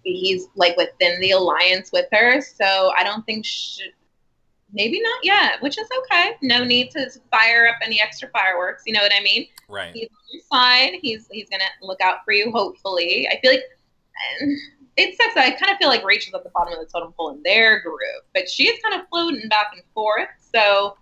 he's 0.04 0.48
like 0.56 0.78
within 0.78 1.20
the 1.20 1.32
alliance 1.32 1.92
with 1.92 2.06
her, 2.12 2.42
so 2.42 2.92
I 2.98 3.04
don't 3.04 3.26
think 3.26 3.46
she, 3.46 3.84
maybe 4.72 5.02
not 5.02 5.20
yet, 5.24 5.62
which 5.62 5.78
is 5.78 5.88
okay. 6.00 6.36
No 6.42 6.64
need 6.64 6.92
to 6.92 7.10
fire 7.32 7.68
up 7.68 7.76
any 7.84 8.00
extra 8.00 8.30
fireworks. 8.30 8.84
You 8.86 8.94
know 8.94 9.02
what 9.02 9.12
I 9.14 9.22
mean? 9.22 9.48
Right. 9.68 9.94
He's 9.94 10.08
on 10.08 10.26
your 10.32 10.42
side. 10.52 11.00
He's 11.02 11.28
he's 11.32 11.50
gonna 11.50 11.64
look 11.82 12.00
out 12.02 12.24
for 12.24 12.32
you. 12.32 12.52
Hopefully, 12.52 13.28
I 13.32 13.40
feel 13.42 13.52
like. 13.52 13.64
It 14.98 15.16
sucks. 15.16 15.38
I 15.38 15.52
kind 15.52 15.72
of 15.72 15.78
feel 15.78 15.88
like 15.88 16.04
Rachel's 16.04 16.34
at 16.36 16.44
the 16.44 16.50
bottom 16.50 16.74
of 16.74 16.80
the 16.80 16.86
totem 16.86 17.14
pole 17.14 17.30
in 17.30 17.42
their 17.42 17.80
group, 17.80 18.26
but 18.34 18.50
she 18.50 18.68
is 18.68 18.82
kind 18.84 19.00
of 19.00 19.08
floating 19.08 19.48
back 19.48 19.68
and 19.74 19.82
forth. 19.94 20.28
So 20.54 20.98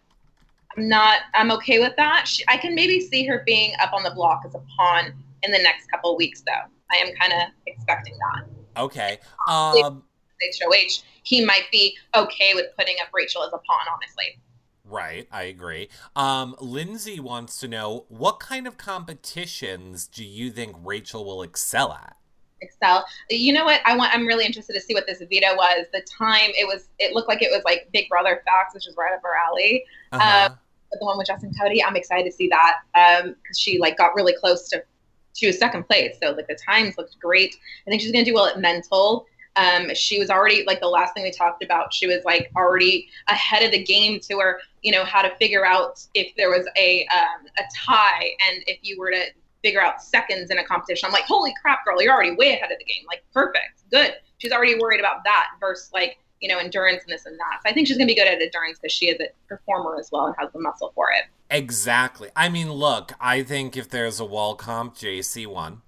I'm 0.77 0.87
not. 0.87 1.21
I'm 1.33 1.51
okay 1.51 1.79
with 1.79 1.95
that. 1.97 2.27
She, 2.27 2.43
I 2.47 2.57
can 2.57 2.75
maybe 2.75 3.01
see 3.01 3.25
her 3.25 3.43
being 3.45 3.73
up 3.81 3.93
on 3.93 4.03
the 4.03 4.11
block 4.11 4.43
as 4.45 4.53
a 4.53 4.61
pawn 4.77 5.13
in 5.43 5.51
the 5.51 5.57
next 5.57 5.89
couple 5.89 6.15
weeks, 6.15 6.43
though. 6.45 6.69
I 6.91 6.97
am 6.97 7.13
kind 7.15 7.33
of 7.33 7.49
expecting 7.65 8.13
that. 8.17 8.81
Okay. 8.81 9.17
Um, 9.49 10.03
HOH, 10.41 11.01
he 11.23 11.43
might 11.43 11.65
be 11.71 11.97
okay 12.15 12.51
with 12.53 12.67
putting 12.77 12.95
up 13.01 13.07
Rachel 13.13 13.43
as 13.43 13.49
a 13.49 13.57
pawn. 13.57 13.85
Honestly. 13.91 14.39
Right, 14.85 15.27
I 15.31 15.43
agree. 15.43 15.89
Um, 16.15 16.55
Lindsay 16.61 17.19
wants 17.19 17.59
to 17.59 17.67
know 17.67 18.05
what 18.07 18.39
kind 18.39 18.67
of 18.67 18.77
competitions 18.77 20.07
do 20.07 20.23
you 20.23 20.49
think 20.49 20.77
Rachel 20.81 21.25
will 21.25 21.41
excel 21.41 21.91
at? 21.91 22.15
Excel. 22.61 23.05
You 23.29 23.51
know 23.51 23.65
what? 23.65 23.81
I 23.85 23.97
want. 23.97 24.13
I'm 24.13 24.25
really 24.25 24.45
interested 24.45 24.73
to 24.73 24.81
see 24.81 24.93
what 24.93 25.05
this 25.05 25.19
veto 25.19 25.55
was. 25.55 25.87
The 25.91 26.01
time 26.01 26.51
it 26.57 26.65
was. 26.65 26.87
It 26.99 27.13
looked 27.13 27.27
like 27.27 27.41
it 27.41 27.51
was 27.51 27.61
like 27.65 27.89
Big 27.91 28.07
Brother 28.09 28.41
facts, 28.45 28.73
which 28.73 28.87
is 28.87 28.95
right 28.95 29.13
up 29.13 29.21
her 29.23 29.35
alley. 29.35 29.83
Uh-huh. 30.11 30.49
Um, 30.51 30.59
the 30.91 31.05
one 31.05 31.17
with 31.17 31.27
Justin 31.27 31.53
Cody. 31.59 31.83
I'm 31.83 31.95
excited 31.95 32.29
to 32.29 32.31
see 32.31 32.47
that 32.49 32.79
because 32.93 33.25
um, 33.25 33.35
she 33.55 33.79
like 33.79 33.97
got 33.97 34.15
really 34.15 34.33
close 34.39 34.69
to 34.69 34.83
she 35.33 35.45
was 35.45 35.59
second 35.59 35.83
place, 35.85 36.15
so 36.21 36.31
like 36.31 36.47
the 36.47 36.55
times 36.55 36.97
looked 36.97 37.19
great. 37.19 37.55
I 37.85 37.89
think 37.89 38.01
she's 38.01 38.11
gonna 38.11 38.25
do 38.25 38.33
well 38.33 38.47
at 38.47 38.59
mental. 38.59 39.27
Um, 39.55 39.93
she 39.93 40.19
was 40.19 40.29
already 40.29 40.63
like 40.65 40.79
the 40.79 40.87
last 40.87 41.13
thing 41.13 41.23
we 41.23 41.31
talked 41.31 41.63
about. 41.63 41.93
She 41.93 42.07
was 42.07 42.23
like 42.25 42.51
already 42.55 43.07
ahead 43.27 43.63
of 43.63 43.71
the 43.71 43.83
game 43.83 44.19
to 44.21 44.39
her, 44.39 44.59
you 44.81 44.91
know, 44.91 45.03
how 45.03 45.21
to 45.21 45.35
figure 45.37 45.65
out 45.65 46.03
if 46.13 46.33
there 46.37 46.49
was 46.49 46.67
a 46.77 47.05
um, 47.07 47.45
a 47.57 47.63
tie 47.75 48.31
and 48.47 48.63
if 48.67 48.79
you 48.81 48.99
were 48.99 49.11
to 49.11 49.25
figure 49.63 49.81
out 49.81 50.01
seconds 50.01 50.49
in 50.49 50.59
a 50.59 50.63
competition. 50.63 51.07
I'm 51.07 51.13
like, 51.13 51.25
holy 51.25 51.53
crap, 51.61 51.85
girl, 51.85 52.01
you're 52.01 52.13
already 52.13 52.35
way 52.35 52.53
ahead 52.53 52.71
of 52.71 52.77
the 52.77 52.85
game. 52.85 53.03
Like, 53.07 53.23
perfect, 53.33 53.83
good. 53.91 54.15
She's 54.37 54.51
already 54.51 54.79
worried 54.79 54.99
about 54.99 55.23
that 55.23 55.49
versus 55.59 55.91
like 55.93 56.17
you 56.41 56.47
know, 56.49 56.57
endurance 56.59 57.03
and 57.03 57.11
this 57.13 57.25
and 57.25 57.37
that. 57.39 57.59
So 57.63 57.69
I 57.69 57.73
think 57.73 57.87
she's 57.87 57.97
going 57.97 58.07
to 58.07 58.13
be 58.13 58.19
good 58.19 58.27
at 58.27 58.41
endurance 58.41 58.79
because 58.79 58.93
she 58.93 59.07
is 59.09 59.19
a 59.19 59.27
performer 59.47 59.97
as 59.99 60.09
well 60.11 60.27
and 60.27 60.35
has 60.39 60.51
the 60.53 60.59
muscle 60.59 60.91
for 60.95 61.07
it. 61.11 61.25
Exactly. 61.49 62.29
I 62.35 62.49
mean, 62.49 62.71
look, 62.71 63.13
I 63.19 63.43
think 63.43 63.75
if 63.77 63.89
there's 63.89 64.19
a 64.19 64.25
wall 64.25 64.55
comp, 64.55 64.95
JC 64.95 65.47
won. 65.47 65.81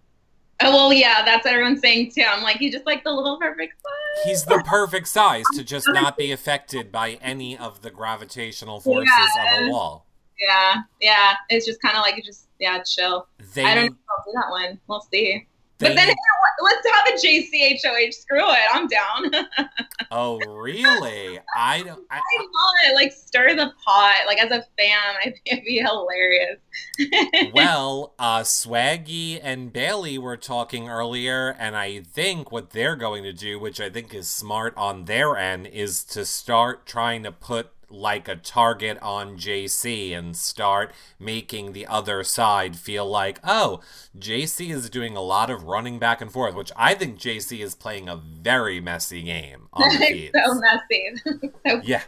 Oh 0.62 0.72
well, 0.76 0.92
yeah, 0.94 1.24
that's 1.24 1.46
what 1.46 1.54
everyone's 1.54 1.80
saying 1.80 2.12
too. 2.12 2.24
I'm 2.28 2.44
like, 2.44 2.60
you 2.60 2.70
just 2.70 2.86
like 2.86 3.04
the 3.06 3.12
little 3.14 3.38
perfect 3.40 3.74
size. 3.82 4.26
He's 4.26 4.44
the 4.44 4.62
perfect 4.66 5.08
size 5.08 5.46
to 5.56 5.64
just 5.64 5.88
not 5.88 6.18
be 6.18 6.32
affected 6.34 6.92
by 6.92 7.12
any 7.22 7.58
of 7.58 7.82
the 7.82 7.90
gravitational 7.92 8.82
forces 8.82 9.10
Yeah. 9.38 9.62
of 9.62 9.68
a 9.68 9.72
wall. 9.72 10.06
Yeah, 10.38 10.82
yeah. 11.00 11.34
It's 11.50 11.66
just 11.66 11.82
kind 11.82 11.96
of 11.96 12.02
like 12.02 12.22
just 12.26 12.48
yeah, 12.60 12.82
chill. 12.84 13.28
They, 13.54 13.64
I 13.64 13.74
don't 13.76 13.86
know 13.86 13.92
if 13.92 13.98
I'll 14.10 14.26
do 14.26 14.32
that 14.36 14.50
one. 14.50 14.80
We'll 14.88 15.02
see. 15.02 15.48
But 15.80 15.96
then 15.96 16.13
let's 16.62 16.88
have 16.94 17.08
a 17.08 17.18
JCHOH. 17.18 18.13
Screw 18.13 18.50
it. 18.50 18.58
I'm 18.74 18.88
down. 18.88 19.70
oh 20.12 20.39
really? 20.39 21.39
I 21.56 21.84
don't. 21.84 22.06
I, 22.12 22.18
I 22.18 22.89
it. 22.89 22.96
Like 22.96 23.12
stir 23.12 23.56
the 23.56 23.72
pot. 23.84 24.15
Like 24.28 24.39
as 24.39 24.52
a 24.52 24.62
fan, 24.78 25.15
I 25.20 25.24
think 25.24 25.42
it'd 25.46 25.63
be 25.63 25.80
hilarious. 25.80 26.60
well, 27.54 28.13
uh, 28.20 28.42
Swaggy 28.42 29.39
and 29.42 29.72
Bayleigh 29.72 30.18
were 30.18 30.38
talking 30.38 30.89
earlier, 30.89 31.56
and 31.58 31.76
I 31.76 32.02
think 32.02 32.52
what 32.52 32.72
they're 32.72 32.96
going 32.96 33.24
to 33.24 33.34
do, 33.34 33.60
which 33.60 33.80
I 33.80 33.89
think 33.89 34.13
is 34.13 34.30
smart 34.30 34.74
on 34.76 35.06
their 35.06 35.38
end, 35.38 35.68
is 35.68 36.04
to 36.06 36.26
start 36.26 36.86
trying 36.86 37.24
to 37.24 37.32
put 37.32 37.72
like 37.89 38.28
a 38.28 38.36
target 38.36 38.97
on 39.02 39.38
JC 39.38 40.17
and 40.17 40.36
start 40.36 40.93
making 41.19 41.73
the 41.73 41.88
other 41.88 42.23
side 42.23 42.75
feel 42.75 43.06
like, 43.06 43.39
oh, 43.43 43.82
JC 44.17 44.69
is 44.69 44.89
doing 44.89 45.15
a 45.15 45.21
lot 45.21 45.49
of 45.49 45.63
running 45.63 45.99
back 45.99 46.21
and 46.21 46.32
forth, 46.32 46.56
which 46.56 46.71
I 46.75 46.93
think 46.93 47.19
JC 47.19 47.60
is 47.63 47.75
playing 47.75 48.10
a 48.10 48.15
very 48.15 48.80
messy 48.80 49.21
game 49.21 49.67
on 49.73 49.89
the 49.89 50.32
so 50.45 50.54
messy. 50.56 51.52
so 51.67 51.82
Yeah. 51.84 52.04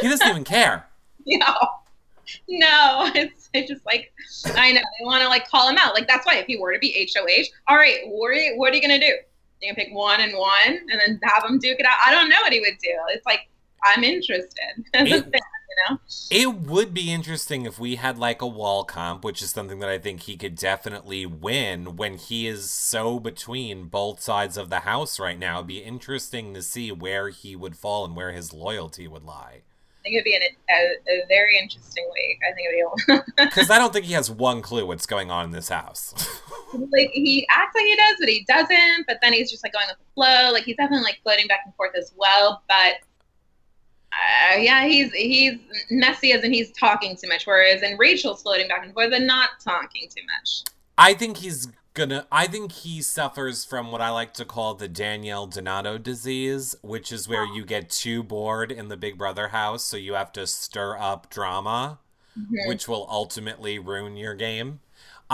He 0.00 0.08
doesn't 0.08 0.28
even 0.28 0.44
care. 0.44 0.86
no, 1.26 1.54
no. 2.48 3.10
It's 3.14 3.50
it's 3.52 3.70
just 3.70 3.86
like 3.86 4.12
I 4.56 4.72
know 4.72 4.80
they 4.80 5.04
want 5.04 5.22
to 5.22 5.28
like 5.28 5.48
call 5.48 5.68
him 5.68 5.78
out. 5.78 5.94
Like 5.94 6.08
that's 6.08 6.26
why 6.26 6.36
if 6.36 6.46
he 6.46 6.56
were 6.56 6.72
to 6.72 6.78
be 6.78 7.08
HOH, 7.14 7.44
all 7.68 7.76
right, 7.76 7.98
what 8.06 8.28
are 8.28 8.34
you, 8.34 8.56
what 8.56 8.72
are 8.72 8.76
you 8.76 8.82
gonna 8.82 8.98
do? 8.98 9.14
You 9.60 9.72
gonna 9.72 9.76
pick 9.76 9.94
one 9.94 10.20
and 10.20 10.36
one, 10.36 10.66
and 10.66 11.00
then 11.00 11.20
have 11.22 11.44
him 11.44 11.58
duke 11.58 11.78
it 11.78 11.86
out? 11.86 11.94
I 12.04 12.12
don't 12.12 12.28
know 12.28 12.36
what 12.42 12.52
he 12.52 12.60
would 12.60 12.78
do. 12.82 12.94
It's 13.08 13.24
like 13.24 13.48
I'm 13.84 14.04
interested. 14.04 14.50
It- 14.94 15.34
you 15.76 15.90
know. 15.90 15.98
It 16.30 16.54
would 16.68 16.94
be 16.94 17.12
interesting 17.12 17.66
if 17.66 17.78
we 17.78 17.96
had 17.96 18.18
like 18.18 18.40
a 18.40 18.46
wall 18.46 18.84
comp, 18.84 19.24
which 19.24 19.42
is 19.42 19.50
something 19.50 19.80
that 19.80 19.88
I 19.88 19.98
think 19.98 20.22
he 20.22 20.36
could 20.36 20.54
definitely 20.54 21.26
win 21.26 21.96
when 21.96 22.16
he 22.16 22.46
is 22.46 22.70
so 22.70 23.18
between 23.18 23.86
both 23.86 24.20
sides 24.20 24.56
of 24.56 24.70
the 24.70 24.80
house 24.80 25.18
right 25.18 25.38
now. 25.38 25.56
It'd 25.56 25.66
be 25.66 25.78
interesting 25.78 26.54
to 26.54 26.62
see 26.62 26.92
where 26.92 27.30
he 27.30 27.56
would 27.56 27.76
fall 27.76 28.04
and 28.04 28.14
where 28.14 28.32
his 28.32 28.52
loyalty 28.52 29.08
would 29.08 29.24
lie. 29.24 29.62
I 29.62 30.02
think 30.04 30.16
it'd 30.16 30.24
be 30.24 30.36
an, 30.36 30.42
a, 30.70 31.12
a 31.12 31.26
very 31.28 31.58
interesting 31.58 32.04
week. 32.12 32.38
I 32.46 32.52
think 32.52 32.68
it'd 32.68 33.26
be 33.36 33.42
Because 33.44 33.70
I 33.70 33.78
don't 33.78 33.92
think 33.92 34.04
he 34.04 34.12
has 34.12 34.30
one 34.30 34.60
clue 34.60 34.86
what's 34.86 35.06
going 35.06 35.30
on 35.30 35.46
in 35.46 35.50
this 35.50 35.70
house. 35.70 36.12
like 36.74 37.10
he 37.12 37.46
acts 37.50 37.74
like 37.74 37.84
he 37.86 37.96
does, 37.96 38.16
but 38.20 38.28
he 38.28 38.44
doesn't. 38.46 39.06
But 39.06 39.18
then 39.22 39.32
he's 39.32 39.50
just 39.50 39.64
like 39.64 39.72
going 39.72 39.86
with 39.88 39.96
the 39.96 40.04
flow. 40.14 40.52
Like 40.52 40.64
he's 40.64 40.76
definitely 40.76 41.04
like 41.04 41.20
floating 41.22 41.46
back 41.46 41.60
and 41.64 41.74
forth 41.74 41.92
as 41.96 42.12
well. 42.16 42.62
But 42.68 42.96
uh, 44.14 44.56
yeah, 44.58 44.86
he's 44.86 45.12
he's 45.12 45.58
messy 45.90 46.32
as 46.32 46.44
in 46.44 46.52
he's 46.52 46.70
talking 46.72 47.16
too 47.16 47.28
much. 47.28 47.46
Whereas 47.46 47.82
in 47.82 47.96
Rachel's 47.98 48.42
floating 48.42 48.68
back 48.68 48.84
and 48.84 48.94
forth 48.94 49.12
and 49.12 49.26
not 49.26 49.50
talking 49.62 50.08
too 50.14 50.22
much. 50.38 50.62
I 50.96 51.14
think 51.14 51.38
he's 51.38 51.68
gonna. 51.94 52.26
I 52.30 52.46
think 52.46 52.72
he 52.72 53.02
suffers 53.02 53.64
from 53.64 53.90
what 53.90 54.00
I 54.00 54.10
like 54.10 54.34
to 54.34 54.44
call 54.44 54.74
the 54.74 54.88
Danielle 54.88 55.46
Donato 55.46 55.98
disease, 55.98 56.74
which 56.82 57.10
is 57.10 57.28
where 57.28 57.44
you 57.44 57.64
get 57.64 57.90
too 57.90 58.22
bored 58.22 58.70
in 58.70 58.88
the 58.88 58.96
Big 58.96 59.18
Brother 59.18 59.48
house, 59.48 59.84
so 59.84 59.96
you 59.96 60.14
have 60.14 60.32
to 60.32 60.46
stir 60.46 60.96
up 60.98 61.30
drama. 61.30 61.98
Mhm. 62.36 62.66
which 62.66 62.88
will 62.88 63.06
ultimately 63.08 63.78
ruin 63.78 64.16
your 64.16 64.34
game. 64.34 64.80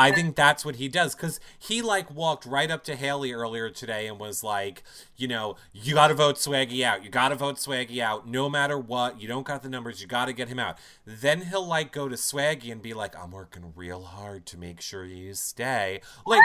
I 0.01 0.13
think 0.13 0.35
that's 0.35 0.65
what 0.65 0.77
he 0.77 0.89
does 0.89 1.15
because 1.15 1.41
he 1.59 1.83
like 1.83 2.11
walked 2.11 2.47
right 2.47 2.71
up 2.71 2.85
to 2.85 2.97
Haleigh 2.97 3.35
earlier 3.35 3.69
today 3.69 4.07
and 4.07 4.19
was 4.19 4.43
like, 4.43 4.83
you 5.17 5.29
know, 5.29 5.57
you 5.73 5.95
got 5.95 6.09
to 6.09 6.15
vote 6.15 6.37
Swaggy 6.37 6.83
out. 6.83 7.05
You 7.05 7.11
got 7.11 7.29
to 7.29 7.35
vote 7.35 7.57
Swaggy 7.57 7.99
out 7.99 8.27
no 8.27 8.49
matter 8.49 8.79
what. 8.79 9.21
You 9.21 9.29
don't 9.29 9.47
got 9.47 9.63
the 9.63 9.69
numbers. 9.69 10.01
You 10.01 10.07
got 10.07 10.25
to 10.27 10.33
get 10.33 10.49
him 10.49 10.59
out. 10.59 10.79
Then 11.05 11.43
he'll 11.43 11.67
like 11.67 11.93
go 11.93 12.09
to 12.09 12.17
Swaggy 12.17 12.73
and 12.73 12.81
be 12.81 12.95
like, 12.95 13.15
I'm 13.15 13.31
working 13.31 13.75
real 13.77 14.03
hard 14.03 14.47
to 14.47 14.59
make 14.59 14.81
sure 14.81 15.05
you 15.05 15.35
stay. 15.35 16.01
Like, 16.27 16.41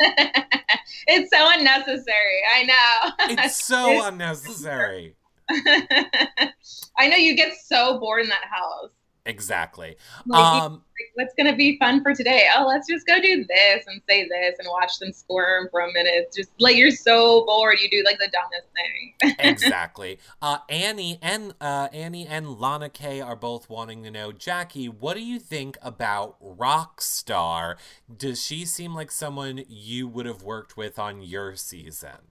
it's 1.06 1.30
so 1.30 1.46
unnecessary. 1.52 2.42
I 2.54 2.62
know. 2.62 3.36
it's 3.42 3.62
so 3.64 4.06
unnecessary. 4.06 5.16
I 5.50 7.08
know 7.08 7.16
you 7.16 7.36
get 7.36 7.52
so 7.62 8.00
bored 8.00 8.22
in 8.22 8.28
that 8.30 8.44
house. 8.50 8.90
Exactly. 9.26 9.96
Like, 10.26 10.62
Um, 10.62 10.72
like, 10.72 11.10
what's 11.14 11.34
gonna 11.34 11.56
be 11.56 11.78
fun 11.78 12.02
for 12.02 12.14
today? 12.14 12.46
Oh, 12.54 12.66
let's 12.66 12.86
just 12.86 13.06
go 13.06 13.20
do 13.20 13.44
this 13.48 13.84
and 13.86 14.02
say 14.08 14.28
this 14.28 14.58
and 14.58 14.68
watch 14.68 14.98
them 14.98 15.12
squirm 15.12 15.68
for 15.70 15.80
a 15.80 15.92
minute. 15.92 16.30
Just 16.36 16.50
like 16.58 16.76
you're 16.76 16.90
so 16.90 17.44
bored, 17.46 17.78
you 17.80 17.88
do 17.88 18.02
like 18.04 18.18
the 18.18 18.30
dumbest 18.30 18.68
thing. 18.74 19.36
exactly. 19.50 20.18
Uh, 20.42 20.58
Annie 20.68 21.18
and 21.22 21.54
uh, 21.60 21.88
Annie 21.92 22.26
and 22.26 22.60
Lana 22.60 22.90
Kay 22.90 23.20
are 23.20 23.36
both 23.36 23.70
wanting 23.70 24.02
to 24.04 24.10
know, 24.10 24.30
Jackie, 24.30 24.88
what 24.88 25.14
do 25.14 25.22
you 25.22 25.38
think 25.38 25.78
about 25.80 26.36
Rockstar? 26.42 27.76
Does 28.14 28.42
she 28.44 28.66
seem 28.66 28.94
like 28.94 29.10
someone 29.10 29.64
you 29.68 30.06
would 30.06 30.26
have 30.26 30.42
worked 30.42 30.76
with 30.76 30.98
on 30.98 31.22
your 31.22 31.56
season? 31.56 32.28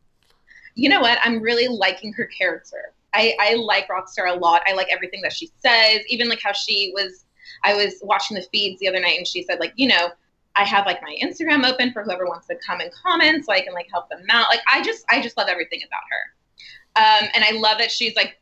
you 0.75 0.89
know 0.89 1.01
what? 1.01 1.19
I'm 1.23 1.41
really 1.41 1.67
liking 1.67 2.13
her 2.13 2.25
character. 2.25 2.93
I, 3.13 3.35
I 3.39 3.55
like 3.55 3.87
Rockstar 3.87 4.29
a 4.29 4.39
lot. 4.39 4.61
I 4.67 4.73
like 4.73 4.87
everything 4.91 5.21
that 5.21 5.33
she 5.33 5.49
says, 5.59 6.01
even 6.07 6.29
like 6.29 6.41
how 6.41 6.53
she 6.53 6.91
was. 6.93 7.25
I 7.63 7.75
was 7.75 7.95
watching 8.01 8.35
the 8.35 8.43
feeds 8.51 8.79
the 8.79 8.87
other 8.89 8.99
night, 8.99 9.17
and 9.17 9.27
she 9.27 9.43
said 9.43 9.59
like, 9.59 9.73
you 9.75 9.87
know, 9.87 10.09
I 10.55 10.63
have 10.65 10.85
like 10.85 11.01
my 11.01 11.15
Instagram 11.23 11.65
open 11.69 11.91
for 11.93 12.03
whoever 12.03 12.25
wants 12.25 12.47
to 12.47 12.55
come 12.65 12.79
and 12.79 12.91
comment, 12.91 13.45
so 13.45 13.53
I 13.53 13.61
can 13.61 13.73
like 13.73 13.87
help 13.91 14.09
them 14.09 14.23
out. 14.29 14.47
Like 14.49 14.61
I 14.71 14.81
just, 14.83 15.05
I 15.09 15.21
just 15.21 15.37
love 15.37 15.47
everything 15.47 15.81
about 15.85 16.01
her. 16.09 17.23
Um, 17.23 17.29
and 17.33 17.43
I 17.43 17.51
love 17.59 17.77
that 17.79 17.91
she's 17.91 18.15
like 18.15 18.39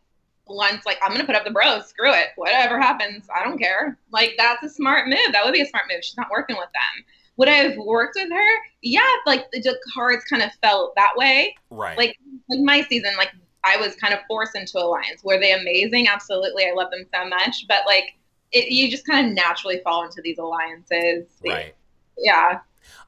blunt, 0.47 0.85
like 0.85 0.97
I'm 1.03 1.11
gonna 1.11 1.25
put 1.25 1.35
up 1.35 1.45
the 1.45 1.51
bros. 1.51 1.87
Screw 1.87 2.11
it, 2.13 2.27
whatever 2.35 2.79
happens, 2.79 3.27
I 3.33 3.43
don't 3.43 3.57
care. 3.57 3.97
Like 4.11 4.33
that's 4.37 4.63
a 4.63 4.69
smart 4.69 5.07
move. 5.07 5.31
That 5.31 5.45
would 5.45 5.53
be 5.53 5.61
a 5.61 5.65
smart 5.65 5.85
move. 5.89 6.03
She's 6.03 6.17
not 6.17 6.29
working 6.31 6.57
with 6.57 6.69
them. 6.73 7.05
Would 7.37 7.47
I 7.47 7.53
have 7.53 7.77
worked 7.77 8.15
with 8.15 8.29
her? 8.29 8.55
Yeah, 8.81 9.01
like 9.25 9.49
the, 9.51 9.61
the 9.61 9.79
cards 9.93 10.23
kind 10.25 10.43
of 10.43 10.51
felt 10.61 10.95
that 10.95 11.11
way 11.15 11.55
Right. 11.69 11.97
like 11.97 12.17
like 12.49 12.59
my 12.59 12.81
season 12.83 13.11
like 13.17 13.31
i 13.63 13.77
was 13.77 13.95
kind 13.95 14.13
of 14.13 14.19
forced 14.27 14.55
into 14.55 14.79
alliance. 14.79 15.23
Were 15.23 15.39
they 15.39 15.53
amazing? 15.53 16.07
Absolutely. 16.07 16.65
I 16.65 16.73
love 16.73 16.91
them 16.91 17.05
so 17.13 17.27
much. 17.27 17.65
But 17.67 17.81
like 17.85 18.15
it, 18.51 18.71
you 18.71 18.89
just 18.89 19.05
kind 19.05 19.27
of 19.27 19.33
naturally 19.33 19.79
fall 19.83 20.03
into 20.03 20.21
these 20.21 20.37
alliances. 20.37 21.25
Right. 21.45 21.75
yeah. 22.17 22.59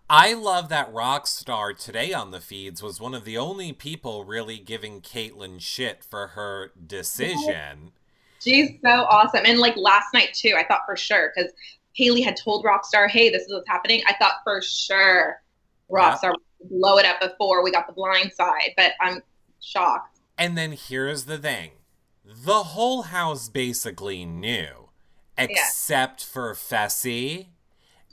I 0.10 0.34
love 0.34 0.70
that 0.70 0.94
Rockstar 0.94 1.78
today 1.78 2.13
on 2.13 2.32
the 2.32 2.39
feeds 2.39 2.84
was 2.84 3.00
one 3.02 3.13
of 3.13 3.26
the 3.26 3.38
only 3.38 3.74
people 3.74 4.26
really 4.26 4.58
giving 4.60 5.02
Kaitlyn 5.02 5.60
shit 5.60 6.04
for 6.04 6.28
her 6.28 6.72
decision. 6.86 7.92
she's 8.39 8.72
so 8.84 8.89
awesome. 8.89 9.46
And 9.46 9.60
like 9.60 9.76
last 9.78 10.13
night 10.13 10.34
too 10.34 10.56
i 10.58 10.63
thought 10.63 10.82
for 10.86 10.96
sure 10.96 11.32
because 11.36 11.52
haleigh 11.98 12.24
had 12.24 12.36
told 12.36 12.66
rockstar 12.66 13.10
hey 13.10 13.30
this 13.30 13.44
is 13.44 13.54
what's 13.54 13.68
happening. 13.68 14.02
I 14.08 14.13
thought 14.13 14.36
for 14.44 14.62
sure 14.62 15.42
rockstar 15.92 16.32
would 16.32 16.70
blow 16.70 16.98
it 16.98 17.06
up 17.06 17.20
before 17.20 17.63
we 17.63 17.72
got 17.72 17.88
the 17.88 17.94
blind 17.94 18.32
side 18.34 18.72
but 18.78 18.94
i'm 19.02 19.22
shocked 19.62 20.12
And 20.38 20.58
then 20.58 20.72
here's 20.74 21.26
the 21.26 21.38
thing. 21.38 21.72
The 22.26 22.63
whole 22.63 23.04
house 23.04 23.50
basically 23.50 24.26
knew, 24.26 24.89
except 25.38 26.24
for 26.24 26.54
Fessy 26.54 27.48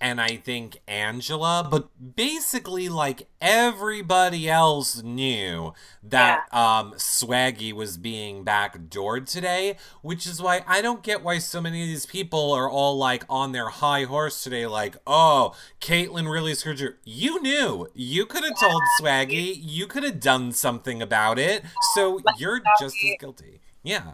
and 0.00 0.20
I 0.20 0.36
think 0.36 0.80
Angela, 0.88 1.66
but 1.70 1.88
basically, 2.16 2.88
like 2.88 3.28
everybody 3.40 4.48
else 4.48 5.02
knew 5.02 5.74
that 6.02 6.52
um, 6.52 6.94
Swaggy 6.94 7.72
was 7.72 7.98
being 7.98 8.44
backdoored 8.44 9.30
today, 9.30 9.76
which 10.02 10.26
is 10.26 10.40
why 10.40 10.62
I 10.66 10.80
don't 10.80 11.02
get 11.02 11.22
why 11.22 11.38
so 11.38 11.60
many 11.60 11.82
of 11.82 11.88
these 11.88 12.06
people 12.06 12.52
are 12.52 12.68
all 12.68 12.96
like 12.96 13.24
on 13.28 13.52
their 13.52 13.68
high 13.68 14.04
horse 14.04 14.42
today, 14.42 14.66
like, 14.66 14.96
oh, 15.06 15.54
Kaitlyn 15.80 16.30
really 16.30 16.54
screwed 16.54 16.80
you. 16.80 16.94
You 17.04 17.42
knew. 17.42 17.88
You 17.94 18.24
could 18.24 18.44
have 18.44 18.58
told 18.58 18.82
Swaggy. 19.00 19.54
You 19.60 19.86
could 19.86 20.02
have 20.02 20.20
done 20.20 20.52
something 20.52 21.02
about 21.02 21.38
it. 21.38 21.62
So 21.94 22.20
you're 22.38 22.60
just 22.80 22.96
as 23.04 23.16
guilty. 23.18 23.60
Yeah. 23.82 24.12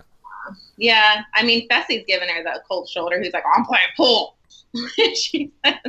Yeah, 0.77 1.23
I 1.35 1.43
mean, 1.43 1.69
Fessy's 1.69 2.05
giving 2.07 2.29
her 2.29 2.43
the 2.43 2.63
cold 2.69 2.89
shoulder. 2.89 3.19
Who's 3.21 3.33
like, 3.33 3.45
I'm 3.57 3.65
playing 3.65 3.87
pool. 3.97 4.36
she 5.15 5.53
like, 5.65 5.81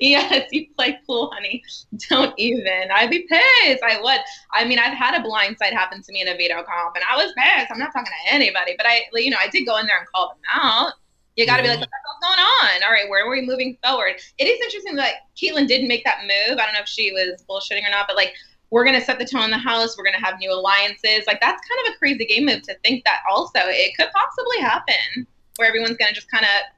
"Yes, 0.00 0.48
you 0.52 0.66
play 0.76 0.98
pool, 1.06 1.30
honey. 1.32 1.62
Don't 2.08 2.34
even." 2.38 2.88
I'd 2.94 3.10
be 3.10 3.26
pissed. 3.28 3.82
I 3.82 4.00
would. 4.00 4.20
I 4.52 4.64
mean, 4.64 4.78
I've 4.78 4.96
had 4.96 5.18
a 5.18 5.22
blind 5.22 5.58
side 5.58 5.72
happen 5.72 6.02
to 6.02 6.12
me 6.12 6.22
in 6.22 6.28
a 6.28 6.36
veto 6.36 6.62
comp, 6.62 6.96
and 6.96 7.04
I 7.10 7.16
was 7.16 7.32
pissed. 7.36 7.70
I'm 7.70 7.78
not 7.78 7.92
talking 7.92 8.12
to 8.26 8.32
anybody, 8.32 8.74
but 8.76 8.86
I, 8.86 9.02
you 9.14 9.30
know, 9.30 9.38
I 9.40 9.48
did 9.48 9.64
go 9.64 9.78
in 9.78 9.86
there 9.86 9.98
and 9.98 10.06
call 10.14 10.28
them 10.28 10.38
out. 10.52 10.94
You 11.36 11.46
got 11.46 11.56
to 11.56 11.62
be 11.64 11.68
like, 11.68 11.80
what 11.80 11.88
the 11.90 11.96
hell's 12.06 12.36
going 12.36 12.46
on? 12.46 12.84
All 12.84 12.92
right, 12.92 13.08
where 13.08 13.26
are 13.26 13.30
we 13.30 13.42
moving 13.42 13.76
forward? 13.84 14.14
It 14.38 14.44
is 14.44 14.60
interesting 14.60 14.94
that 14.96 15.14
Kaitlyn 15.36 15.66
didn't 15.66 15.88
make 15.88 16.04
that 16.04 16.20
move. 16.22 16.58
I 16.58 16.64
don't 16.64 16.74
know 16.74 16.80
if 16.80 16.88
she 16.88 17.10
was 17.10 17.42
bullshitting 17.50 17.84
or 17.84 17.90
not, 17.90 18.06
but 18.06 18.14
like, 18.14 18.34
we're 18.70 18.84
going 18.84 18.98
to 18.98 19.04
set 19.04 19.18
the 19.18 19.24
tone 19.24 19.44
in 19.44 19.50
the 19.50 19.58
house. 19.58 19.96
We're 19.96 20.04
going 20.04 20.18
to 20.18 20.24
have 20.24 20.38
new 20.38 20.52
alliances. 20.52 21.26
Like, 21.26 21.40
that's 21.40 21.60
kind 21.68 21.86
of 21.86 21.94
a 21.94 21.98
crazy 21.98 22.24
game 22.24 22.46
move 22.46 22.62
to 22.62 22.74
think 22.84 23.04
that 23.04 23.20
also 23.30 23.60
it 23.64 23.96
could 23.96 24.08
possibly 24.12 24.58
happen 24.58 25.26
where 25.56 25.68
everyone's 25.68 25.96
going 25.96 26.08
to 26.08 26.14
just 26.14 26.30
kind 26.30 26.44
of 26.44 26.73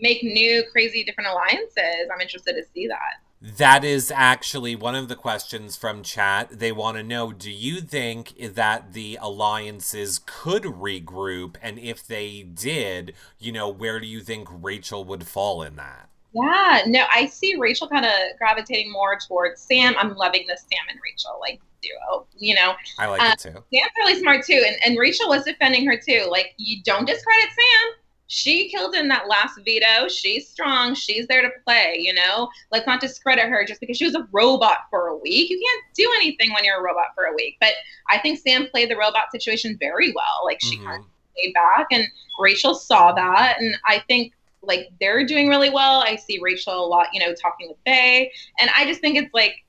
make 0.00 0.22
new, 0.22 0.64
crazy, 0.72 1.04
different 1.04 1.30
alliances. 1.30 2.08
I'm 2.12 2.20
interested 2.20 2.54
to 2.54 2.62
see 2.74 2.86
that. 2.88 3.20
That 3.40 3.84
is 3.84 4.10
actually 4.10 4.74
one 4.74 4.94
of 4.94 5.08
the 5.08 5.14
questions 5.14 5.76
from 5.76 6.02
chat. 6.02 6.58
They 6.58 6.72
want 6.72 6.96
to 6.96 7.02
know 7.02 7.32
do 7.32 7.50
you 7.50 7.80
think 7.80 8.34
that 8.54 8.94
the 8.94 9.18
alliances 9.20 10.20
could 10.24 10.64
regroup? 10.64 11.56
And 11.60 11.78
if 11.78 12.06
they 12.06 12.42
did, 12.42 13.12
you 13.38 13.52
know, 13.52 13.68
where 13.68 14.00
do 14.00 14.06
you 14.06 14.20
think 14.20 14.48
Rachel 14.50 15.04
would 15.04 15.26
fall 15.26 15.62
in 15.62 15.76
that? 15.76 16.08
Yeah, 16.32 16.82
no, 16.86 17.04
I 17.10 17.26
see 17.26 17.56
Rachel 17.56 17.88
kind 17.88 18.04
of 18.04 18.12
gravitating 18.38 18.92
more 18.92 19.18
towards 19.18 19.60
Sam. 19.60 19.94
I'm 19.98 20.14
loving 20.16 20.46
this 20.46 20.62
Sam 20.62 20.84
and 20.90 20.98
Rachel 21.02 21.38
like 21.40 21.60
duo. 21.82 22.26
You 22.36 22.54
know, 22.54 22.74
I 22.98 23.06
like 23.06 23.20
it 23.22 23.24
uh, 23.24 23.36
too. 23.36 23.64
Sam's 23.72 23.92
really 23.98 24.18
smart 24.20 24.44
too, 24.44 24.62
and 24.66 24.76
and 24.84 24.98
Rachel 24.98 25.28
was 25.28 25.44
defending 25.44 25.86
her 25.86 25.96
too. 25.96 26.26
Like, 26.30 26.54
you 26.56 26.82
don't 26.82 27.06
discredit 27.06 27.48
Sam 27.50 27.92
she 28.28 28.68
killed 28.68 28.94
in 28.94 29.08
that 29.08 29.28
last 29.28 29.58
veto. 29.64 30.08
She's 30.08 30.48
strong. 30.48 30.94
She's 30.94 31.26
there 31.28 31.42
to 31.42 31.50
play, 31.64 31.98
you 32.00 32.12
know? 32.12 32.48
Let's 32.72 32.86
not 32.86 33.00
discredit 33.00 33.44
her 33.44 33.64
just 33.64 33.80
because 33.80 33.96
she 33.96 34.04
was 34.04 34.14
a 34.14 34.26
robot 34.32 34.78
for 34.90 35.08
a 35.08 35.16
week. 35.16 35.48
You 35.50 35.60
can't 35.64 35.84
do 35.94 36.10
anything 36.16 36.52
when 36.52 36.64
you're 36.64 36.80
a 36.80 36.82
robot 36.82 37.14
for 37.14 37.24
a 37.24 37.34
week. 37.34 37.56
But 37.60 37.74
I 38.08 38.18
think 38.18 38.38
Sam 38.38 38.66
played 38.68 38.90
the 38.90 38.96
robot 38.96 39.30
situation 39.30 39.76
very 39.78 40.12
well. 40.12 40.44
Like 40.44 40.60
she 40.60 40.76
mm-hmm. 40.76 40.86
kind 40.86 41.04
of 41.04 41.08
stayed 41.36 41.54
back 41.54 41.86
and 41.92 42.04
Rachel 42.38 42.74
saw 42.74 43.12
that. 43.12 43.60
And 43.60 43.76
I 43.86 44.02
think 44.08 44.32
like 44.62 44.88
they're 45.00 45.24
doing 45.24 45.48
really 45.48 45.70
well. 45.70 46.02
I 46.02 46.16
see 46.16 46.40
Rachel 46.42 46.84
a 46.84 46.86
lot, 46.86 47.08
you 47.12 47.20
know, 47.20 47.32
talking 47.34 47.68
with 47.68 47.82
Bay. 47.84 48.32
And 48.58 48.70
I 48.76 48.86
just 48.86 49.00
think 49.00 49.16
it's 49.16 49.32
like 49.32 49.64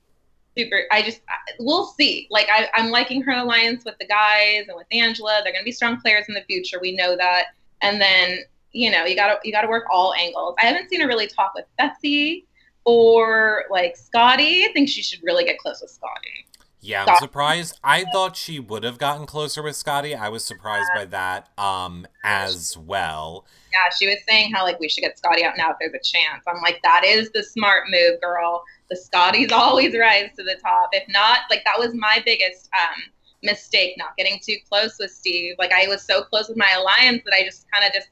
super 0.56 0.82
I 0.90 1.02
just 1.02 1.20
we'll 1.60 1.86
see. 1.86 2.26
Like 2.30 2.48
I, 2.52 2.68
I'm 2.74 2.90
liking 2.90 3.22
her 3.22 3.32
alliance 3.32 3.84
with 3.84 3.96
the 3.98 4.06
guys 4.06 4.64
and 4.66 4.76
with 4.76 4.86
Angela. 4.90 5.40
They're 5.44 5.52
gonna 5.52 5.64
be 5.64 5.70
strong 5.70 6.00
players 6.00 6.24
in 6.28 6.34
the 6.34 6.42
future. 6.42 6.78
We 6.80 6.96
know 6.96 7.16
that 7.16 7.46
and 7.82 8.00
then 8.00 8.38
you 8.72 8.90
know 8.90 9.04
you 9.04 9.16
gotta 9.16 9.38
you 9.44 9.52
gotta 9.52 9.68
work 9.68 9.84
all 9.92 10.14
angles 10.14 10.54
i 10.58 10.66
haven't 10.66 10.88
seen 10.88 11.00
her 11.00 11.06
really 11.06 11.26
talk 11.26 11.52
with 11.54 11.64
betsy 11.76 12.46
or 12.84 13.64
like 13.70 13.96
scottie 13.96 14.64
i 14.64 14.72
think 14.72 14.88
she 14.88 15.02
should 15.02 15.20
really 15.22 15.44
get 15.44 15.58
close 15.58 15.80
with 15.80 15.90
scottie 15.90 16.46
yeah, 16.80 17.04
I'm 17.06 17.16
surprised. 17.18 17.78
I 17.82 18.04
thought 18.04 18.36
she 18.36 18.60
would 18.60 18.84
have 18.84 18.98
gotten 18.98 19.26
closer 19.26 19.62
with 19.62 19.74
Scottie. 19.74 20.14
I 20.14 20.28
was 20.28 20.44
surprised 20.44 20.88
by 20.94 21.06
that 21.06 21.48
um 21.58 22.06
as 22.24 22.76
well. 22.78 23.46
Yeah, 23.72 23.90
she 23.98 24.06
was 24.06 24.18
saying 24.28 24.52
how 24.52 24.64
like 24.64 24.78
we 24.78 24.88
should 24.88 25.02
get 25.02 25.18
Scottie 25.18 25.44
out 25.44 25.54
now 25.56 25.70
if 25.70 25.76
there's 25.80 25.92
a 25.92 26.02
chance. 26.02 26.44
I'm 26.46 26.62
like, 26.62 26.80
that 26.82 27.04
is 27.04 27.30
the 27.32 27.42
smart 27.42 27.84
move, 27.90 28.20
girl. 28.20 28.62
The 28.90 28.96
Scotties 28.96 29.50
always 29.52 29.96
rise 29.96 30.30
to 30.36 30.44
the 30.44 30.56
top. 30.62 30.90
If 30.92 31.04
not, 31.08 31.40
like 31.50 31.64
that 31.64 31.78
was 31.78 31.94
my 31.94 32.22
biggest 32.24 32.68
um 32.72 33.02
mistake 33.42 33.94
not 33.96 34.16
getting 34.16 34.40
too 34.42 34.56
close 34.68 34.96
with 34.98 35.10
Steve. 35.10 35.54
Like 35.58 35.72
I 35.72 35.86
was 35.88 36.02
so 36.02 36.22
close 36.22 36.48
with 36.48 36.56
my 36.56 36.70
alliance 36.76 37.22
that 37.24 37.34
I 37.34 37.44
just 37.44 37.66
kind 37.72 37.84
of 37.86 37.92
just 37.92 38.08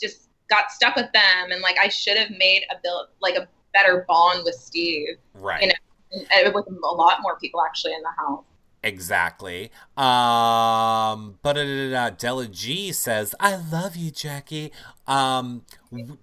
just 0.00 0.28
got 0.48 0.70
stuck 0.70 0.96
with 0.96 1.12
them, 1.12 1.50
and 1.50 1.60
like 1.62 1.76
I 1.80 1.88
should 1.88 2.16
have 2.16 2.30
made 2.30 2.64
a 2.70 2.76
build 2.82 3.08
like 3.20 3.36
a 3.36 3.48
better 3.72 4.04
bond 4.08 4.42
with 4.44 4.54
Steve. 4.54 5.16
Right. 5.34 5.62
You 5.62 5.68
know, 5.68 6.52
with 6.52 6.66
a 6.66 6.94
lot 6.94 7.18
more 7.22 7.38
people 7.38 7.62
actually 7.62 7.94
in 7.94 8.02
the 8.02 8.10
house. 8.16 8.44
Exactly. 8.82 9.70
Um, 9.96 11.38
but 11.42 11.58
uh, 11.58 12.10
Della 12.10 12.46
G 12.46 12.92
says, 12.92 13.34
"I 13.38 13.56
love 13.56 13.94
you, 13.94 14.10
Jackie." 14.10 14.72
Um, 15.06 15.62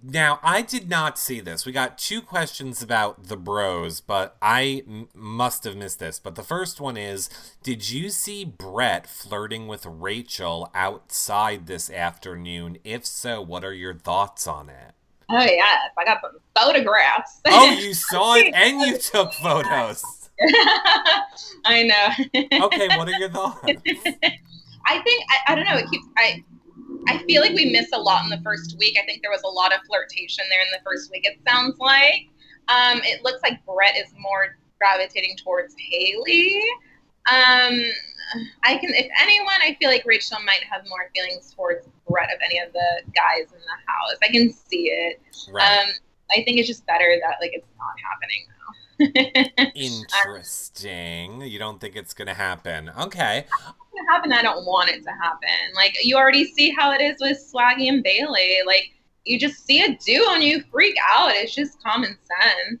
now 0.02 0.40
I 0.42 0.62
did 0.62 0.88
not 0.88 1.18
see 1.18 1.40
this. 1.40 1.64
We 1.64 1.70
got 1.72 1.98
two 1.98 2.20
questions 2.20 2.82
about 2.82 3.24
the 3.28 3.36
Bros, 3.36 4.00
but 4.00 4.36
I 4.42 4.82
m- 4.88 5.08
must 5.14 5.62
have 5.64 5.76
missed 5.76 6.00
this. 6.00 6.18
But 6.18 6.34
the 6.34 6.42
first 6.42 6.80
one 6.80 6.96
is, 6.96 7.28
did 7.62 7.90
you 7.90 8.08
see 8.10 8.44
Brett 8.44 9.06
flirting 9.06 9.68
with 9.68 9.86
Rachel 9.86 10.70
outside 10.74 11.66
this 11.66 11.88
afternoon? 11.90 12.78
If 12.82 13.06
so, 13.06 13.40
what 13.40 13.62
are 13.64 13.74
your 13.74 13.94
thoughts 13.94 14.48
on 14.48 14.68
it? 14.68 14.94
Oh 15.30 15.44
yes, 15.44 15.90
I 15.96 16.04
got 16.04 16.22
photographs. 16.56 17.40
oh, 17.46 17.70
you 17.70 17.94
saw 18.10 18.34
it 18.34 18.52
and 18.54 18.80
you 18.80 18.98
took 18.98 19.32
photos. 19.34 20.02
I 21.64 21.82
know. 21.82 22.64
okay, 22.66 22.88
what 22.96 23.08
are 23.08 23.18
your 23.18 23.30
thoughts? 23.30 23.60
I 24.86 25.00
think 25.02 25.24
I, 25.30 25.52
I 25.52 25.54
don't 25.54 25.64
know. 25.64 25.76
It 25.76 25.90
keeps 25.90 26.06
I 26.16 26.44
I 27.08 27.18
feel 27.24 27.42
like 27.42 27.54
we 27.54 27.70
miss 27.70 27.88
a 27.92 27.98
lot 27.98 28.24
in 28.24 28.30
the 28.30 28.40
first 28.42 28.76
week. 28.78 28.96
I 29.00 29.04
think 29.04 29.22
there 29.22 29.30
was 29.30 29.42
a 29.42 29.48
lot 29.48 29.74
of 29.74 29.80
flirtation 29.86 30.44
there 30.50 30.60
in 30.60 30.68
the 30.72 30.82
first 30.84 31.10
week. 31.10 31.24
It 31.24 31.38
sounds 31.46 31.78
like 31.78 32.28
um, 32.68 33.00
it 33.04 33.24
looks 33.24 33.42
like 33.42 33.64
Brett 33.64 33.96
is 33.96 34.12
more 34.18 34.56
gravitating 34.78 35.36
towards 35.42 35.74
Haleigh. 35.74 36.60
Um, 37.30 37.80
I 38.64 38.76
can, 38.76 38.92
if 38.94 39.08
anyone, 39.20 39.56
I 39.62 39.76
feel 39.80 39.90
like 39.90 40.04
Rachel 40.04 40.38
might 40.44 40.62
have 40.70 40.82
more 40.88 41.10
feelings 41.14 41.52
towards 41.54 41.88
Brett 42.08 42.28
of 42.32 42.40
any 42.44 42.60
of 42.60 42.72
the 42.72 43.02
guys 43.14 43.52
in 43.52 43.60
the 43.60 43.78
house. 43.86 44.18
I 44.22 44.28
can 44.28 44.52
see 44.52 44.90
it. 44.90 45.20
Right. 45.50 45.80
Um, 45.80 45.88
I 46.30 46.44
think 46.44 46.58
it's 46.58 46.68
just 46.68 46.86
better 46.86 47.16
that 47.22 47.36
like 47.40 47.52
it's 47.54 47.68
not 47.78 47.94
happening 48.04 48.46
Interesting. 49.74 51.40
you 51.46 51.58
don't 51.58 51.80
think 51.80 51.96
it's 51.96 52.14
gonna 52.14 52.34
happen? 52.34 52.90
Okay. 52.98 53.44
Gonna 53.50 54.10
happen. 54.10 54.32
I 54.32 54.42
don't 54.42 54.64
want 54.64 54.90
it 54.90 55.02
to 55.04 55.10
happen. 55.10 55.48
Like 55.74 55.96
you 56.02 56.16
already 56.16 56.44
see 56.44 56.70
how 56.70 56.92
it 56.92 57.00
is 57.00 57.16
with 57.20 57.38
Swaggy 57.38 57.88
and 57.88 58.04
Bayleigh. 58.04 58.64
Like 58.66 58.92
you 59.24 59.38
just 59.38 59.64
see 59.64 59.82
a 59.84 59.96
duo 59.96 60.34
and 60.34 60.42
you 60.42 60.62
freak 60.70 60.96
out. 61.10 61.30
It's 61.32 61.54
just 61.54 61.82
common 61.82 62.16
sense. 62.40 62.80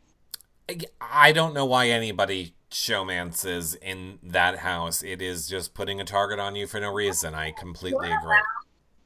I 1.00 1.32
don't 1.32 1.54
know 1.54 1.64
why 1.64 1.88
anybody 1.88 2.54
showmances 2.70 3.76
in 3.80 4.18
that 4.22 4.58
house. 4.58 5.02
It 5.02 5.22
is 5.22 5.48
just 5.48 5.72
putting 5.74 6.00
a 6.00 6.04
target 6.04 6.38
on 6.38 6.56
you 6.56 6.66
for 6.66 6.80
no 6.80 6.92
reason. 6.92 7.34
I 7.34 7.52
completely 7.52 8.10
agree. 8.10 8.36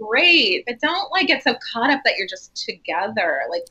Great, 0.01 0.64
but 0.66 0.81
don't 0.81 1.12
like 1.12 1.29
get 1.29 1.44
so 1.44 1.55
caught 1.72 1.90
up 1.90 2.01
that 2.05 2.14
you're 2.18 2.27
just 2.27 2.57
together. 2.57 3.42
Like 3.51 3.66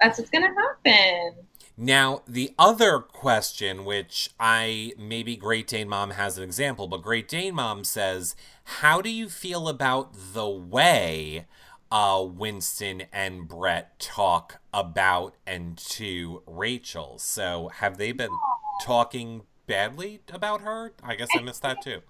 that's 0.00 0.18
what's 0.18 0.30
gonna 0.30 0.52
happen. 0.54 1.34
Now, 1.80 2.22
the 2.26 2.54
other 2.58 2.98
question, 2.98 3.84
which 3.84 4.30
I 4.40 4.94
maybe 4.98 5.36
Great 5.36 5.68
Dane 5.68 5.88
Mom 5.88 6.10
has 6.10 6.36
an 6.36 6.42
example, 6.42 6.88
but 6.88 7.02
Great 7.02 7.28
Dane 7.28 7.54
Mom 7.54 7.84
says, 7.84 8.34
How 8.64 9.00
do 9.00 9.08
you 9.08 9.28
feel 9.28 9.68
about 9.68 10.12
the 10.34 10.48
way 10.48 11.46
uh, 11.92 12.26
Winston 12.28 13.04
and 13.12 13.46
Brett 13.46 13.96
talk 14.00 14.58
about 14.74 15.36
and 15.46 15.78
to 15.78 16.42
Rachel? 16.48 17.16
So, 17.20 17.70
have 17.76 17.96
they 17.96 18.10
been 18.10 18.36
talking 18.82 19.42
badly 19.68 20.20
about 20.32 20.62
her? 20.62 20.94
I 21.04 21.14
guess 21.14 21.28
I 21.36 21.42
missed 21.42 21.62
that 21.62 21.80
too. 21.80 22.00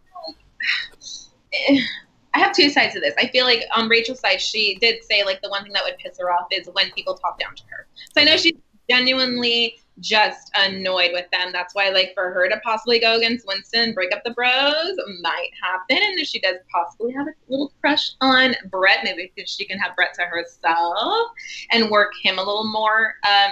I 2.35 2.39
have 2.39 2.55
two 2.55 2.71
sides 2.71 2.95
to 2.95 3.01
this. 3.01 3.13
I 3.19 3.27
feel 3.29 3.45
like 3.45 3.65
on 3.75 3.89
Rachel's 3.91 4.21
side, 4.21 4.41
she 4.41 4.79
did 4.81 5.05
say 5.05 5.25
like 5.25 5.43
the 5.43 5.51
one 5.51 5.63
thing 5.65 5.75
that 5.75 5.85
would 5.85 5.99
piss 5.99 6.19
her 6.19 6.33
off 6.33 6.47
is 6.51 6.71
when 6.73 6.91
people 6.93 7.15
talk 7.15 7.39
down 7.39 7.55
to 7.55 7.63
her. 7.69 7.87
So 8.15 8.23
I 8.23 8.25
know 8.25 8.39
she's 8.39 8.55
genuinely 8.89 9.79
just 10.01 10.51
annoyed 10.55 11.11
with 11.13 11.29
them. 11.31 11.51
That's 11.53 11.75
why, 11.75 11.91
like, 11.91 12.13
for 12.15 12.31
her 12.31 12.49
to 12.49 12.61
possibly 12.61 13.01
go 13.01 13.17
against 13.17 13.47
Winston, 13.47 13.95
break 13.95 14.15
up 14.15 14.23
the 14.25 14.31
bros, 14.31 14.97
might 15.21 15.51
happen. 15.61 15.99
And 16.03 16.21
if 16.21 16.29
she 16.29 16.41
does 16.41 16.57
possibly 16.73 17.13
have 17.13 17.27
a 17.27 17.33
little 17.49 17.73
crush 17.81 18.13
on 18.21 18.55
Brett, 18.71 19.01
maybe 19.03 19.33
she 19.47 19.65
can 19.65 19.79
have 19.79 19.97
Brett 19.97 20.15
to 20.15 20.23
herself 20.23 21.31
and 21.73 21.91
work 21.91 22.13
him 22.23 22.39
a 22.39 22.43
little 22.43 22.71
more 22.71 23.15
um, 23.29 23.51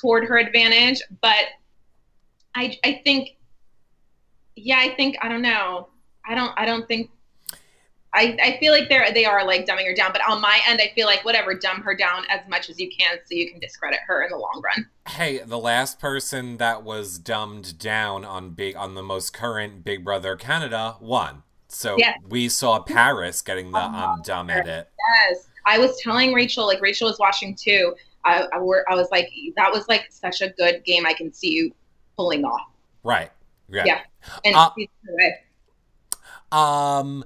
toward 0.00 0.24
her 0.24 0.38
advantage. 0.38 1.00
But 1.20 1.46
I, 2.54 2.76
I 2.84 3.00
think, 3.04 3.36
yeah, 4.56 4.78
I 4.80 4.94
think 4.96 5.16
I 5.22 5.28
don't 5.28 5.42
know. 5.42 5.88
I 6.26 6.34
don't, 6.34 6.52
I 6.56 6.66
don't 6.66 6.88
think 6.88 7.10
I, 8.14 8.36
I 8.42 8.56
feel 8.58 8.72
like 8.72 8.88
they're 8.88 9.12
they 9.12 9.26
are 9.26 9.46
like 9.46 9.66
dumbing 9.66 9.86
her 9.86 9.94
down, 9.94 10.12
but 10.12 10.22
on 10.28 10.40
my 10.40 10.60
end, 10.66 10.80
I 10.82 10.90
feel 10.94 11.06
like 11.06 11.24
whatever, 11.24 11.54
dumb 11.54 11.82
her 11.82 11.94
down 11.94 12.24
as 12.30 12.40
much 12.48 12.70
as 12.70 12.80
you 12.80 12.90
can, 12.90 13.18
so 13.18 13.34
you 13.34 13.50
can 13.50 13.60
discredit 13.60 14.00
her 14.06 14.24
in 14.24 14.30
the 14.30 14.38
long 14.38 14.62
run. 14.64 14.88
Hey, 15.08 15.40
the 15.44 15.58
last 15.58 16.00
person 16.00 16.56
that 16.56 16.82
was 16.82 17.18
dumbed 17.18 17.78
down 17.78 18.24
on 18.24 18.50
big 18.50 18.76
on 18.76 18.94
the 18.94 19.02
most 19.02 19.34
current 19.34 19.84
Big 19.84 20.04
Brother 20.04 20.36
Canada 20.36 20.96
won. 21.00 21.42
So 21.68 21.96
yes. 21.98 22.18
we 22.26 22.48
saw 22.48 22.80
Paras 22.80 23.42
getting 23.42 23.72
the 23.72 23.78
um, 23.78 24.22
dumb 24.24 24.48
edit. 24.48 24.88
Yes, 25.28 25.48
I 25.66 25.78
was 25.78 26.00
telling 26.00 26.32
Rachel, 26.32 26.66
like 26.66 26.80
Rachel 26.80 27.08
was 27.08 27.18
watching 27.18 27.54
too. 27.54 27.94
I, 28.24 28.46
I, 28.52 28.58
were, 28.58 28.84
I 28.90 28.94
was 28.94 29.08
like, 29.10 29.30
that 29.56 29.70
was 29.70 29.86
like 29.86 30.06
such 30.10 30.40
a 30.40 30.48
good 30.50 30.82
game. 30.84 31.06
I 31.06 31.12
can 31.12 31.32
see 31.32 31.52
you 31.52 31.72
pulling 32.16 32.44
off. 32.44 32.68
Right. 33.04 33.30
Yeah. 33.68 33.84
Yeah. 33.84 34.00
And 34.44 34.56
uh, 34.56 34.70
um 36.56 37.24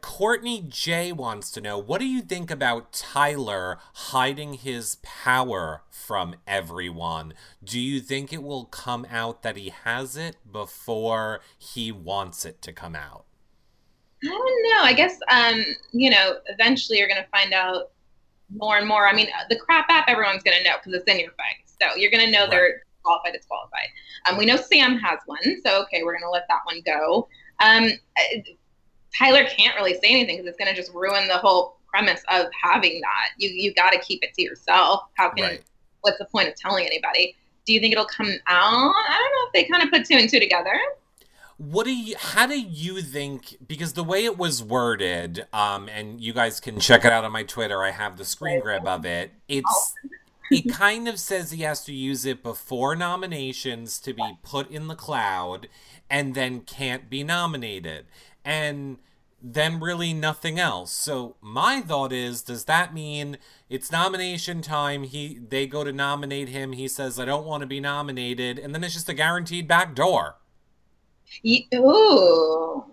Courtney 0.00 0.64
J 0.68 1.12
wants 1.12 1.50
to 1.52 1.60
know 1.60 1.78
what 1.78 2.00
do 2.00 2.06
you 2.06 2.20
think 2.20 2.50
about 2.50 2.92
Tyler 2.92 3.78
hiding 3.94 4.54
his 4.54 4.96
power 5.02 5.82
from 5.88 6.36
everyone? 6.46 7.34
Do 7.62 7.78
you 7.78 8.00
think 8.00 8.32
it 8.32 8.42
will 8.42 8.64
come 8.64 9.06
out 9.10 9.42
that 9.42 9.56
he 9.56 9.72
has 9.84 10.16
it 10.16 10.36
before 10.50 11.40
he 11.56 11.92
wants 11.92 12.44
it 12.44 12.60
to 12.62 12.72
come 12.72 12.96
out? 12.96 13.24
I 14.24 14.28
don't 14.28 14.70
know. 14.70 14.82
I 14.82 14.92
guess 14.92 15.18
um, 15.30 15.64
you 15.92 16.10
know, 16.10 16.38
eventually 16.46 16.98
you're 16.98 17.08
gonna 17.08 17.26
find 17.30 17.52
out 17.52 17.90
more 18.50 18.78
and 18.78 18.88
more. 18.88 19.06
I 19.06 19.14
mean, 19.14 19.28
the 19.48 19.58
crap 19.58 19.86
app 19.88 20.08
everyone's 20.08 20.42
gonna 20.42 20.62
know 20.64 20.76
because 20.82 21.00
it's 21.00 21.10
in 21.10 21.20
your 21.20 21.32
face, 21.32 21.76
so 21.80 21.96
you're 21.96 22.10
gonna 22.10 22.30
know 22.30 22.42
right. 22.42 22.50
they're 22.50 22.82
qualified, 23.02 23.34
disqualified. 23.34 23.88
Um, 24.28 24.36
we 24.36 24.46
know 24.46 24.56
Sam 24.56 24.98
has 24.98 25.20
one, 25.26 25.62
so 25.64 25.82
okay, 25.82 26.02
we're 26.02 26.18
gonna 26.18 26.32
let 26.32 26.46
that 26.48 26.60
one 26.64 26.80
go. 26.84 27.28
Um, 27.60 27.92
Tyler 29.16 29.44
can't 29.44 29.74
really 29.76 29.94
say 29.94 30.08
anything 30.10 30.36
because 30.36 30.46
it's 30.46 30.58
going 30.58 30.74
to 30.74 30.74
just 30.74 30.92
ruin 30.94 31.28
the 31.28 31.38
whole 31.38 31.76
premise 31.88 32.22
of 32.28 32.46
having 32.62 33.00
that. 33.00 33.30
You 33.38 33.50
you 33.50 33.74
got 33.74 33.90
to 33.90 33.98
keep 33.98 34.22
it 34.22 34.34
to 34.34 34.42
yourself. 34.42 35.04
How 35.14 35.30
can 35.30 35.44
right. 35.44 35.62
what's 36.02 36.18
the 36.18 36.26
point 36.26 36.48
of 36.48 36.56
telling 36.56 36.86
anybody? 36.86 37.36
Do 37.64 37.72
you 37.72 37.80
think 37.80 37.92
it'll 37.92 38.06
come 38.06 38.32
out? 38.46 38.94
I 38.94 39.18
don't 39.18 39.32
know 39.32 39.46
if 39.46 39.52
they 39.52 39.64
kind 39.64 39.82
of 39.82 39.90
put 39.90 40.04
two 40.04 40.16
and 40.16 40.28
two 40.28 40.40
together. 40.40 40.78
What 41.58 41.84
do 41.84 41.94
you? 41.94 42.16
How 42.18 42.46
do 42.46 42.60
you 42.60 43.00
think? 43.00 43.56
Because 43.66 43.94
the 43.94 44.04
way 44.04 44.24
it 44.24 44.36
was 44.36 44.62
worded, 44.62 45.46
um, 45.54 45.88
and 45.88 46.20
you 46.20 46.34
guys 46.34 46.60
can 46.60 46.78
check 46.80 47.04
it 47.04 47.12
out 47.12 47.24
on 47.24 47.32
my 47.32 47.44
Twitter. 47.44 47.82
I 47.82 47.92
have 47.92 48.18
the 48.18 48.26
screen 48.26 48.60
grab 48.60 48.86
of 48.86 49.06
it. 49.06 49.32
It's 49.48 49.94
it 50.50 50.68
kind 50.72 51.08
of 51.08 51.18
says 51.18 51.50
he 51.50 51.62
has 51.62 51.82
to 51.84 51.94
use 51.94 52.26
it 52.26 52.42
before 52.42 52.94
nominations 52.94 53.98
to 54.00 54.12
be 54.12 54.38
put 54.42 54.70
in 54.70 54.88
the 54.88 54.94
cloud, 54.94 55.68
and 56.10 56.34
then 56.34 56.60
can't 56.60 57.08
be 57.08 57.24
nominated, 57.24 58.04
and 58.46 58.98
then 59.42 59.80
really 59.80 60.14
nothing 60.14 60.58
else. 60.58 60.92
So 60.92 61.36
my 61.42 61.80
thought 61.82 62.12
is, 62.12 62.42
does 62.42 62.64
that 62.64 62.94
mean 62.94 63.36
it's 63.68 63.92
nomination 63.92 64.62
time? 64.62 65.02
He 65.02 65.38
they 65.38 65.66
go 65.66 65.84
to 65.84 65.92
nominate 65.92 66.48
him. 66.48 66.72
He 66.72 66.88
says, 66.88 67.20
"I 67.20 67.26
don't 67.26 67.44
want 67.44 67.60
to 67.60 67.66
be 67.66 67.80
nominated," 67.80 68.58
and 68.58 68.74
then 68.74 68.82
it's 68.82 68.94
just 68.94 69.08
a 69.08 69.14
guaranteed 69.14 69.68
back 69.68 69.94
door. 69.94 70.36
Ooh. 71.74 72.84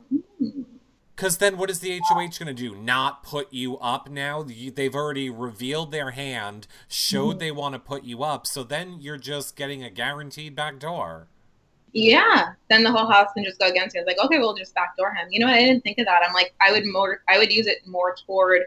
Because 1.16 1.38
then 1.38 1.58
what 1.58 1.70
is 1.70 1.80
the 1.80 1.99
HOH 2.10 2.39
going 2.39 2.47
to 2.47 2.54
do? 2.54 2.76
Not 2.76 3.24
put 3.24 3.54
you 3.54 3.78
up 3.78 4.10
now? 4.10 4.43
They've 4.43 4.95
already 4.95 5.30
revealed 5.30 5.91
their 5.91 6.12
hand, 6.12 6.66
showed 6.88 7.32
mm-hmm. 7.32 7.39
they 7.39 7.51
want 7.51 7.74
to 7.74 7.80
put 7.80 8.04
you 8.04 8.24
up, 8.24 8.47
so 8.47 8.64
then 8.64 8.97
you're 8.99 9.18
just 9.18 9.56
getting 9.56 9.84
a 9.84 9.91
guaranteed 9.91 10.56
back 10.56 10.80
door. 10.80 11.28
Yeah. 11.94 12.54
Then 12.70 12.84
the 12.84 12.91
whole 12.91 13.10
house 13.10 13.30
can 13.34 13.44
just 13.44 13.60
go 13.60 13.68
against 13.68 13.96
it. 13.96 14.00
It's 14.00 14.08
like, 14.08 14.24
okay, 14.26 14.39
we'll 14.39 14.56
just 14.56 14.74
backdoor 14.74 15.14
him. 15.14 15.28
You 15.30 15.39
know 15.39 15.46
what? 15.48 15.56
I 15.56 15.60
didn't 15.62 15.84
think 15.84 16.00
of 16.00 16.06
that. 16.06 16.24
I'm 16.28 16.34
like, 16.34 16.54
I 16.60 16.72
would 16.72 16.86
more, 16.86 17.22
I 17.30 17.38
would 17.38 17.54
use 17.54 17.68
it 17.68 17.86
more 17.88 18.16
toward 18.26 18.64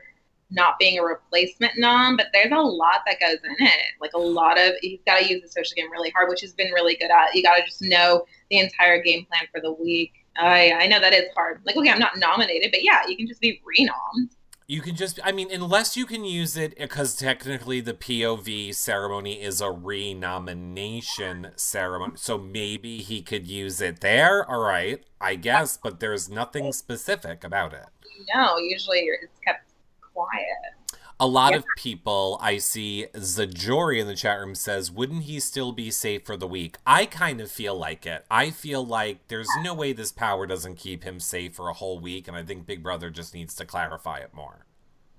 not 0.51 0.79
being 0.79 0.97
a 0.99 1.03
replacement 1.03 1.73
nom, 1.77 2.17
but 2.17 2.29
there's 2.33 2.53
a 2.53 2.57
lot 2.57 3.03
that 3.05 3.19
goes 3.19 3.39
in 3.43 3.67
it. 3.67 3.83
Like 4.01 4.13
a 4.15 4.19
lot 4.19 4.61
of, 4.61 4.75
you've 4.81 5.05
got 5.05 5.19
to 5.19 5.29
use 5.29 5.43
the 5.43 5.49
social 5.49 5.75
game 5.75 5.91
really 5.91 6.11
hard, 6.11 6.29
which 6.29 6.41
has 6.43 6.53
been 6.53 6.73
really 6.73 6.97
good 6.97 7.11
at. 7.11 7.35
You 7.35 7.43
got 7.43 7.57
to 7.57 7.65
just 7.65 7.83
know 7.83 8.27
the 8.51 8.61
entire 8.61 9.03
game 9.03 9.27
plan 9.27 9.49
for 9.53 9.61
the 9.61 9.73
week. 9.73 10.13
I 10.39 10.73
I 10.73 10.87
know 10.87 11.01
that 11.01 11.15
is 11.15 11.25
hard. 11.35 11.63
Like, 11.65 11.77
okay, 11.77 11.91
I'm 11.91 11.99
not 11.99 12.19
nominated, 12.19 12.71
but 12.71 12.85
yeah, 12.85 13.07
you 13.09 13.17
can 13.17 13.27
just 13.27 13.41
be 13.41 13.61
renommed. 13.67 14.36
You 14.69 14.81
can 14.81 14.97
just, 14.97 15.21
I 15.23 15.31
mean, 15.31 15.49
unless 15.53 15.97
you 15.97 16.07
can 16.07 16.25
use 16.25 16.57
it, 16.57 16.77
because 16.77 17.15
technically 17.15 17.81
the 17.81 17.95
POV 17.95 18.75
ceremony 18.75 19.41
is 19.41 19.61
a 19.61 19.71
renomination 19.71 21.53
ceremony. 21.55 22.15
So 22.17 22.37
maybe 22.37 22.99
he 22.99 23.23
could 23.23 23.47
use 23.47 23.81
it 23.81 24.01
there. 24.01 24.45
All 24.51 24.59
right, 24.59 25.05
I 25.21 25.37
guess, 25.37 25.77
but 25.77 26.01
there's 26.01 26.29
nothing 26.29 26.73
specific 26.73 27.45
about 27.45 27.75
it. 27.75 27.87
No, 28.35 28.59
usually 28.59 29.07
it's 29.23 29.39
kept 29.45 29.71
quiet. 30.13 30.75
A 31.19 31.27
lot 31.27 31.53
Yeah. 31.53 31.59
of 31.59 31.65
people 31.79 32.39
I 32.43 32.59
see 32.59 33.07
Zajori 33.15 33.99
in 33.99 34.07
the 34.07 34.15
chat 34.15 34.39
room 34.39 34.55
says, 34.55 34.91
wouldn't 34.91 35.23
he 35.23 35.41
still 35.41 35.73
be 35.73 35.91
safe 35.91 36.27
for 36.27 36.37
the 36.37 36.47
week? 36.47 36.77
I 36.87 37.07
kind 37.07 37.41
of 37.41 37.51
feel 37.51 37.75
like 37.75 38.05
it. 38.05 38.27
I 38.31 38.51
feel 38.51 38.85
like 38.85 39.29
there's 39.29 39.49
no 39.63 39.73
way 39.73 39.93
this 39.95 40.13
power 40.13 40.47
doesn't 40.47 40.77
keep 40.77 41.05
him 41.05 41.19
safe 41.21 41.55
for 41.55 41.69
a 41.69 41.73
whole 41.73 41.99
week, 41.99 42.29
and 42.29 42.37
I 42.37 42.43
think 42.43 42.67
Big 42.67 42.83
Brother 42.83 43.09
just 43.09 43.33
needs 43.33 43.55
to 43.55 43.65
clarify 43.65 44.19
it 44.19 44.35
more. 44.35 44.67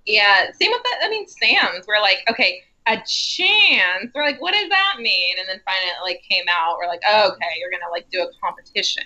Yeah, 0.06 0.52
same 0.52 0.72
with 0.72 0.84
that. 0.84 1.00
I 1.02 1.10
mean, 1.10 1.28
Sam's. 1.28 1.88
We're 1.88 2.00
like, 2.00 2.20
okay, 2.30 2.62
a 2.86 2.98
chance. 2.98 4.12
We're 4.14 4.24
like, 4.24 4.40
what 4.42 4.54
does 4.54 4.70
that 4.70 4.98
mean? 5.00 5.36
And 5.40 5.50
then 5.50 5.60
finally, 5.66 5.88
it 5.88 6.04
like 6.04 6.22
came 6.30 6.46
out. 6.50 6.78
We're 6.78 6.88
like, 6.88 7.02
oh, 7.08 7.32
okay, 7.32 7.48
you're 7.60 7.72
gonna 7.72 7.92
like 7.92 8.10
do 8.12 8.22
a 8.22 8.30
competition. 8.40 9.04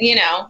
You 0.00 0.16
know? 0.16 0.48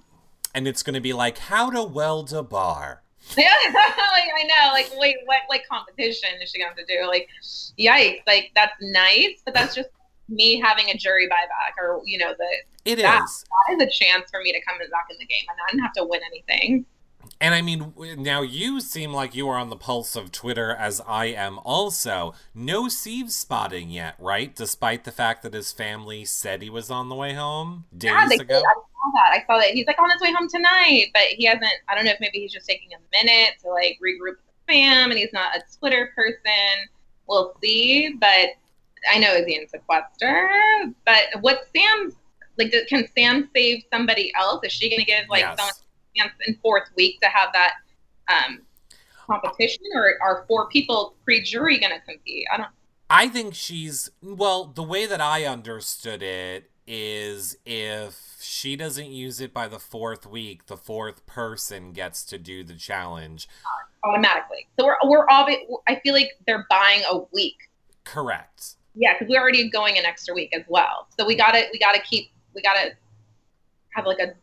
And 0.55 0.67
it's 0.67 0.83
going 0.83 0.95
to 0.95 1.01
be 1.01 1.13
like, 1.13 1.37
how 1.37 1.69
to 1.71 1.83
weld 1.83 2.33
a 2.33 2.43
bar. 2.43 3.03
Yeah, 3.37 3.53
like 3.73 4.29
I 4.39 4.45
know. 4.45 4.73
Like, 4.73 4.91
wait, 4.97 5.17
what? 5.25 5.43
Like 5.49 5.67
competition 5.69 6.31
is 6.43 6.51
she 6.51 6.59
going 6.59 6.77
to 6.77 6.85
do? 6.87 7.07
Like, 7.07 7.29
yikes! 7.79 8.21
Like 8.27 8.53
that's 8.55 8.75
nice, 8.81 9.41
but 9.45 9.55
that's 9.55 9.75
just 9.75 9.89
me 10.29 10.61
having 10.61 10.89
a 10.91 10.97
jury 10.97 11.29
buyback, 11.29 11.81
or 11.83 12.01
you 12.05 12.19
know, 12.19 12.35
the 12.39 12.91
It 12.91 12.99
is. 12.99 13.03
That- 13.03 13.27
that 13.69 13.75
is 13.77 13.83
a 13.83 13.91
chance 13.91 14.31
for 14.31 14.41
me 14.43 14.53
to 14.53 14.61
come 14.63 14.79
back 14.79 15.07
in 15.11 15.17
the 15.19 15.27
game, 15.27 15.45
and 15.49 15.59
I 15.67 15.71
didn't 15.71 15.83
have 15.83 15.93
to 15.95 16.05
win 16.05 16.21
anything. 16.27 16.85
And 17.41 17.55
I 17.55 17.63
mean, 17.63 17.93
now 18.19 18.43
you 18.43 18.81
seem 18.81 19.13
like 19.13 19.35
you 19.35 19.49
are 19.49 19.59
on 19.59 19.69
the 19.69 19.77
pulse 19.77 20.17
of 20.17 20.33
Twitter 20.33 20.71
as 20.75 21.01
I 21.07 21.27
am 21.27 21.59
also. 21.61 22.35
No 22.55 22.89
Steve 22.89 23.31
spotting 23.33 23.91
yet, 23.91 24.15
right? 24.19 24.55
Despite 24.55 25.05
the 25.05 25.13
fact 25.13 25.43
that 25.43 25.53
his 25.53 25.73
family 25.73 26.25
said 26.25 26.63
he 26.63 26.71
was 26.71 26.91
on 26.91 27.09
the 27.09 27.15
way 27.15 27.35
home 27.35 27.85
days 27.97 28.13
Yeah, 28.13 28.27
they 28.29 28.37
ago. 28.37 28.57
I 28.59 28.61
saw 28.63 29.11
that. 29.15 29.33
I 29.33 29.45
saw 29.47 29.59
that 29.59 29.71
he's 29.71 29.87
like 29.87 30.01
on 30.01 30.11
his 30.11 30.21
way 30.21 30.33
home 30.33 30.49
tonight, 30.49 31.09
but 31.13 31.23
he 31.25 31.45
hasn't. 31.45 31.67
I 31.89 31.95
don't 31.95 32.05
know 32.05 32.13
if 32.13 32.21
maybe 32.21 32.39
he's 32.39 32.53
just 32.53 32.67
taking 32.67 32.91
a 32.93 33.25
minute 33.25 33.55
to 33.63 33.69
like 33.71 33.99
regroup 34.03 34.37
with 34.37 34.39
the 34.67 34.73
fam, 34.73 35.11
and 35.11 35.19
he's 35.19 35.33
not 35.33 35.57
a 35.57 35.63
Twitter 35.79 36.13
person. 36.15 36.89
We'll 37.27 37.55
see, 37.63 38.15
but 38.19 38.51
I 39.13 39.19
know 39.19 39.33
is 39.33 39.47
he 39.47 39.57
in 39.57 39.69
sequester? 39.69 40.51
But 41.05 41.25
what 41.41 41.67
Sam's 41.75 42.15
like? 42.59 42.73
Can 42.89 43.07
Sam 43.17 43.51
save 43.55 43.83
somebody 43.93 44.33
else? 44.39 44.61
Is 44.65 44.73
she 44.73 44.89
going 44.89 45.01
to 45.01 45.07
give 45.07 45.29
like 45.29 45.41
Yes. 45.41 45.59
someone 45.59 45.75
a 46.15 46.19
chance 46.19 46.33
in 46.47 46.57
fourth 46.63 46.89
week 46.97 47.21
to 47.21 47.29
have 47.29 47.51
that 47.53 47.75
um, 48.29 48.61
competition, 49.27 49.83
or 49.95 50.15
are 50.23 50.45
four 50.49 50.69
people 50.69 51.15
pre-jury 51.25 51.79
going 51.79 51.93
to 51.93 52.01
compete? 52.01 52.47
I 52.53 52.57
don't. 52.57 52.69
I 53.11 53.29
think 53.29 53.55
she's 53.55 54.11
well, 54.23 54.65
the 54.65 54.83
way 54.83 55.07
that 55.07 55.21
I 55.21 55.45
understood 55.45 56.23
it 56.23 56.71
is 56.87 57.57
if 57.65 58.37
she 58.41 58.77
doesn't 58.77 59.11
use 59.11 59.41
it 59.41 59.55
by 59.55 59.69
the 59.69 59.79
fourth 59.79 60.27
week, 60.27 60.67
the 60.67 60.77
fourth 60.77 61.25
person 61.27 61.93
gets 61.93 62.25
to 62.25 62.39
do 62.39 62.63
the 62.65 62.75
challenge. 62.75 63.49
automatically. 64.03 64.67
So 64.79 64.87
we're 64.87 64.97
we're 65.05 65.29
all. 65.29 65.49
I 65.89 66.01
feel 66.03 66.15
like 66.15 66.31
they're 66.47 66.67
buying 66.69 67.03
a 67.11 67.21
week. 67.33 67.57
Correct. 68.05 68.77
Yeah, 68.95 69.15
because 69.15 69.29
we're 69.31 69.41
already 69.41 69.69
going 69.71 69.99
an 69.99 70.05
extra 70.05 70.35
week 70.35 70.55
as 70.55 70.63
well. 70.69 71.09
So 71.19 71.27
we 71.27 71.37
gotta 71.37 71.65
we 71.73 71.79
gotta 71.79 72.01
keep 72.01 72.31
we 72.55 72.63
gotta 72.63 72.93
have 73.91 74.07
like 74.07 74.19
a 74.19 74.35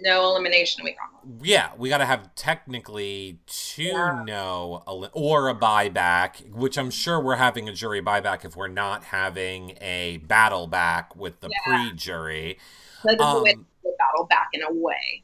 no 0.00 0.30
elimination 0.30 0.84
week 0.84 0.96
on. 1.02 1.38
Yeah, 1.42 1.70
we 1.76 1.88
got 1.88 1.98
to 1.98 2.06
have 2.06 2.34
technically 2.34 3.40
two 3.46 3.82
Yeah. 3.84 4.22
no 4.26 4.82
or 5.12 5.48
a 5.48 5.54
buyback, 5.54 6.50
which 6.50 6.76
I'm 6.78 6.90
sure 6.90 7.20
we're 7.20 7.36
having 7.36 7.68
a 7.68 7.72
jury 7.72 8.02
buyback 8.02 8.44
if 8.44 8.56
we're 8.56 8.68
not 8.68 9.04
having 9.04 9.76
a 9.80 10.18
battle 10.18 10.66
back 10.66 11.14
with 11.16 11.40
the 11.40 11.48
Yeah. 11.50 11.76
pre-jury. 11.88 12.58
Like 13.04 13.14
it's 13.14 13.22
a 13.24 13.42
way 13.42 13.52
to 13.52 13.58
Um, 13.58 13.66
the 13.82 13.92
battle 13.98 14.26
back 14.26 14.48
in 14.52 14.62
a 14.62 14.72
way. 14.72 15.22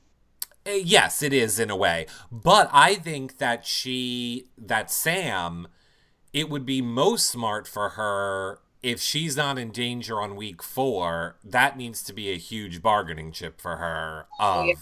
Uh, 0.66 0.70
Yes, 0.72 1.22
it 1.22 1.32
is 1.32 1.58
in 1.58 1.70
a 1.70 1.76
way. 1.76 2.06
But 2.30 2.70
I 2.72 2.94
think 2.94 3.38
that 3.38 3.66
she, 3.66 4.46
that 4.56 4.90
Sam, 4.90 5.66
it 6.32 6.48
would 6.48 6.64
be 6.64 6.80
most 6.80 7.26
smart 7.26 7.66
for 7.66 7.90
her 7.90 8.60
if 8.82 9.00
she's 9.00 9.36
not 9.36 9.58
in 9.58 9.70
danger 9.70 10.20
on 10.20 10.36
week 10.36 10.62
four. 10.62 11.36
That 11.44 11.76
needs 11.76 12.02
to 12.04 12.12
be 12.12 12.30
a 12.30 12.36
huge 12.36 12.82
bargaining 12.82 13.32
chip 13.32 13.60
for 13.60 13.76
her 13.76 14.26
of. 14.40 14.66
Yeah. 14.66 14.74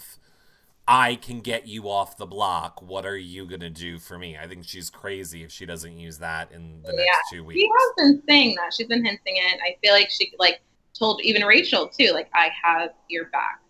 I 0.87 1.15
can 1.15 1.39
get 1.39 1.67
you 1.67 1.89
off 1.89 2.17
the 2.17 2.25
block. 2.25 2.81
What 2.81 3.05
are 3.05 3.15
you 3.17 3.45
going 3.45 3.61
to 3.61 3.69
do 3.69 3.97
for 3.97 4.17
me? 4.17 4.35
I 4.37 4.47
think 4.47 4.65
she's 4.65 4.89
crazy 4.89 5.41
if 5.43 5.51
she 5.51 5.65
doesn't 5.65 5.97
use 5.97 6.17
that 6.17 6.51
in 6.51 6.81
the 6.81 6.89
Yeah. 6.91 7.03
next 7.05 7.29
two 7.31 7.43
weeks. 7.45 7.61
She 7.61 7.69
has 7.69 7.91
been 7.97 8.23
saying 8.27 8.55
that. 8.55 8.73
She's 8.73 8.87
been 8.87 9.05
hinting 9.05 9.37
it. 9.37 9.59
I 9.63 9.77
feel 9.81 9.93
like 9.93 10.09
she 10.09 10.33
like 10.37 10.59
told 10.97 11.21
even 11.23 11.43
Rachel 11.45 11.87
too. 11.87 12.11
Like 12.13 12.29
I 12.33 12.49
have 12.61 12.89
your 13.07 13.25
back. 13.25 13.60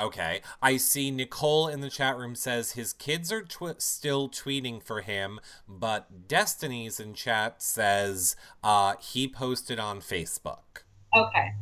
Okay. 0.00 0.40
I 0.62 0.76
see 0.78 1.10
Nicole 1.10 1.68
in 1.68 1.80
the 1.80 1.90
chat 1.90 2.16
room 2.16 2.34
says 2.34 2.72
his 2.72 2.92
kids 2.92 3.30
are 3.30 3.42
tw- 3.42 3.80
still 3.80 4.28
tweeting 4.28 4.82
for 4.82 5.02
him, 5.02 5.40
but 5.68 6.26
Destiny's 6.26 6.98
in 6.98 7.12
chat 7.14 7.62
says 7.62 8.34
uh, 8.64 8.94
he 9.00 9.28
posted 9.28 9.78
on 9.78 10.00
Facebook. 10.00 10.84
Okay. 11.14 11.52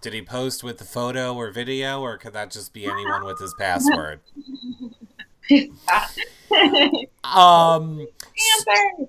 Did 0.00 0.12
he 0.12 0.22
post 0.22 0.62
with 0.62 0.78
the 0.78 0.84
photo 0.84 1.34
or 1.34 1.50
video, 1.50 2.00
or 2.00 2.16
could 2.16 2.32
that 2.32 2.50
just 2.50 2.72
be 2.72 2.86
anyone 2.90 3.24
with 3.24 3.38
his 3.38 3.54
password? 3.58 4.20
Um, 7.24 8.06
Answer. 8.36 9.08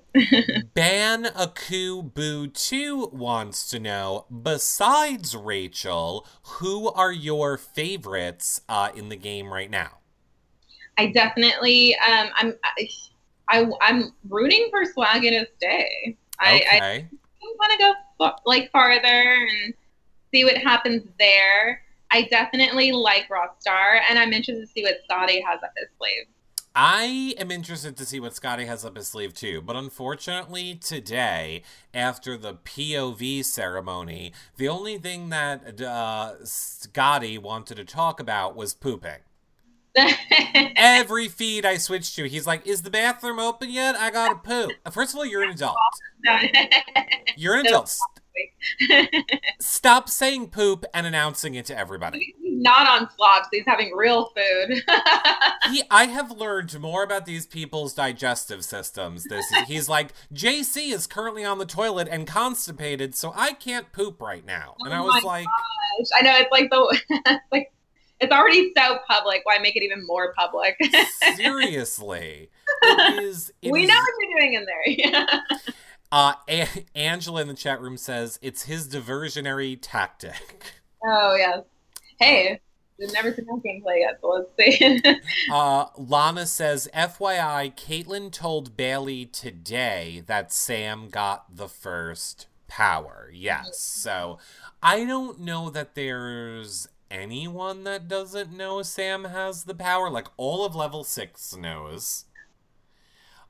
Ban 0.74 1.26
Aku 1.26 2.02
Boo 2.02 2.46
2 2.48 3.10
wants 3.12 3.68
to 3.70 3.78
know 3.78 4.26
besides 4.30 5.36
Rachel, 5.36 6.26
who 6.58 6.90
are 6.90 7.12
your 7.12 7.56
favorites 7.56 8.60
uh, 8.68 8.90
in 8.94 9.08
the 9.08 9.16
game 9.16 9.52
right 9.52 9.70
now? 9.70 9.98
I 10.98 11.06
definitely 11.08 11.94
um 11.96 12.28
I'm 12.36 12.54
I, 12.64 12.88
I 13.48 13.70
I'm 13.80 14.12
rooting 14.28 14.68
for 14.70 14.84
Swaggy 14.84 15.30
to 15.30 15.46
stay. 15.56 16.16
I, 16.40 16.62
I 16.70 16.80
Okay. 16.80 17.08
want 17.58 17.72
to 17.72 17.78
go 17.78 17.92
fa- 18.18 18.36
like 18.46 18.70
farther 18.72 19.02
and 19.48 19.74
see 20.32 20.44
what 20.44 20.56
happens 20.58 21.02
there. 21.18 21.82
I 22.10 22.22
definitely 22.22 22.92
like 22.92 23.28
Rockstar, 23.28 24.00
and 24.08 24.18
I'm 24.18 24.32
interested 24.32 24.60
to 24.60 24.66
see 24.66 24.82
what 24.82 24.96
Scottie 25.04 25.42
has 25.42 25.62
up 25.62 25.72
his 25.76 25.88
sleeve. 25.98 26.26
I 26.78 27.34
am 27.38 27.50
interested 27.50 27.96
to 27.96 28.04
see 28.04 28.20
what 28.20 28.34
Scottie 28.34 28.66
has 28.66 28.84
up 28.84 28.96
his 28.96 29.08
sleeve 29.08 29.32
too, 29.32 29.62
but 29.62 29.76
unfortunately 29.76 30.74
today, 30.74 31.62
after 31.94 32.36
the 32.36 32.52
POV 32.52 33.46
ceremony, 33.46 34.34
the 34.58 34.68
only 34.68 34.98
thing 34.98 35.30
that 35.30 35.80
uh, 35.80 36.44
Scottie 36.44 37.38
wanted 37.38 37.76
to 37.76 37.84
talk 37.86 38.20
about 38.20 38.54
was 38.56 38.74
pooping. 38.74 39.20
Every 40.76 41.28
feed 41.28 41.64
I 41.64 41.78
switched 41.78 42.14
to, 42.16 42.28
he's 42.28 42.46
like, 42.46 42.66
"Is 42.66 42.82
the 42.82 42.90
bathroom 42.90 43.38
open 43.38 43.70
yet? 43.70 43.96
I 43.96 44.10
gotta 44.10 44.34
poop." 44.34 44.72
First 44.92 45.14
of 45.14 45.18
all, 45.18 45.24
you're 45.24 45.44
an 45.44 45.50
adult. 45.52 45.78
You're 47.36 47.54
an 47.54 47.66
adult. 47.66 47.96
Stop 49.60 50.08
saying 50.08 50.48
poop 50.50 50.84
and 50.94 51.06
announcing 51.06 51.54
it 51.54 51.66
to 51.66 51.78
everybody. 51.78 52.34
He's 52.40 52.62
not 52.62 52.88
on 52.88 53.08
slops. 53.16 53.48
He's 53.52 53.64
having 53.66 53.92
real 53.94 54.26
food. 54.36 54.82
he, 55.70 55.82
I 55.90 56.06
have 56.06 56.30
learned 56.30 56.78
more 56.80 57.02
about 57.02 57.26
these 57.26 57.46
people's 57.46 57.94
digestive 57.94 58.64
systems. 58.64 59.24
This 59.24 59.46
he's 59.66 59.88
like 59.88 60.12
JC 60.32 60.92
is 60.92 61.06
currently 61.06 61.44
on 61.44 61.58
the 61.58 61.66
toilet 61.66 62.08
and 62.10 62.26
constipated, 62.26 63.14
so 63.14 63.32
I 63.36 63.52
can't 63.52 63.92
poop 63.92 64.20
right 64.20 64.44
now. 64.44 64.74
And 64.80 64.92
Oh 64.92 64.96
I 64.96 65.00
was 65.00 65.22
like, 65.22 65.46
gosh. 65.46 66.06
I 66.18 66.22
know 66.22 66.36
it's 66.36 66.50
like 66.52 66.70
the 66.70 67.00
it's 67.26 67.44
like 67.52 67.72
it's 68.20 68.32
already 68.32 68.72
so 68.76 68.98
public. 69.08 69.42
Why 69.44 69.58
make 69.58 69.76
it 69.76 69.82
even 69.82 70.06
more 70.06 70.32
public? 70.34 70.76
seriously, 71.34 72.50
it 72.82 73.22
is. 73.22 73.52
it 73.62 73.70
we 73.70 73.82
is- 73.82 73.88
know 73.88 73.94
what 73.94 74.12
you're 74.20 74.38
doing 74.40 74.54
in 74.54 74.64
there. 74.66 75.24
Uh, 76.12 76.34
A- 76.48 76.84
Angela 76.94 77.42
in 77.42 77.48
the 77.48 77.54
chat 77.54 77.80
room 77.80 77.96
says 77.96 78.38
it's 78.42 78.62
his 78.62 78.88
diversionary 78.88 79.78
tactic. 79.80 80.72
oh 81.04 81.34
yes. 81.36 81.62
Hey, 82.18 82.60
we've 82.98 83.12
never 83.12 83.32
seen 83.34 83.44
that 83.46 83.62
gameplay 83.64 84.00
yet, 84.00 84.18
so 84.20 84.28
let's 84.28 84.78
see. 84.78 85.02
Uh, 85.52 85.86
Lana 85.96 86.46
says, 86.46 86.88
FYI, 86.94 87.74
Kaitlyn 87.76 88.32
told 88.32 88.76
Bayleigh 88.76 89.30
today 89.30 90.22
that 90.26 90.52
Sam 90.52 91.08
got 91.08 91.54
the 91.56 91.68
first 91.68 92.46
power. 92.68 93.30
Yes. 93.32 93.78
So 93.78 94.38
I 94.82 95.04
don't 95.04 95.40
know 95.40 95.70
that 95.70 95.94
there's 95.94 96.88
anyone 97.10 97.84
that 97.84 98.08
doesn't 98.08 98.52
know 98.56 98.82
Sam 98.82 99.24
has 99.24 99.64
the 99.64 99.74
power. 99.74 100.10
Like 100.10 100.28
all 100.36 100.64
of 100.64 100.74
level 100.74 101.04
six 101.04 101.54
knows. 101.56 102.24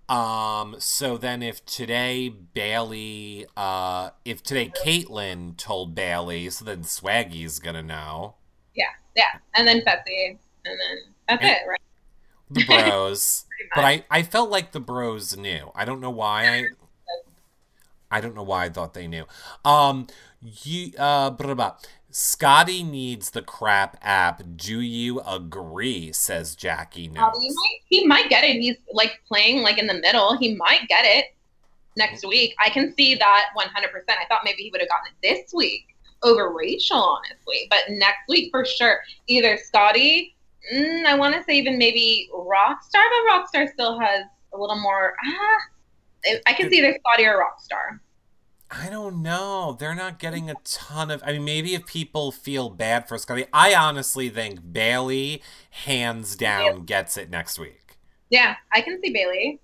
Um, 0.09 0.77
so 0.79 1.17
then 1.17 1.43
if 1.43 1.65
today 1.67 2.33
Bayleigh, 2.55 3.47
uh, 3.57 4.11
if 4.25 4.43
today 4.43 4.71
Kaitlyn 4.85 5.57
told 5.57 5.95
Bayleigh, 5.97 6.51
so 6.53 6.65
then 6.65 6.83
Swaggy's 6.83 7.59
gonna 7.59 7.83
know. 7.83 8.35
yeah, 8.75 8.85
yeah. 9.17 9.39
and 9.55 9.67
then 9.67 9.83
Betsy, 9.85 10.39
and 10.65 10.79
then 10.81 10.99
that's 11.29 11.43
And- 11.43 11.51
it, 11.51 11.59
right? 11.69 11.81
The 12.51 12.65
bros. 12.67 13.45
But. 13.75 13.85
I, 13.85 14.05
I 14.09 14.23
felt 14.23 14.51
like 14.51 14.71
the 14.71 14.79
bros 14.79 15.37
knew. 15.37 15.73
I 15.75 15.85
don't 15.85 16.01
know 16.01 16.11
why 16.11 16.47
I 16.49 16.65
I 18.11 18.21
don't 18.21 18.37
know 18.37 18.45
why 18.45 18.67
I 18.67 18.69
thought 18.69 18.95
they 18.95 19.09
knew. 19.09 19.25
Um 19.65 20.07
you 20.41 20.93
uh 20.97 21.31
blah, 21.31 21.47
blah, 21.47 21.55
blah. 21.55 21.75
Scottie 22.19 22.83
needs 22.83 23.29
the 23.29 23.43
crap 23.43 23.99
app. 24.01 24.41
Do 24.57 24.81
you 24.81 25.21
agree? 25.21 26.13
says 26.15 26.57
Jackie 26.57 27.09
Um, 27.09 27.13
Notes. 27.15 27.39
he 27.43 27.51
might 27.51 27.79
he 27.91 28.07
might 28.07 28.31
get 28.31 28.43
it. 28.43 28.57
He's 28.57 28.77
like 28.91 29.21
playing 29.29 29.61
like 29.61 29.77
in 29.77 29.87
the 29.87 30.01
middle. 30.01 30.35
He 30.39 30.55
might 30.55 30.89
get 30.89 31.05
it 31.05 31.27
next 31.95 32.27
week. 32.27 32.55
I 32.59 32.71
can 32.71 32.95
see 32.97 33.17
that 33.17 33.49
100%. 33.55 33.69
I 34.09 34.25
thought 34.31 34.41
maybe 34.47 34.63
he 34.63 34.71
would 34.71 34.81
have 34.81 34.89
gotten 34.89 35.13
it 35.13 35.21
this 35.45 35.53
week 35.53 35.95
over 36.23 36.55
Rachel, 36.55 36.97
honestly. 36.97 37.67
But 37.69 37.81
next 37.91 38.27
week 38.31 38.51
for 38.51 38.65
sure, 38.65 39.01
either 39.27 39.59
Scottie. 39.59 40.35
Mm, 40.73 41.05
I 41.05 41.15
want 41.19 41.35
to 41.35 41.45
say 41.45 41.59
even 41.59 41.77
maybe 41.77 42.31
Rockstar, 42.35 43.05
but 43.05 43.29
Rockstar 43.31 43.71
still 43.71 44.01
has 44.01 44.25
a 44.55 44.57
little 44.57 44.81
more. 44.81 45.15
Ah, 45.23 45.57
I- 46.25 46.41
I 46.47 46.53
can 46.55 46.71
see 46.71 46.79
either 46.79 46.97
Scotty 46.99 47.27
or 47.27 47.35
Rockstar. 47.45 48.01
I 48.71 48.91
don't 48.91 49.23
know. 49.23 49.77
They're 49.79 49.95
not 49.95 50.19
getting 50.19 50.51
a 50.51 50.55
ton 50.65 51.11
of. 51.11 51.23
I 51.25 51.33
mean, 51.33 51.45
maybe 51.45 51.75
if 51.75 51.87
people 51.87 52.33
feel 52.33 52.69
bad 52.69 53.07
for 53.07 53.17
Scottie, 53.17 53.47
I 53.53 53.75
honestly 53.75 54.29
think 54.29 54.61
Bayleigh, 54.61 55.41
hands 55.71 56.35
down, 56.37 56.85
gets 56.85 57.17
it 57.17 57.31
next 57.31 57.59
week. 57.59 57.99
Yeah, 58.29 58.57
I 58.73 58.81
can 58.81 59.01
see 59.01 59.15
Bayleigh. 59.15 59.59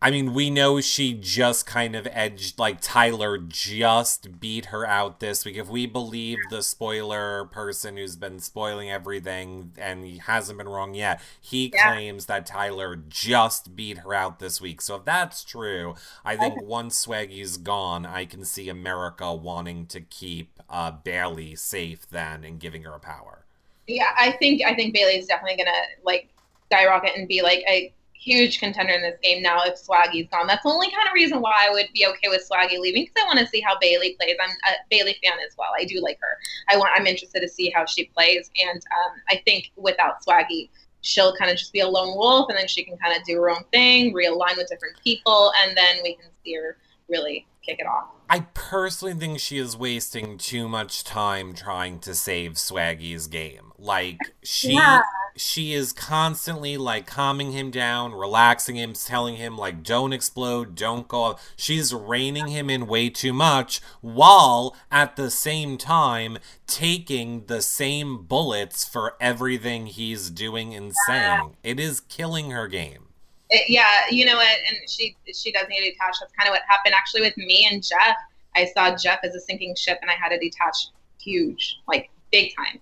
I 0.00 0.12
mean, 0.12 0.32
we 0.32 0.48
know 0.48 0.80
she 0.80 1.12
just 1.12 1.66
kind 1.66 1.96
of 1.96 2.06
edged, 2.12 2.56
like, 2.56 2.80
Tyler 2.80 3.36
just 3.36 4.38
beat 4.38 4.66
her 4.66 4.86
out 4.86 5.18
this 5.18 5.44
week. 5.44 5.56
If 5.56 5.68
we 5.68 5.86
believe 5.86 6.38
the 6.50 6.62
spoiler 6.62 7.46
person 7.46 7.96
who's 7.96 8.14
been 8.14 8.38
spoiling 8.38 8.88
everything 8.92 9.72
and 9.76 10.04
he 10.04 10.18
hasn't 10.18 10.56
been 10.56 10.68
wrong 10.68 10.94
yet, 10.94 11.20
he 11.40 11.72
Yeah. 11.74 11.90
claims 11.92 12.26
that 12.26 12.46
Tyler 12.46 12.94
just 13.08 13.74
beat 13.74 13.98
her 13.98 14.14
out 14.14 14.38
this 14.38 14.60
week. 14.60 14.80
So 14.82 14.94
if 14.96 15.04
that's 15.04 15.42
true, 15.42 15.96
I 16.24 16.36
think 16.36 16.60
once 16.62 17.04
Swaggy's 17.04 17.56
gone, 17.56 18.06
I 18.06 18.24
can 18.24 18.44
see 18.44 18.68
America 18.68 19.34
wanting 19.34 19.86
to 19.86 20.00
keep 20.00 20.60
uh, 20.70 20.92
Bayleigh 20.92 21.58
safe 21.58 22.08
then 22.08 22.44
and 22.44 22.60
giving 22.60 22.84
her 22.84 22.92
a 22.94 23.00
power. 23.00 23.46
Yeah, 23.86 24.14
I 24.16 24.32
think 24.32 24.62
I 24.64 24.74
think 24.74 24.94
Bayleigh's 24.94 25.26
definitely 25.26 25.56
gonna 25.64 25.76
like 26.04 26.28
skyrocket 26.70 27.16
and 27.16 27.26
be 27.26 27.42
like 27.42 27.64
a 27.66 27.92
huge 28.28 28.60
contender 28.60 28.92
in 28.92 29.02
this 29.02 29.18
game 29.22 29.42
now 29.42 29.62
if 29.64 29.74
Swaggy's 29.74 30.28
gone. 30.28 30.46
That's 30.46 30.62
the 30.62 30.68
only 30.68 30.90
kind 30.90 31.08
of 31.08 31.14
reason 31.14 31.40
why 31.40 31.66
I 31.66 31.70
would 31.70 31.86
be 31.94 32.06
okay 32.06 32.28
with 32.28 32.46
Swaggy 32.48 32.78
leaving 32.78 33.04
because 33.04 33.22
I 33.22 33.26
want 33.26 33.38
to 33.38 33.46
see 33.46 33.60
how 33.60 33.78
Bayleigh 33.78 34.16
plays. 34.18 34.36
I'm 34.40 34.50
a 34.50 34.94
Bayleigh 34.94 35.16
fan 35.22 35.38
as 35.46 35.56
well. 35.56 35.68
I 35.78 35.84
do 35.84 36.00
like 36.00 36.18
her. 36.20 36.36
I 36.68 36.76
want. 36.76 36.90
I'm 36.94 37.06
interested 37.06 37.40
to 37.40 37.48
see 37.48 37.70
how 37.70 37.86
she 37.86 38.04
plays, 38.06 38.50
and 38.62 38.76
um, 38.76 39.16
I 39.28 39.42
think 39.44 39.70
without 39.76 40.24
Swaggy, 40.24 40.68
she'll 41.00 41.34
kind 41.36 41.50
of 41.50 41.56
just 41.56 41.72
be 41.72 41.80
a 41.80 41.88
lone 41.88 42.16
wolf, 42.16 42.48
and 42.50 42.58
then 42.58 42.68
she 42.68 42.84
can 42.84 42.96
kind 42.98 43.16
of 43.16 43.24
do 43.24 43.36
her 43.36 43.50
own 43.50 43.64
thing, 43.72 44.12
realign 44.12 44.56
with 44.56 44.68
different 44.68 44.96
people, 45.02 45.52
and 45.62 45.76
then 45.76 45.96
we 46.02 46.14
can 46.14 46.30
see 46.44 46.54
her 46.54 46.76
really 47.08 47.46
kick 47.68 47.78
it 47.80 47.86
off. 47.86 48.06
I 48.30 48.40
personally 48.54 49.14
think 49.14 49.38
she 49.40 49.58
is 49.58 49.76
wasting 49.76 50.38
too 50.38 50.68
much 50.68 51.04
time 51.04 51.54
trying 51.54 51.98
to 52.00 52.14
save 52.14 52.52
Swaggy's 52.54 53.26
game. 53.26 53.72
Like 53.78 54.18
she 54.42 54.74
Yeah. 54.74 55.02
she 55.34 55.72
is 55.72 55.92
constantly 55.92 56.76
like 56.76 57.06
calming 57.06 57.52
him 57.52 57.70
down, 57.70 58.12
relaxing 58.12 58.76
him, 58.76 58.92
telling 58.92 59.36
him 59.36 59.56
like 59.56 59.82
don't 59.82 60.12
explode, 60.12 60.74
don't 60.74 61.08
go. 61.08 61.22
off." 61.22 61.50
She's 61.56 61.94
reining 61.94 62.48
him 62.48 62.68
in 62.68 62.86
way 62.86 63.08
too 63.08 63.32
much 63.32 63.80
while 64.02 64.76
at 64.90 65.16
the 65.16 65.30
same 65.30 65.78
time 65.78 66.38
taking 66.66 67.46
the 67.46 67.62
same 67.62 68.24
bullets 68.24 68.86
for 68.86 69.14
everything 69.20 69.86
he's 69.86 70.28
doing 70.28 70.74
and 70.74 70.92
saying. 71.06 71.56
It 71.62 71.80
is 71.80 72.00
killing 72.00 72.50
her 72.50 72.66
game. 72.68 73.07
It, 73.50 73.70
yeah, 73.70 74.02
you 74.10 74.24
know 74.24 74.36
what? 74.36 74.58
And 74.68 74.76
she 74.88 75.16
she 75.34 75.52
does 75.52 75.66
need 75.68 75.78
to 75.78 75.90
detach. 75.90 76.16
That's 76.20 76.32
kind 76.32 76.48
of 76.48 76.52
what 76.52 76.62
happened 76.68 76.94
actually 76.94 77.22
with 77.22 77.36
me 77.36 77.68
and 77.70 77.82
Jeff. 77.82 78.16
I 78.54 78.66
saw 78.66 78.94
Jeff 78.96 79.20
as 79.22 79.34
a 79.34 79.40
sinking 79.40 79.74
ship, 79.76 79.98
and 80.02 80.10
I 80.10 80.14
had 80.14 80.30
to 80.30 80.38
detach 80.38 80.88
huge, 81.20 81.80
like 81.86 82.10
big 82.30 82.54
time. 82.56 82.80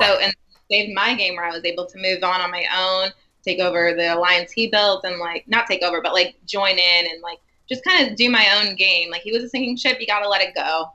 So 0.00 0.18
and 0.18 0.34
saved 0.70 0.94
my 0.94 1.14
game 1.14 1.36
where 1.36 1.44
I 1.44 1.50
was 1.50 1.64
able 1.64 1.86
to 1.86 1.98
move 1.98 2.22
on 2.22 2.40
on 2.40 2.50
my 2.50 2.64
own, 2.76 3.10
take 3.44 3.60
over 3.60 3.94
the 3.96 4.14
alliance 4.14 4.52
he 4.52 4.68
built, 4.68 5.04
and 5.04 5.18
like 5.18 5.46
not 5.48 5.66
take 5.66 5.82
over, 5.82 6.00
but 6.00 6.12
like 6.12 6.36
join 6.46 6.72
in 6.72 7.06
and 7.06 7.20
like 7.22 7.38
just 7.68 7.84
kind 7.84 8.08
of 8.08 8.16
do 8.16 8.30
my 8.30 8.46
own 8.60 8.76
game. 8.76 9.10
Like 9.10 9.22
he 9.22 9.32
was 9.32 9.42
a 9.42 9.48
sinking 9.48 9.76
ship, 9.76 9.98
you 10.00 10.06
gotta 10.06 10.28
let 10.28 10.42
it 10.42 10.54
go. 10.54 10.86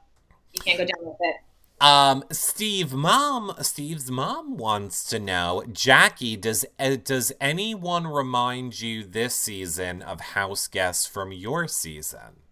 You 0.54 0.62
can't 0.62 0.78
go 0.78 0.86
down 0.86 1.06
with 1.06 1.18
it. 1.20 1.36
Um, 1.82 2.24
Steve, 2.32 2.94
mom, 2.94 3.56
Steve's 3.62 4.12
mom 4.12 4.56
wants 4.56 5.04
to 5.06 5.18
know, 5.18 5.64
Jackie, 5.72 6.38
does 6.38 6.64
uh, 6.78 6.98
does 7.04 7.32
anyone 7.42 8.06
remind 8.06 8.80
you 8.80 9.04
this 9.04 9.34
season 9.34 10.04
of 10.04 10.22
house 10.22 10.68
guests 10.68 11.08
from 11.08 11.32
your 11.32 11.68
season? 11.68 12.44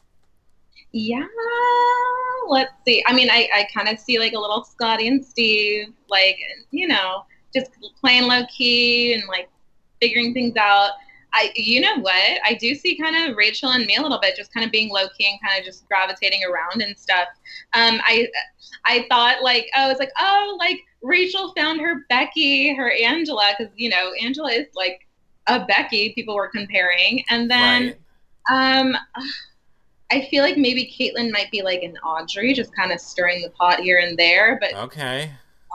Yeah, 0.94 1.28
let's 2.50 2.72
see. 2.88 3.04
I 3.06 3.14
mean, 3.14 3.30
I, 3.30 3.48
I 3.54 3.68
kind 3.72 3.88
of 3.88 4.00
see 4.00 4.18
like 4.18 4.34
a 4.34 4.40
little 4.40 4.64
Scottie 4.64 5.08
and 5.08 5.24
Steve, 5.24 5.94
like, 6.10 6.40
you 6.72 6.88
know, 6.88 7.24
just 7.56 7.70
playing 8.02 8.24
low 8.24 8.42
key 8.48 9.14
and 9.14 9.22
like 9.28 9.48
figuring 10.02 10.34
things 10.34 10.56
out. 10.56 10.94
I, 11.34 11.52
you 11.56 11.82
know 11.82 11.98
what? 12.00 12.40
I 12.44 12.58
do 12.60 12.74
see 12.76 12.98
kind 12.98 13.30
of 13.30 13.38
Rachel 13.38 13.70
and 13.70 13.86
me 13.86 13.96
a 13.96 14.02
little 14.02 14.20
bit, 14.20 14.36
just 14.36 14.54
kind 14.54 14.66
of 14.66 14.72
being 14.72 14.90
low 14.90 15.08
key 15.18 15.30
and 15.30 15.40
kind 15.42 15.60
of 15.60 15.66
just 15.66 15.88
gravitating 15.88 16.42
around 16.44 16.82
and 16.82 16.98
stuff. 16.98 17.28
Um, 17.74 18.00
I, 18.04 18.28
I 18.86 19.06
thought 19.10 19.44
like, 19.44 19.70
oh, 19.76 19.90
it's 19.90 20.00
like, 20.00 20.12
oh, 20.20 20.58
like 20.60 20.80
Rachel 21.02 21.54
found 21.56 21.82
her 21.82 22.06
Becky, 22.10 22.74
her 22.76 22.92
Angela, 22.92 23.54
because 23.58 23.74
you 23.76 23.90
know 23.90 24.12
Angela 24.22 24.52
is 24.52 24.68
like 24.76 25.08
a 25.48 25.66
Becky. 25.66 26.14
People 26.14 26.36
were 26.36 26.50
comparing, 26.50 27.24
and 27.30 27.50
then. 27.50 27.84
right. 27.84 27.96
Um, 28.52 28.96
I 30.12 30.28
feel 30.32 30.44
like 30.44 30.58
maybe 30.58 30.92
Kaitlyn 31.00 31.32
might 31.32 31.52
be 31.52 31.62
like 31.62 31.84
an 31.84 31.96
Audrey, 31.98 32.54
just 32.54 32.76
kind 32.76 32.92
of 32.92 33.00
stirring 33.00 33.42
the 33.42 33.52
pot 33.52 33.80
here 33.80 34.00
and 34.00 34.18
there. 34.18 34.58
But 34.60 34.74
Okay. 34.74 35.32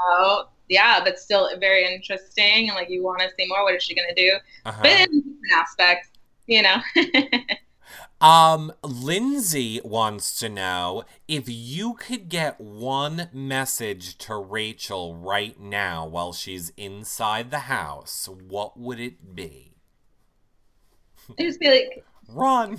oh, 0.06 0.48
yeah, 0.68 1.00
but 1.04 1.18
still 1.18 1.48
very 1.60 1.84
interesting. 1.86 2.68
And 2.68 2.74
like 2.74 2.90
you 2.90 3.04
want 3.04 3.20
to 3.20 3.28
see 3.38 3.46
more. 3.46 3.62
What 3.62 3.74
is 3.74 3.82
she 3.82 3.94
gonna 3.94 4.14
do? 4.14 4.32
Uh-huh. 4.66 4.80
But 4.82 5.08
aspects, 5.52 6.10
you 6.46 6.62
know. 6.62 6.76
Um, 8.20 8.72
Lindsay 8.82 9.80
wants 9.84 10.38
to 10.38 10.48
know 10.48 11.04
if 11.28 11.44
you 11.46 11.94
could 11.94 12.28
get 12.28 12.58
one 12.60 13.28
message 13.32 14.16
to 14.18 14.36
Rachel 14.36 15.14
right 15.14 15.58
now 15.60 16.06
while 16.06 16.32
she's 16.32 16.70
inside 16.76 17.50
the 17.50 17.60
house, 17.60 18.28
what 18.28 18.78
would 18.78 18.98
it 18.98 19.34
be? 19.34 19.74
I 21.38 21.42
just 21.42 21.60
be 21.60 21.68
like 21.68 22.04
Run. 22.28 22.78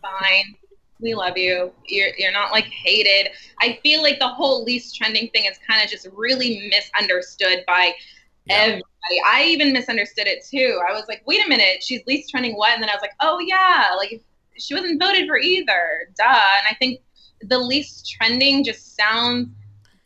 fine. 0.00 0.54
We 1.00 1.14
love 1.14 1.36
you. 1.36 1.72
You're 1.86 2.10
you're 2.16 2.32
not 2.32 2.52
like 2.52 2.64
hated. 2.66 3.32
I 3.60 3.78
feel 3.82 4.02
like 4.02 4.18
the 4.18 4.28
whole 4.28 4.64
least 4.64 4.96
trending 4.96 5.28
thing 5.30 5.44
is 5.44 5.58
kind 5.68 5.82
of 5.82 5.90
just 5.90 6.06
really 6.14 6.70
misunderstood 6.70 7.64
by 7.66 7.92
Everybody. 8.48 8.84
I 9.26 9.44
even 9.44 9.72
misunderstood 9.72 10.26
it 10.26 10.44
too. 10.44 10.80
I 10.88 10.92
was 10.92 11.04
like, 11.08 11.22
wait 11.26 11.44
a 11.44 11.48
minute, 11.48 11.82
she's 11.82 12.04
least 12.06 12.30
trending 12.30 12.54
what? 12.54 12.72
And 12.72 12.82
then 12.82 12.90
I 12.90 12.94
was 12.94 13.02
like, 13.02 13.14
oh 13.20 13.38
yeah, 13.38 13.90
like 13.96 14.22
she 14.58 14.74
wasn't 14.74 15.00
voted 15.00 15.26
for 15.26 15.38
either. 15.38 16.08
Duh. 16.16 16.24
And 16.24 16.66
I 16.70 16.74
think 16.78 17.00
the 17.42 17.58
least 17.58 18.10
trending 18.10 18.64
just 18.64 18.96
sounds 18.96 19.48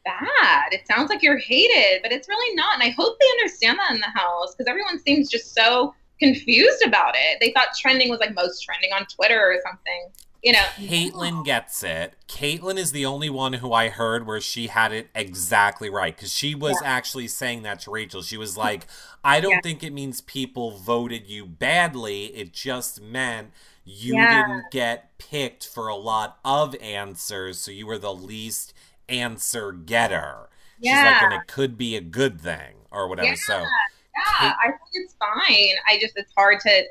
bad. 0.05 0.73
It 0.73 0.87
sounds 0.87 1.11
like 1.11 1.23
you're 1.23 1.39
hated, 1.39 2.03
but 2.03 2.13
it's 2.13 2.29
really 2.29 2.55
not. 2.57 2.75
And 2.75 2.83
I 2.83 2.91
hope 2.91 3.19
they 3.21 3.27
understand 3.41 3.79
that 3.79 3.95
in 3.95 4.01
the 4.01 4.19
house 4.19 4.55
because 4.55 4.69
everyone 4.69 4.99
seems 4.99 5.31
just 5.31 5.55
so 5.55 5.95
confused 6.19 6.83
about 6.85 7.15
it. 7.17 7.39
They 7.41 7.53
thought 7.53 7.69
trending 7.81 8.09
was 8.09 8.21
like 8.21 8.35
most 8.35 8.63
trending 8.63 8.91
on 8.93 9.07
Twitter 9.07 9.41
or 9.41 9.59
something. 9.63 10.11
You 10.43 10.53
know, 10.53 10.65
Kaitlyn 10.77 11.45
gets 11.45 11.83
it. 11.83 12.15
Kaitlyn 12.29 12.77
is 12.79 12.93
the 12.93 13.05
only 13.05 13.29
one 13.29 13.55
who 13.55 13.73
I 13.73 13.89
heard 13.89 14.25
where 14.25 14.41
she 14.41 14.69
had 14.69 14.93
it 14.93 15.09
exactly 15.15 15.91
right 15.91 16.15
because 16.15 16.33
she 16.33 16.55
was 16.55 16.79
Yeah. 16.81 16.89
actually 16.89 17.27
saying 17.27 17.63
that 17.65 17.81
to 17.81 17.91
Rachel. 17.91 18.23
She 18.23 18.37
was 18.37 18.57
like, 18.57 18.87
I 19.25 19.41
don't 19.41 19.51
Yeah. 19.51 19.61
think 19.63 19.83
it 19.83 19.93
means 19.93 20.21
people 20.21 20.79
voted 20.79 21.27
you 21.27 21.45
badly. 21.45 22.27
It 22.37 22.53
just 22.53 23.01
meant 23.01 23.53
you 23.85 24.15
Yeah. 24.15 24.47
didn't 24.47 24.71
get 24.71 25.19
picked 25.19 25.67
for 25.67 25.89
a 25.89 25.97
lot 25.97 26.39
of 26.45 26.77
answers, 26.81 27.59
so 27.59 27.73
you 27.73 27.87
were 27.87 27.99
the 27.99 28.15
least 28.15 28.75
answer 29.09 29.73
getter. 29.73 30.51
She's 30.81 30.93
like, 30.93 31.05
Yeah. 31.05 31.25
and 31.25 31.33
it 31.35 31.49
could 31.49 31.77
be 31.77 31.97
a 31.97 32.01
good 32.01 32.41
thing 32.41 32.77
or 32.93 33.09
whatever. 33.09 33.29
Yeah. 33.31 33.35
So 33.45 33.59
yeah, 33.59 34.55
I 34.63 34.69
think 34.69 34.81
it's 34.93 35.15
fine. 35.15 35.75
I 35.89 35.99
just 36.01 36.17
it's 36.17 36.33
hard 36.37 36.61
to. 36.61 36.85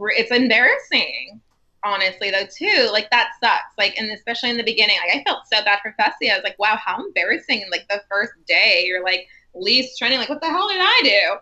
It's 0.00 0.30
embarrassing, 0.32 1.40
honestly, 1.84 2.30
though. 2.30 2.44
Too 2.56 2.88
like 2.92 3.10
that 3.10 3.30
sucks. 3.42 3.74
Like, 3.78 3.98
and 3.98 4.10
especially 4.10 4.50
in 4.50 4.56
the 4.56 4.62
beginning, 4.64 4.96
like 5.06 5.16
I 5.20 5.24
felt 5.24 5.46
so 5.52 5.62
bad 5.64 5.78
for 5.82 5.94
Fessy. 6.00 6.30
I 6.30 6.34
was 6.36 6.44
like, 6.44 6.58
wow, 6.58 6.76
how 6.82 7.04
embarrassing! 7.04 7.64
Like 7.70 7.86
the 7.88 8.00
first 8.08 8.32
day, 8.46 8.82
you're 8.86 9.04
like 9.04 9.26
least 9.54 9.98
trending. 9.98 10.18
Like, 10.20 10.28
what 10.28 10.40
the 10.40 10.48
hell 10.48 10.68
did 10.68 10.78
I 10.80 11.00
do? 11.04 11.36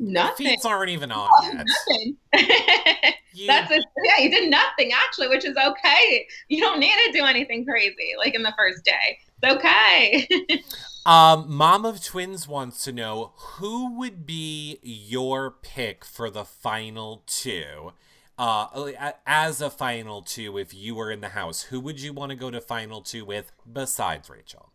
Nothing. 0.00 0.46
feet 0.46 0.60
aren't 0.64 0.90
even 0.90 1.10
on 1.10 1.28
Oh, 1.32 1.52
yet. 1.52 1.66
nothing. 1.66 2.16
You- 3.34 3.46
That's 3.46 3.70
a, 3.70 3.76
yeah, 4.04 4.18
you 4.24 4.30
did 4.30 4.50
nothing 4.50 4.90
actually, 4.92 5.28
which 5.28 5.44
is 5.44 5.56
okay. 5.56 6.26
You 6.48 6.60
don't 6.60 6.80
need 6.80 6.92
to 7.06 7.12
do 7.12 7.24
anything 7.24 7.64
crazy 7.64 8.14
like 8.18 8.34
in 8.34 8.42
the 8.42 8.52
first 8.58 8.84
day. 8.84 9.18
It's 9.42 9.54
okay. 9.56 10.28
Um, 11.06 11.46
Mom 11.48 11.86
of 11.86 12.04
Twins 12.04 12.46
wants 12.46 12.84
to 12.84 12.92
know 12.92 13.32
who 13.36 13.94
would 13.98 14.26
be 14.26 14.78
your 14.82 15.50
pick 15.50 16.04
for 16.04 16.28
the 16.28 16.44
final 16.44 17.22
two. 17.26 17.92
Uh, 18.38 18.92
as 19.26 19.60
a 19.60 19.68
final 19.68 20.22
two, 20.22 20.56
if 20.58 20.72
you 20.72 20.94
were 20.94 21.10
in 21.10 21.20
the 21.20 21.30
house, 21.30 21.62
who 21.62 21.80
would 21.80 22.00
you 22.00 22.12
want 22.12 22.30
to 22.30 22.36
go 22.36 22.50
to 22.50 22.60
final 22.60 23.00
two 23.02 23.24
with 23.24 23.50
besides 23.70 24.30
Rachel? 24.30 24.70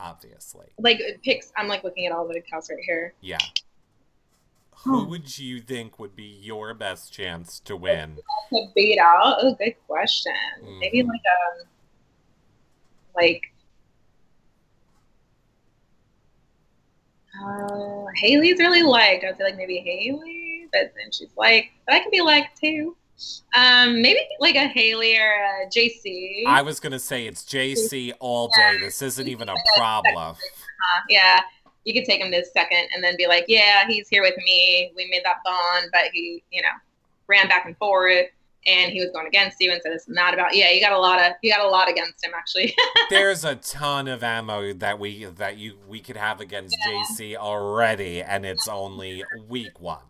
Obviously, 0.00 0.66
like 0.78 1.00
it 1.00 1.20
picks. 1.22 1.52
I'm 1.56 1.66
like 1.68 1.82
looking 1.84 2.06
at 2.06 2.12
all 2.12 2.26
the 2.26 2.38
accounts 2.38 2.70
right 2.70 2.78
here. 2.84 3.14
yeah. 3.20 3.38
Who 4.84 5.02
Hmm. 5.04 5.10
would 5.10 5.38
you 5.38 5.60
think 5.60 5.98
would 5.98 6.14
be 6.14 6.22
your 6.22 6.72
best 6.72 7.12
chance 7.12 7.58
to 7.60 7.76
win? 7.76 8.18
To 8.50 8.66
beat 8.76 8.98
out. 9.00 9.38
Oh, 9.42 9.54
good 9.56 9.74
question. 9.88 10.32
Maybe 10.78 11.02
Mhm. 11.02 11.08
like 11.08 11.20
um, 11.60 11.66
like. 13.16 13.42
Uh, 17.44 18.06
Haleigh's 18.16 18.58
really 18.58 18.82
liked. 18.82 19.24
I'd 19.24 19.36
say 19.36 19.44
like 19.44 19.56
maybe 19.56 19.78
Haleigh, 19.80 20.37
but 20.72 20.92
then 20.96 21.12
she's 21.12 21.30
like, 21.36 21.70
but 21.86 21.94
I 21.94 22.00
can 22.00 22.10
be 22.10 22.20
like 22.20 22.54
too. 22.60 22.96
Um, 23.56 24.00
maybe 24.00 24.20
like 24.38 24.54
a 24.54 24.68
Haleigh 24.68 25.18
or 25.18 25.64
a 25.64 25.68
JC. 25.68 26.44
I 26.46 26.62
was 26.62 26.78
gonna 26.78 26.98
say 26.98 27.26
it's 27.26 27.42
JC 27.42 28.12
all 28.20 28.48
day. 28.48 28.78
This 28.80 29.02
isn't 29.02 29.26
even 29.26 29.48
a 29.48 29.54
problem. 29.76 30.36
Uh, 30.36 31.00
yeah, 31.08 31.40
you 31.84 31.92
could 31.92 32.04
take 32.04 32.20
him 32.20 32.30
this 32.30 32.52
second 32.52 32.88
and 32.94 33.02
then 33.02 33.16
be 33.16 33.26
like, 33.26 33.46
yeah, 33.48 33.86
he's 33.88 34.08
here 34.08 34.22
with 34.22 34.36
me. 34.38 34.92
We 34.94 35.08
made 35.10 35.22
that 35.24 35.38
bond, 35.44 35.86
but 35.92 36.10
he, 36.12 36.42
you 36.50 36.62
know, 36.62 36.68
ran 37.26 37.48
back 37.48 37.66
and 37.66 37.76
forth 37.76 38.28
and 38.66 38.92
he 38.92 39.00
was 39.00 39.10
going 39.10 39.26
against 39.26 39.60
you 39.60 39.72
and 39.72 39.80
said 39.82 39.92
it's 39.92 40.08
not 40.08 40.34
about. 40.34 40.54
Yeah, 40.54 40.70
you 40.70 40.80
got 40.80 40.92
a 40.92 40.98
lot 40.98 41.20
of 41.20 41.32
you 41.42 41.52
got 41.52 41.64
a 41.64 41.68
lot 41.68 41.90
against 41.90 42.22
him 42.22 42.32
actually. 42.36 42.74
There's 43.10 43.44
a 43.44 43.56
ton 43.56 44.08
of 44.08 44.22
ammo 44.22 44.72
that 44.74 44.98
we 44.98 45.24
that 45.24 45.56
you 45.56 45.78
we 45.88 46.00
could 46.00 46.16
have 46.16 46.40
against 46.40 46.76
JC 46.86 47.36
already, 47.36 48.22
and 48.22 48.44
it's 48.44 48.68
only 48.68 49.24
week 49.48 49.80
one. 49.80 50.02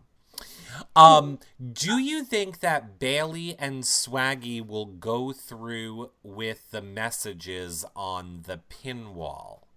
Um, 0.94 1.38
do 1.72 1.98
you 1.98 2.24
think 2.24 2.60
that 2.60 2.98
Bayleigh 2.98 3.56
and 3.58 3.82
Swaggy 3.82 4.64
will 4.66 4.86
go 4.86 5.32
through 5.32 6.10
with 6.22 6.70
the 6.70 6.82
messages 6.82 7.84
on 7.94 8.42
the 8.46 8.58
pin 8.58 9.14
wall? 9.14 9.68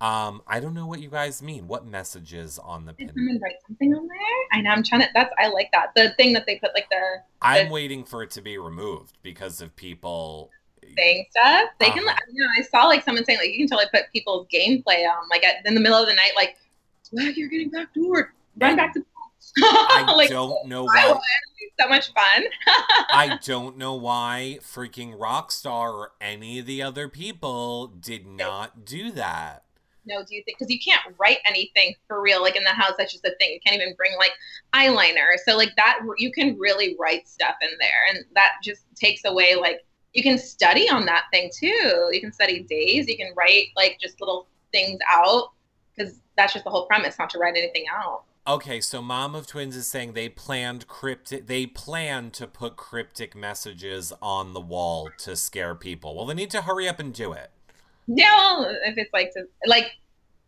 Um, 0.00 0.42
I 0.48 0.58
don't 0.58 0.74
know 0.74 0.86
what 0.86 1.00
you 1.00 1.08
guys 1.08 1.42
mean. 1.42 1.68
What 1.68 1.86
messages 1.86 2.58
on 2.58 2.86
the 2.86 2.92
Did 2.92 3.08
pin? 3.08 3.14
someone 3.16 3.40
write 3.40 3.54
something 3.68 3.94
on 3.94 4.08
there? 4.08 4.18
I 4.58 4.60
know. 4.60 4.70
I'm 4.70 4.82
trying 4.82 5.02
to. 5.02 5.08
That's 5.14 5.32
I 5.38 5.46
like 5.48 5.70
that. 5.72 5.90
The 5.94 6.10
thing 6.16 6.32
that 6.32 6.44
they 6.44 6.56
put 6.56 6.74
like 6.74 6.88
the 6.90 7.22
I'm 7.40 7.70
waiting 7.70 8.02
for 8.04 8.24
it 8.24 8.30
to 8.32 8.42
be 8.42 8.58
removed 8.58 9.16
because 9.22 9.60
of 9.60 9.76
people. 9.76 10.50
saying 10.98 11.26
stuff. 11.30 11.70
They 11.78 11.90
can. 11.90 12.08
Uh-huh. 12.08 12.16
You 12.32 12.42
know, 12.42 12.48
I 12.58 12.62
saw 12.62 12.86
like 12.86 13.04
someone 13.04 13.24
saying 13.24 13.38
like 13.38 13.50
you 13.50 13.58
can 13.58 13.68
totally 13.68 13.88
put 13.94 14.10
people's 14.12 14.48
gameplay 14.52 15.08
on 15.08 15.28
like 15.30 15.44
at, 15.44 15.64
in 15.64 15.74
the 15.74 15.80
middle 15.80 15.98
of 15.98 16.08
the 16.08 16.14
night 16.14 16.32
like, 16.34 16.56
swag, 17.04 17.36
you're 17.36 17.48
getting 17.48 17.70
backdoored. 17.70 18.28
Run 18.58 18.74
back 18.76 18.94
to. 18.94 19.04
I 19.58 20.12
like 20.16 20.30
don't 20.30 20.66
know 20.66 20.86
I 20.86 21.12
why. 21.12 21.20
so 21.80 21.88
much 21.88 22.12
fun. 22.12 22.44
I 22.66 23.38
don't 23.44 23.76
know 23.76 23.94
why 23.94 24.58
freaking 24.62 25.18
Rockstar 25.18 25.92
or 25.92 26.12
any 26.20 26.58
of 26.58 26.66
the 26.66 26.82
other 26.82 27.08
people 27.08 27.88
did 27.88 28.26
not 28.26 28.84
do 28.84 29.10
that. 29.12 29.64
No, 30.04 30.24
do 30.24 30.34
you 30.34 30.42
think? 30.44 30.58
Because 30.58 30.72
you 30.72 30.80
can't 30.80 31.02
write 31.18 31.38
anything 31.46 31.94
for 32.08 32.20
real, 32.20 32.42
like 32.42 32.56
in 32.56 32.64
the 32.64 32.70
house. 32.70 32.94
That's 32.98 33.12
just 33.12 33.22
the 33.22 33.36
thing. 33.38 33.52
You 33.52 33.60
can't 33.64 33.80
even 33.80 33.94
bring 33.96 34.12
like 34.18 34.32
eyeliner. 34.74 35.36
So 35.44 35.56
like 35.56 35.74
that, 35.76 36.00
you 36.18 36.32
can 36.32 36.58
really 36.58 36.96
write 36.98 37.28
stuff 37.28 37.54
in 37.62 37.70
there, 37.78 37.90
and 38.10 38.24
that 38.34 38.52
just 38.64 38.82
takes 38.96 39.24
away 39.24 39.54
like 39.54 39.84
you 40.12 40.22
can 40.22 40.38
study 40.38 40.90
on 40.90 41.06
that 41.06 41.24
thing 41.32 41.50
too. 41.56 42.08
You 42.12 42.20
can 42.20 42.32
study 42.32 42.60
days. 42.64 43.06
You 43.08 43.16
can 43.16 43.32
write 43.36 43.68
like 43.76 43.98
just 44.00 44.20
little 44.20 44.48
things 44.72 44.98
out 45.10 45.50
because 45.94 46.20
that's 46.36 46.52
just 46.52 46.64
the 46.64 46.70
whole 46.70 46.86
premise, 46.86 47.18
not 47.18 47.30
to 47.30 47.38
write 47.38 47.56
anything 47.56 47.84
out. 47.94 48.24
Okay, 48.44 48.80
so 48.80 49.00
Mom 49.00 49.36
of 49.36 49.46
Twins 49.46 49.76
is 49.76 49.86
saying 49.86 50.14
they 50.14 50.28
planned 50.28 50.88
cryptic 50.88 51.46
they 51.46 51.64
plan 51.64 52.30
to 52.32 52.48
put 52.48 52.74
cryptic 52.76 53.36
messages 53.36 54.12
on 54.20 54.52
the 54.52 54.60
wall 54.60 55.10
to 55.18 55.36
scare 55.36 55.76
people. 55.76 56.16
Well, 56.16 56.26
they 56.26 56.34
need 56.34 56.50
to 56.50 56.62
hurry 56.62 56.88
up 56.88 56.98
and 56.98 57.14
do 57.14 57.32
it. 57.32 57.52
Yeah, 58.08 58.34
well, 58.58 58.76
if 58.84 58.98
it's 58.98 59.12
like 59.12 59.32
to 59.34 59.44
like 59.64 59.92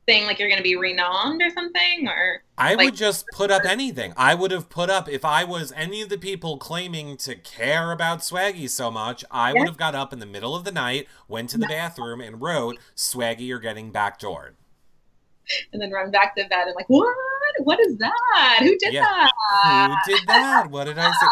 saying 0.08 0.26
like 0.26 0.40
you're 0.40 0.48
gonna 0.50 0.60
be 0.60 0.74
renowned 0.74 1.40
or 1.40 1.50
something, 1.50 2.08
or 2.08 2.42
I 2.58 2.74
Like- 2.74 2.86
would 2.86 2.94
just 2.96 3.26
put 3.32 3.52
up 3.52 3.64
anything. 3.64 4.12
I 4.16 4.34
would 4.34 4.50
have 4.50 4.68
put 4.68 4.90
up 4.90 5.08
if 5.08 5.24
I 5.24 5.44
was 5.44 5.70
any 5.76 6.02
of 6.02 6.08
the 6.08 6.18
people 6.18 6.58
claiming 6.58 7.16
to 7.18 7.36
care 7.36 7.92
about 7.92 8.18
Swaggy 8.18 8.68
so 8.68 8.90
much, 8.90 9.24
I 9.30 9.52
Yeah. 9.52 9.60
would 9.60 9.68
have 9.68 9.78
got 9.78 9.94
up 9.94 10.12
in 10.12 10.18
the 10.18 10.26
middle 10.26 10.56
of 10.56 10.64
the 10.64 10.72
night, 10.72 11.06
went 11.28 11.48
to 11.50 11.58
the 11.58 11.68
bathroom 11.68 12.20
and 12.20 12.42
wrote, 12.42 12.76
"Swaggy, 12.96 13.46
you're 13.46 13.60
getting 13.60 13.92
backdoored." 13.92 14.54
and 15.74 15.82
then 15.82 15.90
run 15.90 16.10
back 16.10 16.34
to 16.34 16.42
bed 16.48 16.66
and 16.68 16.74
like 16.74 16.86
what? 16.88 17.14
What 17.58 17.80
is 17.80 17.96
that? 17.98 18.56
Who 18.60 18.76
did 18.78 18.92
Yeah. 18.92 19.02
that? 19.02 19.30
Who 20.06 20.12
did 20.12 20.26
that? 20.28 20.70
What 20.70 20.84
did 20.84 20.98
I 20.98 21.10
say? 21.12 21.26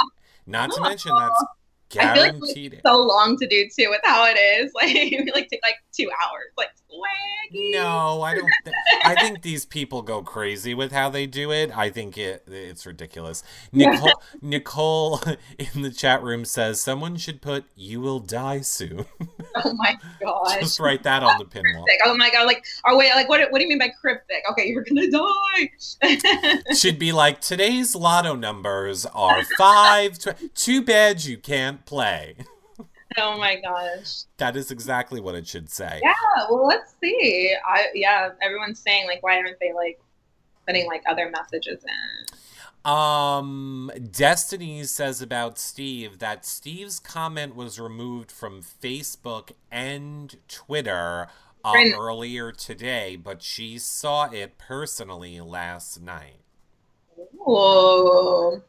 Not 0.47 0.71
to 0.73 0.81
mention 0.83 1.13
that's 1.17 1.45
I 1.99 2.15
feel 2.15 2.23
like 2.23 2.33
guaranteed. 2.33 2.81
so 2.87 3.03
long 3.03 3.37
to 3.39 3.47
do 3.47 3.69
too 3.79 3.89
with 3.91 4.01
how 4.03 4.25
it 4.27 4.39
is. 4.39 4.73
Like 4.81 4.95
it 4.95 5.35
like 5.35 5.49
take 5.51 5.61
like 5.63 5.75
two 5.93 6.11
hours. 6.23 6.51
Like 6.57 6.71
swaggy. 6.93 7.73
No, 7.73 8.23
I 8.23 8.35
don't. 8.35 8.51
Th- 8.65 8.77
I 9.05 9.15
think 9.15 9.43
these 9.43 9.65
people 9.65 10.03
go 10.03 10.23
crazy 10.23 10.75
with 10.75 10.93
how 10.93 11.11
they 11.11 11.27
do 11.27 11.51
it. 11.53 11.77
I 11.77 11.91
think 11.91 12.17
it 12.17 12.45
it's 12.47 12.87
ridiculous. 12.87 13.43
Nicole 13.73 14.13
Nicole 14.41 15.21
in 15.59 15.83
the 15.83 15.91
chat 15.91 16.23
room 16.23 16.45
says 16.45 16.81
someone 16.81 17.17
should 17.17 17.43
put 17.43 17.65
"You 17.77 18.01
will 18.01 18.21
die 18.21 18.61
soon." 18.61 19.07
Oh 19.55 19.75
my 19.75 19.95
god! 20.19 20.61
Just 20.61 20.81
write 20.81 21.03
that 21.03 21.23
on 21.23 21.37
the 21.39 21.45
pin 21.45 21.63
wall. 21.75 21.85
Oh 22.07 22.17
my 22.17 22.31
god. 22.31 22.47
Like 22.47 22.65
or 22.87 22.97
wait. 22.97 23.11
Like 23.15 23.29
what? 23.29 23.51
What 23.51 23.59
do 23.59 23.65
you 23.65 23.69
mean 23.69 23.79
by 23.79 23.91
cryptic? 24.01 24.43
Okay, 24.51 24.67
you're 24.69 24.83
gonna 24.83 25.11
die. 25.11 25.71
Should 26.75 26.99
be 26.99 27.13
like 27.13 27.43
today's 27.43 27.95
lotto 27.95 28.35
numbers 28.35 29.05
are 29.05 29.45
five. 29.59 30.19
Tw- 30.19 30.55
too 30.55 30.81
bad 30.81 31.25
you 31.27 31.37
can't 31.37 31.85
play. 31.85 32.37
Oh 33.19 33.39
my 33.39 33.57
gosh. 33.61 34.25
That 34.39 34.57
is 34.57 34.71
exactly 34.71 35.21
what 35.21 35.35
it 35.35 35.47
should 35.47 35.71
say. 35.71 36.01
Yeah. 36.03 36.13
Well, 36.51 36.67
let's 36.67 36.95
see. 37.03 37.55
I 37.67 37.87
yeah. 37.95 38.31
Everyone's 38.43 38.81
saying 38.81 39.07
like, 39.07 39.23
why 39.23 39.37
aren't 39.39 39.59
they 39.61 39.73
like 39.73 40.01
putting 40.67 40.87
like 40.87 41.03
other 41.09 41.31
messages 41.31 41.83
in? 41.85 42.91
Um, 42.91 43.93
Destiny 44.11 44.83
says 44.85 45.23
about 45.23 45.57
Steve 45.59 46.19
that 46.19 46.45
Steve's 46.45 46.99
comment 46.99 47.55
was 47.55 47.79
removed 47.79 48.33
from 48.33 48.61
Facebook 48.61 49.53
and 49.71 50.35
Twitter 50.49 51.29
uh, 51.65 51.73
Right. 51.73 51.95
earlier 51.97 52.51
today, 52.51 53.15
but 53.15 53.41
she 53.41 53.79
saw 53.79 54.29
it 54.31 54.59
personally 54.59 55.41
last 55.41 56.03
night. 56.03 56.41
Oh. 57.47 58.63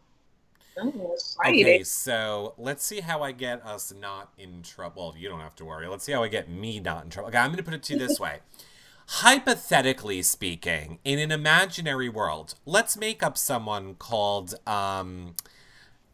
Oh. 0.77 1.15
Okay, 1.45 1.83
so 1.83 2.53
let's 2.57 2.83
see 2.83 3.01
how 3.01 3.21
I 3.21 3.31
get 3.31 3.65
us 3.65 3.93
not 3.93 4.33
in 4.37 4.61
trouble. 4.63 5.09
Well, 5.09 5.17
you 5.17 5.29
don't 5.29 5.39
have 5.39 5.55
to 5.55 5.65
worry. 5.65 5.87
Let's 5.87 6.03
see 6.03 6.11
how 6.13 6.23
I 6.23 6.27
get 6.27 6.49
me 6.49 6.79
not 6.79 7.03
in 7.03 7.09
trouble. 7.09 7.29
Okay, 7.29 7.37
I'm 7.37 7.47
going 7.49 7.57
to 7.57 7.63
put 7.63 7.73
it 7.73 7.83
to 7.83 7.93
you 7.93 7.99
this 7.99 8.19
way. 8.19 8.39
Hypothetically 9.07 10.21
speaking, 10.23 10.99
in 11.03 11.19
an 11.19 11.31
imaginary 11.31 12.09
world, 12.09 12.55
let's 12.65 12.95
make 12.97 13.21
up 13.21 13.37
someone 13.37 13.95
called 13.95 14.55
um 14.65 15.35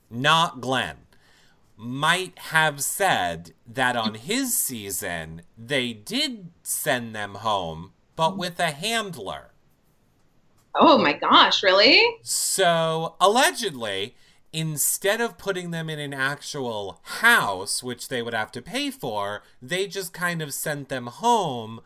not 0.10 0.60
Glenn. 0.60 0.97
might 1.78 2.38
have 2.39 2.82
said 2.82 3.53
that 3.68 3.95
on 3.95 4.16
his 4.16 4.57
season 4.57 5.43
they 5.57 5.93
did 5.93 6.49
send 6.64 7.16
them 7.16 7.36
home, 7.36 7.91
but 8.16 8.38
with 8.38 8.60
a 8.60 8.72
handler. 8.72 9.51
Oh 10.76 10.97
my 10.97 11.14
gosh, 11.14 11.64
really? 11.64 12.01
So, 12.24 13.16
allegedly, 13.20 14.16
instead 14.51 15.21
of 15.21 15.37
putting 15.37 15.71
them 15.71 15.89
in 15.89 15.99
an 15.99 16.13
actual 16.13 16.99
house, 17.03 17.83
which 17.83 18.07
they 18.07 18.21
would 18.21 18.33
have 18.33 18.51
to 18.53 18.61
pay 18.61 18.89
for, 18.91 19.43
they 19.61 19.87
just 19.87 20.13
kind 20.13 20.41
of 20.41 20.53
sent 20.53 20.89
them 20.89 21.07
home, 21.07 21.81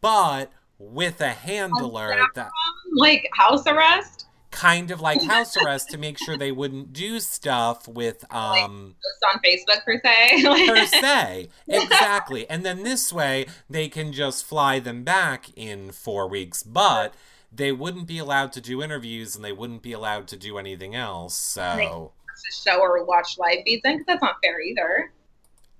but 0.00 0.50
with 0.78 1.20
a 1.20 1.30
handler 1.30 2.14
that 2.34 2.50
like 2.94 3.28
house 3.32 3.66
arrest? 3.66 4.26
Kind 4.50 4.90
of 4.90 5.00
like 5.00 5.22
house 5.28 5.56
arrest 5.56 5.90
to 5.90 5.98
make 5.98 6.18
sure 6.18 6.36
they 6.36 6.52
wouldn't 6.52 6.92
do 6.92 7.20
stuff 7.20 7.86
with 7.88 8.24
um 8.32 8.94
Post 9.02 9.34
on 9.34 9.40
facebook 9.42 9.84
per 9.84 10.00
se? 10.02 10.42
Per 10.66 10.86
se. 10.86 11.48
Exactly. 11.68 12.48
And 12.48 12.64
then 12.64 12.82
this 12.82 13.12
way 13.12 13.46
they 13.68 13.88
can 13.88 14.12
just 14.12 14.44
fly 14.44 14.78
them 14.78 15.04
back 15.04 15.50
in 15.56 15.92
four 15.92 16.28
weeks. 16.28 16.62
But 16.62 17.14
they 17.56 17.72
wouldn't 17.72 18.06
be 18.06 18.18
allowed 18.18 18.52
to 18.52 18.60
do 18.60 18.82
interviews 18.82 19.34
and 19.36 19.44
they 19.44 19.52
wouldn't 19.52 19.82
be 19.82 19.92
allowed 19.92 20.28
to 20.28 20.36
do 20.36 20.58
anything 20.58 20.94
else 20.94 21.34
so. 21.36 22.12
Show 22.52 22.80
or 22.80 23.02
watch 23.04 23.38
live 23.38 23.58
feeds 23.64 23.82
in 23.84 23.96
'cause 23.98 24.04
that's 24.06 24.22
not 24.22 24.36
fair 24.42 24.60
either. 24.60 25.12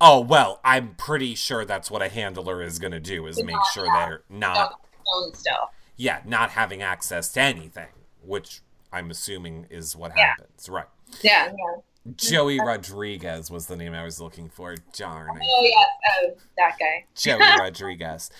Oh 0.00 0.20
well 0.20 0.60
i'm 0.64 0.94
pretty 0.96 1.34
sure 1.34 1.64
that's 1.64 1.90
what 1.90 2.02
a 2.02 2.08
handler 2.08 2.62
is 2.62 2.78
going 2.78 2.92
to 2.92 3.00
do 3.00 3.26
is 3.26 3.42
make 3.42 3.56
sure 3.72 3.84
they're 3.86 4.22
not 4.28 4.72
phone 5.06 5.34
still 5.34 5.70
yeah 5.96 6.20
not 6.26 6.50
having 6.50 6.82
access 6.82 7.30
to 7.32 7.40
anything 7.40 7.88
which 8.22 8.60
i'm 8.92 9.10
assuming 9.10 9.66
is 9.70 9.94
what 9.96 10.12
Yeah. 10.16 10.28
happens 10.28 10.68
right. 10.68 10.84
Yeah 11.22 11.46
yeah. 11.46 11.80
Joey 12.14 12.58
rodriguez 12.60 13.50
was 13.50 13.66
the 13.66 13.76
name 13.76 13.94
i 13.94 14.04
was 14.04 14.20
looking 14.20 14.48
for 14.50 14.74
darn 14.96 15.36
it. 15.36 15.42
Oh 15.46 15.62
yes 15.62 15.86
oh 16.22 16.30
that 16.58 16.76
guy. 16.78 17.04
Joey 17.14 17.38
Rodriguez. 17.58 18.30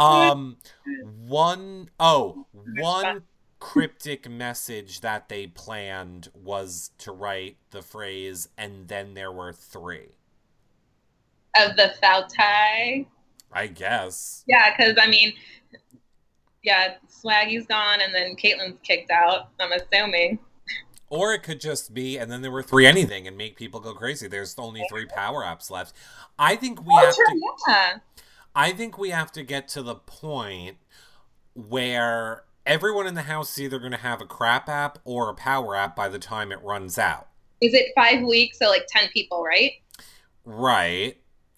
Um, 0.00 0.56
one 1.26 1.90
oh 2.00 2.46
one 2.52 3.22
cryptic 3.58 4.28
message 4.28 5.00
that 5.02 5.28
they 5.28 5.46
planned 5.46 6.28
was 6.34 6.90
to 6.98 7.12
write 7.12 7.56
the 7.70 7.82
phrase, 7.82 8.48
and 8.56 8.88
then 8.88 9.14
there 9.14 9.32
were 9.32 9.52
three. 9.52 10.08
of 11.56 11.76
the 11.76 11.92
foul 12.00 12.26
I 13.52 13.66
guess. 13.68 14.46
yeah 14.46 14.74
because 14.76 14.96
i 15.00 15.06
mean 15.08 15.32
yeah 16.62 16.94
swaggy's 17.08 17.66
gone 17.66 18.00
and 18.00 18.14
then 18.14 18.36
kaitlyn's 18.36 18.78
kicked 18.82 19.10
out 19.10 19.50
i'm 19.60 19.72
assuming 19.72 20.38
Or 21.08 21.32
it 21.34 21.42
could 21.42 21.60
just 21.60 21.92
be, 21.92 22.18
and 22.18 22.30
then 22.30 22.40
there 22.42 22.50
were 22.52 22.62
three 22.62 22.86
anything, 22.86 23.26
and 23.26 23.36
make 23.36 23.56
people 23.56 23.80
go 23.80 23.94
crazy. 23.94 24.28
There's 24.28 24.54
only 24.58 24.84
three 24.84 25.06
power 25.06 25.44
ups 25.44 25.70
left. 25.70 25.94
I 26.38 26.56
think 26.56 26.86
we 26.86 27.00
oh 27.00 27.04
have 27.04 27.14
sure 27.14 27.26
to. 27.26 27.40
yeah 27.68 27.98
I 28.54 28.72
think 28.72 28.98
we 28.98 29.10
have 29.10 29.32
to 29.32 29.42
get 29.42 29.68
to 29.68 29.82
the 29.82 29.94
point 29.94 30.76
where 31.54 32.44
everyone 32.66 33.06
in 33.06 33.14
the 33.14 33.22
house 33.22 33.52
is 33.52 33.62
either 33.62 33.78
going 33.78 33.92
to 33.92 33.98
have 33.98 34.20
a 34.20 34.26
crap 34.26 34.68
app 34.68 34.98
or 35.04 35.28
a 35.28 35.34
power 35.34 35.76
app 35.76 35.96
by 35.96 36.08
the 36.08 36.18
time 36.18 36.52
it 36.52 36.62
runs 36.62 36.98
out. 36.98 37.28
is 37.60 37.74
it 37.74 37.86
five 37.94 38.22
weeks 38.22 38.58
so 38.58 38.68
like 38.68 38.86
10 38.88 39.08
people 39.12 39.42
right 39.42 39.72
Right. 40.44 41.16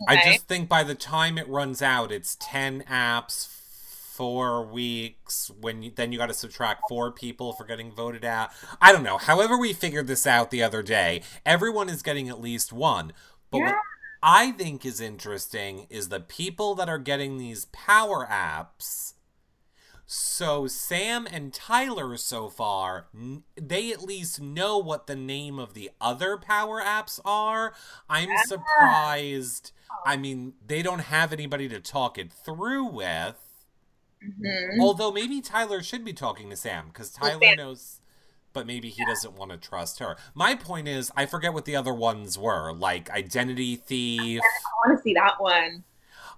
I 0.09 0.17
just 0.17 0.49
think 0.49 0.69
by 0.69 0.83
the 0.83 0.97
time 0.97 1.39
it 1.39 1.49
runs 1.49 1.81
out, 1.81 2.11
it's 2.11 2.37
10 2.41 2.83
apps, 2.91 3.47
four 3.47 4.67
weeks. 4.67 5.51
When 5.61 5.83
you, 5.83 5.93
then 5.95 6.11
you 6.11 6.19
got 6.19 6.27
to 6.27 6.35
subtract 6.35 6.83
four 6.89 7.13
people 7.13 7.53
for 7.53 7.65
getting 7.65 7.93
voted 7.93 8.25
out. 8.25 8.51
I 8.81 8.93
don't 8.93 9.05
know. 9.05 9.17
However, 9.17 9.57
we 9.57 9.73
figured 9.73 10.09
this 10.09 10.27
out 10.27 10.51
the 10.51 10.63
other 10.63 10.83
day, 10.83 11.23
everyone 11.47 11.89
is 11.89 12.03
getting 12.03 12.29
at 12.29 12.41
least 12.41 12.73
one. 12.73 13.13
But 13.51 13.59
Yeah. 13.59 13.79
I 14.23 14.53
think 14.53 14.87
is 14.87 15.01
interesting 15.01 15.87
is 15.91 16.09
the 16.09 16.21
people 16.21 16.75
that 16.77 16.89
are 16.89 16.99
getting 16.99 17.39
these 17.39 17.65
power 17.67 18.27
apps. 18.31 19.15
So 20.07 20.67
Sam 20.67 21.27
and 21.31 21.55
Tyler 21.55 22.17
so 22.19 22.51
far, 22.51 23.07
they 23.57 23.93
at 23.93 24.03
least 24.03 24.41
know 24.41 24.77
what 24.77 25.07
the 25.07 25.17
name 25.17 25.59
of 25.59 25.73
the 25.75 25.91
other 26.01 26.37
power 26.37 26.83
apps 26.83 27.19
are. 27.25 27.73
I'm 28.11 28.29
surprised. 28.47 29.73
I 30.05 30.17
mean, 30.19 30.53
they 30.65 30.83
don't 30.83 30.99
have 30.99 31.33
anybody 31.33 31.69
to 31.71 31.81
talk 31.81 32.19
it 32.19 32.31
through 32.33 32.85
with. 32.85 33.65
Mhm. 34.23 34.81
Although 34.81 35.11
maybe 35.13 35.41
Tyler 35.41 35.83
should 35.83 36.05
be 36.05 36.13
talking 36.13 36.51
to 36.51 36.57
Sam 36.57 36.89
because 36.89 37.11
Tyler 37.11 37.57
knows, 37.57 38.02
but 38.53 38.67
maybe 38.67 38.89
he 38.91 39.05
doesn't 39.05 39.35
want 39.35 39.51
to 39.51 39.57
trust 39.57 39.99
her. 40.01 40.17
My 40.35 40.55
point 40.55 40.89
is, 40.89 41.11
I 41.17 41.27
forget 41.27 41.53
what 41.55 41.65
the 41.65 41.77
other 41.77 41.95
ones 41.95 42.39
were, 42.39 42.73
like 42.73 43.11
Identity 43.11 43.77
Thief. 43.77 44.41
I 44.43 44.89
want 44.89 44.99
to 44.99 45.03
see 45.03 45.15
that 45.15 45.41
one. 45.41 45.85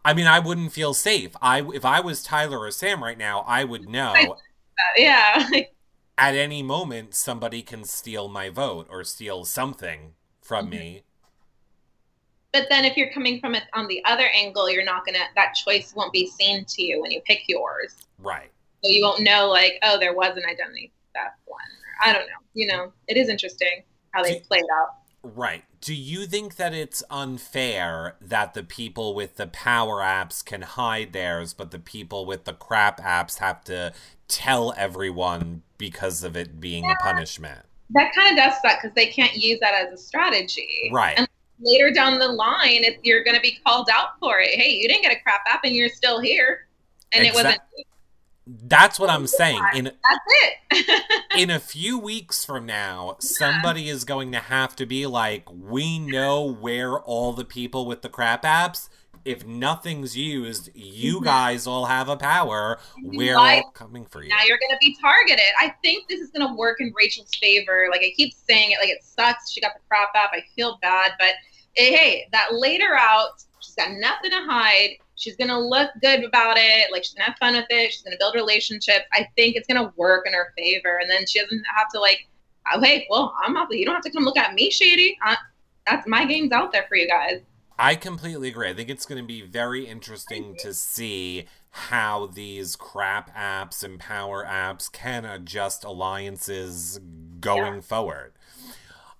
I 0.05 0.13
mean, 0.15 0.27
I 0.27 0.39
wouldn't 0.39 0.73
feel 0.73 0.95
safe. 0.95 1.33
I 1.41 1.63
if 1.75 1.85
I 1.85 2.01
was 2.01 2.23
Tyler 2.23 2.59
or 2.59 2.71
Sam 2.71 3.03
right 3.03 3.19
now, 3.19 3.41
I 3.47 3.65
would 3.65 3.89
know 3.89 4.13
Uh, 4.15 4.83
yeah. 4.97 5.49
at 6.19 6.35
any 6.35 6.63
moment 6.63 7.15
somebody 7.15 7.61
can 7.63 7.85
steal 7.85 8.29
my 8.29 8.49
vote 8.49 8.87
or 8.91 9.03
steal 9.03 9.45
something 9.45 10.13
from 10.43 10.69
me. 10.71 11.03
but 12.53 12.67
then 12.71 12.85
if 12.85 12.97
you're 12.97 13.11
coming 13.13 13.41
from 13.41 13.55
it 13.57 13.65
on 13.73 13.89
the 13.89 14.05
other 14.05 14.29
angle, 14.35 14.71
you're 14.71 14.85
not 14.85 15.05
gonna. 15.07 15.19
That 15.35 15.55
choice 15.55 15.93
won't 15.97 16.13
be 16.13 16.27
seen 16.29 16.65
to 16.67 16.83
you 16.83 17.01
when 17.03 17.11
you 17.11 17.21
pick 17.23 17.41
yours. 17.49 17.95
Right. 18.19 18.51
So 18.85 18.91
you 18.91 19.03
won't 19.03 19.23
know 19.23 19.49
like, 19.49 19.75
oh, 19.83 19.99
there 19.99 20.13
was 20.15 20.37
an 20.37 20.45
identity 20.49 20.93
theft 21.15 21.39
one. 21.47 21.61
I 22.03 22.13
don't 22.13 22.27
know. 22.27 22.41
You 22.55 22.67
know, 22.69 22.93
it 23.09 23.17
is 23.17 23.29
interesting 23.29 23.83
how 24.13 24.23
they 24.23 24.41
play 24.41 24.59
it 24.59 24.67
out. 24.81 24.95
Right. 25.23 25.65
Do 25.81 25.95
you 25.95 26.27
think 26.27 26.57
that 26.57 26.75
it's 26.75 27.03
unfair 27.11 28.17
that 28.21 28.55
the 28.55 28.63
people 28.63 29.15
with 29.15 29.37
the 29.37 29.47
power 29.47 30.01
apps 30.01 30.45
can 30.45 30.63
hide 30.63 31.13
theirs, 31.13 31.55
but 31.55 31.71
the 31.71 31.79
people 31.79 32.27
with 32.27 32.45
the 32.45 32.53
crap 32.53 33.01
apps 33.01 33.39
have 33.39 33.65
to 33.65 33.93
tell 34.29 34.75
everyone 34.77 35.63
because 35.79 36.23
of 36.23 36.37
it 36.37 36.61
being 36.61 36.91
a 36.91 36.95
punishment? 36.97 37.61
That 37.91 38.15
kind 38.15 38.31
of 38.31 38.37
does 38.37 38.61
suck 38.61 38.83
because 38.83 38.95
they 38.95 39.07
can't 39.07 39.35
use 39.35 39.61
that 39.61 39.75
as 39.75 39.93
a 39.93 39.97
strategy. 39.97 40.91
Right. 40.93 41.19
And 41.19 41.29
later 41.59 41.91
down 41.91 42.19
the 42.19 42.29
line, 42.29 42.85
if 42.85 42.99
you're 43.03 43.25
going 43.25 43.37
to 43.37 43.43
be 43.43 43.59
called 43.65 43.89
out 43.93 44.19
for 44.21 44.41
it, 44.41 44.51
hey, 44.51 44.71
you 44.71 44.89
didn't 44.89 45.03
get 45.03 45.13
a 45.13 45.21
crap 45.23 45.41
app 45.47 45.61
and 45.65 45.75
you're 45.75 45.89
still 45.89 46.21
here, 46.21 46.67
and 47.13 47.27
it 47.27 47.33
wasn't. 47.35 47.59
That's 48.47 48.99
what 49.01 49.11
I'm 49.11 49.27
saying. 49.27 49.63
In 49.75 49.85
That's 49.85 49.97
it. 50.71 51.03
in 51.37 51.51
a 51.51 51.59
few 51.59 51.99
weeks 51.99 52.45
from 52.45 52.67
now, 52.67 53.17
somebody 53.21 53.89
is 53.89 54.05
going 54.05 54.33
to 54.33 54.39
have 54.39 54.77
to 54.77 54.87
be 54.87 55.07
like, 55.07 55.45
we 55.51 55.99
know 55.99 56.43
where 56.43 56.99
all 56.99 57.33
the 57.33 57.45
people 57.45 57.87
with 57.87 58.03
the 58.03 58.09
crap 58.09 58.43
apps. 58.43 58.89
If 59.25 59.47
nothing's 59.47 60.15
used, 60.19 60.69
you 60.75 61.21
Mhm. 61.21 61.25
guys 61.25 61.67
all 61.67 61.87
have 61.87 62.11
a 62.11 62.17
power. 62.17 62.79
We're 63.03 63.39
all 63.39 63.71
coming 63.71 64.05
for 64.05 64.23
you. 64.23 64.29
now 64.29 64.43
you're 64.47 64.59
going 64.59 64.73
to 64.73 64.79
be 64.83 64.99
targeted. 65.01 65.47
I 65.59 65.73
think 65.83 66.09
this 66.09 66.21
is 66.21 66.29
going 66.31 66.47
to 66.47 66.53
work 66.55 66.79
in 66.81 66.93
Rachel's 66.95 67.35
favor. 67.41 67.89
Like 67.91 68.03
I 68.03 68.13
keep 68.15 68.35
saying 68.35 68.73
it, 68.73 68.79
like 68.79 68.91
it 68.91 69.03
sucks. 69.03 69.51
She 69.51 69.63
got 69.63 69.73
the 69.73 69.81
crap 69.89 70.11
app. 70.15 70.31
I 70.35 70.43
feel 70.55 70.79
bad, 70.83 71.13
but 71.19 71.33
eh, 71.79 71.97
hey, 71.97 72.29
that 72.33 72.53
later 72.53 72.95
out, 72.99 73.43
she's 73.61 73.75
got 73.75 73.93
nothing 73.93 74.31
to 74.33 74.45
hide. 74.45 74.99
She's 75.25 75.37
going 75.37 75.49
to 75.49 75.59
look 75.59 75.91
good 76.03 76.23
about 76.23 76.59
it. 76.59 76.93
Like 76.93 77.03
she's 77.03 77.15
to 77.15 77.23
have 77.23 77.37
fun 77.39 77.55
with 77.55 77.65
it. 77.71 77.93
She's 77.93 78.03
going 78.03 78.13
to 78.13 78.19
build 78.19 78.35
relationships. 78.35 79.07
I 79.15 79.27
think 79.37 79.57
it's 79.57 79.67
going 79.67 79.83
to 79.83 79.91
work 79.97 80.27
in 80.27 80.35
her 80.35 80.53
favor, 80.55 80.99
and 81.01 81.11
then 81.11 81.27
she 81.27 81.41
doesn't 81.41 81.65
have 81.75 81.89
to 81.95 82.01
like, 82.01 82.29
oh, 82.75 82.81
hey, 82.83 83.07
well, 83.09 83.35
I'm 83.43 83.55
not. 83.55 83.75
You 83.75 83.87
don't 83.87 83.95
have 83.95 84.05
to 84.05 84.11
come 84.11 84.25
look 84.25 84.37
at 84.37 84.53
me, 84.53 84.71
shady. 84.71 85.17
I, 85.23 85.39
that's 85.87 86.07
my 86.07 86.27
game's 86.27 86.53
out 86.53 86.73
there 86.73 86.85
for 86.89 86.97
you 86.97 87.09
guys. 87.09 87.41
I 87.79 87.95
completely 87.95 88.49
agree. 88.49 88.69
I 88.69 88.75
think 88.75 88.91
it's 88.91 89.07
going 89.07 89.21
to 89.21 89.27
be 89.27 89.41
very 89.43 89.87
interesting 89.87 90.57
to 90.61 90.75
see 90.75 91.47
how 91.71 92.27
these 92.27 92.77
crap 92.77 93.35
apps 93.35 93.83
and 93.83 93.99
power 93.99 94.45
apps 94.45 94.93
can 94.93 95.25
adjust 95.25 95.85
alliances 95.85 97.01
going 97.41 97.81
forward. 97.81 98.33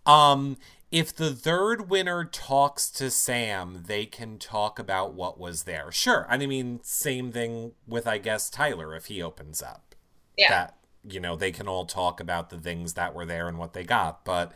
Um 0.07 0.59
if 0.95 1.13
the 1.13 1.35
third 1.35 1.91
winner 1.91 2.25
talks 2.25 2.89
to 2.89 3.11
Sam, 3.11 3.83
they 3.89 4.07
can 4.07 4.39
talk 4.39 4.79
about 4.79 5.13
what 5.13 5.41
was 5.41 5.65
there. 5.65 5.91
Sure. 5.91 6.25
And 6.31 6.41
I 6.41 6.47
mean, 6.47 6.79
same 6.85 7.33
thing 7.33 7.73
with 7.85 8.07
I 8.07 8.19
guess 8.19 8.49
Tyler 8.49 8.95
if 8.95 9.07
he 9.07 9.21
opens 9.21 9.61
up. 9.61 9.97
Yeah. 10.39 10.51
That 10.51 10.77
you 11.07 11.19
know, 11.19 11.35
they 11.35 11.51
can 11.51 11.67
all 11.67 11.85
talk 11.85 12.21
about 12.21 12.51
the 12.51 12.59
things 12.59 12.95
that 12.95 13.13
were 13.13 13.27
there 13.27 13.49
and 13.49 13.59
what 13.59 13.73
they 13.73 13.83
got, 13.83 14.25
but 14.25 14.53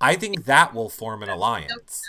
I 0.00 0.16
think 0.16 0.46
that 0.46 0.74
will 0.74 0.88
form 0.88 1.22
an 1.22 1.28
alliance. 1.28 2.02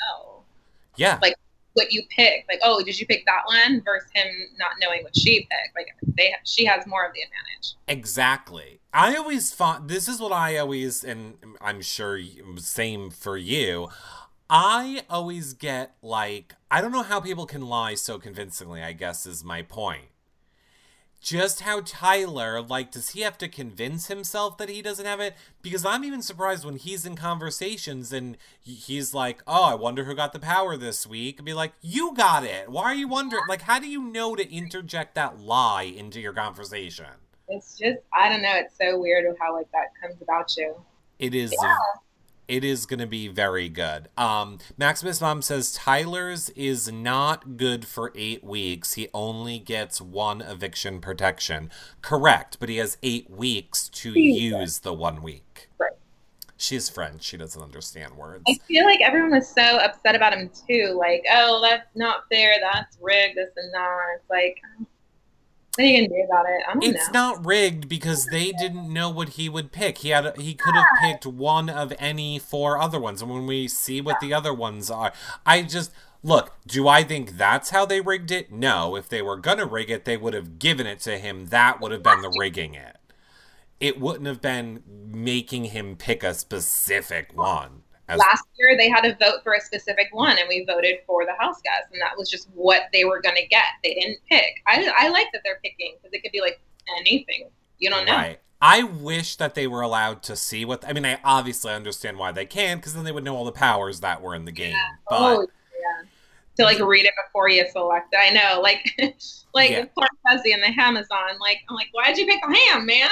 Yeah. 0.98 1.20
Like, 1.22 1.36
what 1.74 1.92
you 1.92 2.04
pick. 2.10 2.46
Like, 2.50 2.60
oh, 2.64 2.84
did 2.84 3.00
you 3.00 3.06
pick 3.06 3.26
that 3.26 3.42
one? 3.46 3.82
Versus 3.84 4.10
him 4.14 4.28
not 4.58 4.72
knowing 4.82 5.04
what 5.04 5.18
she 5.18 5.42
picked. 5.42 5.76
Like, 5.76 5.88
they 6.18 6.34
she 6.44 6.66
has 6.66 6.86
more 6.88 7.06
of 7.06 7.14
the 7.14 7.22
advantage. 7.22 7.76
Exactly. 7.88 8.80
I 8.94 9.16
always 9.16 9.54
thought 9.54 9.88
this 9.88 10.08
is 10.08 10.20
what 10.20 10.32
I 10.32 10.58
always, 10.58 11.04
and 11.04 11.36
I'm 11.62 11.82
sure 11.82 12.20
same 12.58 13.10
for 13.12 13.38
you. 13.38 13.90
I 14.50 15.04
always 15.10 15.54
get 15.54 15.96
like 16.02 16.56
I 16.72 16.82
don't 16.82 16.92
know 16.92 17.04
how 17.04 17.20
people 17.20 17.46
can 17.46 17.62
lie 17.62 17.94
so 17.96 18.18
convincingly. 18.18 18.82
I 18.82 18.94
guess 18.94 19.26
is 19.26 19.44
my 19.44 19.62
point. 19.62 20.06
Just 21.22 21.62
how 21.62 21.82
Tyler, 21.82 22.62
like, 22.62 22.92
does 22.92 23.10
he 23.10 23.22
have 23.22 23.38
to 23.40 23.48
convince 23.48 24.08
himself 24.08 24.58
that 24.58 24.70
he 24.70 24.82
doesn't 24.82 25.06
have 25.06 25.20
it? 25.20 25.36
Because 25.62 25.86
I'm 25.86 26.04
even 26.04 26.22
surprised 26.22 26.66
when 26.66 26.78
he's 26.78 27.06
in 27.06 27.16
conversations 27.16 28.14
and 28.14 28.38
he's 28.62 29.14
like, 29.14 29.42
oh, 29.46 29.66
I 29.66 29.76
wonder 29.76 30.06
who 30.06 30.16
got 30.16 30.34
the 30.34 30.40
power 30.40 30.78
this 30.78 31.06
week. 31.06 31.38
And 31.38 31.46
be 31.46 31.54
like, 31.54 31.74
you 31.82 32.14
got 32.16 32.44
it. 32.44 32.70
Why 32.70 32.86
are 32.86 32.96
you 32.96 33.08
wondering? 33.08 33.44
Like, 33.48 33.64
how 33.64 33.80
do 33.80 33.88
you 33.88 34.04
know 34.04 34.36
to 34.36 34.54
interject 34.54 35.16
that 35.16 35.40
lie 35.40 35.84
into 35.84 36.20
your 36.20 36.34
conversation? 36.34 37.06
It's 37.48 37.78
just, 37.78 38.00
I 38.14 38.30
don't 38.30 38.42
know. 38.42 38.56
It's 38.56 38.78
so 38.78 39.00
weird 39.00 39.26
how, 39.40 39.54
like, 39.54 39.72
that 39.72 39.88
comes 40.02 40.22
about 40.22 40.56
you. 40.56 40.76
It 41.18 41.36
is. 41.36 41.54
Yeah 41.62 41.76
it 42.50 42.64
is 42.64 42.86
going 42.88 43.00
to 43.00 43.08
be 43.08 43.28
very 43.28 43.70
good. 43.70 44.10
Um, 44.18 44.58
Maximus 44.78 45.22
Mom 45.22 45.41
says 45.41 45.72
Tyler's 45.72 46.50
is 46.50 46.91
not 46.91 47.56
good 47.56 47.86
for 47.86 48.12
eight 48.16 48.43
weeks. 48.43 48.95
He 48.95 49.08
only 49.14 49.60
gets 49.60 50.02
one 50.02 50.41
eviction 50.41 51.00
protection. 51.00 51.70
Correct, 52.02 52.58
but 52.60 52.68
he 52.68 52.78
has 52.78 52.97
eight 53.04 53.30
weeks 53.30 53.88
to 53.89 54.12
use 54.20 54.80
the 54.80 54.93
one 54.93 55.22
week. 55.22 55.70
Right. 55.78 55.91
She's 56.58 56.89
French. 56.89 57.24
She 57.24 57.38
doesn't 57.38 57.62
understand 57.62 58.16
words. 58.16 58.43
I 58.47 58.56
feel 58.68 58.84
like 58.84 59.00
everyone 59.02 59.32
was 59.32 59.47
so 59.47 59.78
upset 59.78 60.16
about 60.16 60.34
him 60.34 60.50
too. 60.68 60.97
Like, 61.00 61.24
oh, 61.32 61.62
that's 61.62 61.95
not 61.95 62.28
fair. 62.30 62.56
That's 62.60 62.97
rigged. 63.00 63.38
This 63.38 63.52
and 63.56 63.74
that. 63.74 64.06
It's 64.16 64.30
like, 64.30 64.58
what 65.80 65.86
are 65.86 65.92
you 65.92 65.98
gonna 65.98 66.10
do 66.10 66.28
about 66.28 66.46
it? 66.46 66.62
I 66.68 66.74
don't 66.74 66.84
it's 66.84 67.08
know. 67.08 67.14
not 67.14 67.46
rigged 67.46 67.88
because 67.88 68.26
they 68.26 68.52
didn't 68.52 68.92
know 68.92 69.10
what 69.10 69.30
he 69.30 69.48
would 69.48 69.72
pick. 69.72 70.00
He 70.00 70.10
had 70.10 70.36
he 70.38 70.54
could 70.54 70.76
have 70.76 70.86
picked 71.00 71.26
one 71.26 71.70
of 71.70 71.94
any 71.98 72.38
four 72.38 72.78
other 72.78 73.00
ones, 73.00 73.22
and 73.22 73.32
when 73.32 73.46
we 73.46 73.70
see 73.70 74.02
what 74.02 74.20
the 74.20 74.34
other 74.34 74.54
ones 74.54 74.92
are, 74.92 75.14
I 75.46 75.62
just 75.62 75.92
look. 76.22 76.52
Do 76.68 76.90
I 76.90 77.04
think 77.04 77.38
that's 77.38 77.70
how 77.70 77.86
they 77.86 78.02
rigged 78.02 78.30
it? 78.30 78.52
No. 78.52 78.98
If 78.98 79.08
they 79.08 79.22
were 79.22 79.38
gonna 79.38 79.66
rig 79.66 79.90
it, 79.90 80.04
they 80.04 80.18
would 80.18 80.34
have 80.34 80.60
given 80.60 80.86
it 80.86 81.00
to 81.02 81.18
him. 81.18 81.46
That 81.46 81.80
would 81.80 81.94
have 81.94 82.04
been 82.04 82.22
the 82.22 82.36
rigging 82.38 82.76
it. 82.76 82.98
It 83.80 84.02
wouldn't 84.02 84.28
have 84.28 84.42
been 84.42 84.84
making 84.86 85.66
him 85.66 85.96
pick 85.96 86.24
a 86.24 86.34
specific 86.34 87.32
one. 87.34 87.84
As 88.10 88.18
Last 88.18 88.43
year, 88.57 88.76
they 88.76 88.89
had 88.89 89.01
to 89.01 89.16
vote 89.24 89.43
for 89.43 89.53
a 89.53 89.62
specific 89.62 90.07
one, 90.12 90.32
and 90.32 90.49
we 90.49 90.66
voted 90.66 90.97
for 91.05 91.26
the 91.26 91.34
house 91.39 91.62
guests, 91.62 91.89
and 91.91 92.01
that 92.01 92.18
was 92.18 92.28
just 92.28 92.49
what 92.55 92.84
they 92.91 93.05
were 93.05 93.22
going 93.22 93.36
to 93.36 93.47
get. 93.47 93.66
They 93.84 93.93
didn't 93.93 94.18
pick. 94.28 94.64
I, 94.66 94.91
I 94.97 95.10
like 95.10 95.28
that 95.32 95.41
they're 95.43 95.60
picking 95.64 95.95
because 95.97 96.12
it 96.12 96.24
could 96.24 96.32
be 96.32 96.41
like 96.41 96.60
anything. 96.97 97.51
You 97.78 97.91
don't 97.91 98.05
know. 98.05 98.16
Right. 98.16 98.39
I 98.60 98.82
wish 98.82 99.36
that 99.36 99.53
they 99.53 99.68
were 99.68 99.82
allowed 99.82 100.24
to 100.24 100.36
see 100.36 100.66
what. 100.66 100.84
I 100.88 100.93
mean, 100.93 101.05
I 101.05 101.20
obviously 101.24 101.72
understand 101.72 102.18
why 102.18 102.32
they 102.32 102.47
can't, 102.47 102.82
because 102.82 102.95
then 102.95 103.03
they 103.03 103.12
would 103.12 103.24
know 103.24 103.36
all 103.36 103.45
the 103.45 103.51
powers 103.51 103.99
that 103.99 104.24
were 104.24 104.34
in 104.34 104.45
the 104.45 104.51
game. 104.51 104.72
Yeah. 104.72 104.88
But 105.07 105.22
oh, 105.22 105.41
yeah. 105.41 106.07
To 106.57 106.64
like 106.64 106.80
read 106.80 107.05
it 107.05 107.14
before 107.28 107.47
you 107.47 107.64
select 107.72 108.12
it. 108.12 108.18
I 108.18 108.32
know, 108.32 108.60
like, 108.60 108.91
like 109.53 109.70
yeah. 109.70 109.86
Clark 109.86 110.12
Fuzzy 110.28 110.51
and 110.51 110.64
the 110.64 110.82
Amazon. 110.82 111.38
Like, 111.39 111.60
I'm 111.70 111.76
like, 111.76 111.89
why'd 111.93 112.18
you 112.18 112.26
pick 112.26 112.41
the 112.41 112.55
ham, 112.55 112.88
man? 112.88 113.10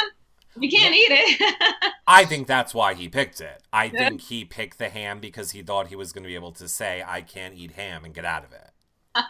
You 0.60 0.70
can't 0.70 0.96
eat 0.96 1.10
it. 1.12 1.94
I 2.08 2.26
think 2.26 2.48
that's 2.48 2.74
why 2.74 2.94
he 2.94 3.10
picked 3.10 3.42
it. 3.42 3.64
I 3.72 3.90
think 3.90 4.22
he 4.22 4.46
picked 4.46 4.78
the 4.78 4.90
ham 4.90 5.20
because 5.20 5.52
he 5.52 5.62
thought 5.62 5.88
he 5.88 5.96
was 5.96 6.14
going 6.14 6.24
to 6.24 6.28
be 6.28 6.36
able 6.36 6.54
to 6.54 6.68
say, 6.68 7.04
I 7.06 7.22
can't 7.22 7.54
eat 7.54 7.72
ham 7.72 8.06
and 8.06 8.14
get 8.14 8.26
out 8.26 8.46
of 8.46 8.54
it. 8.54 8.72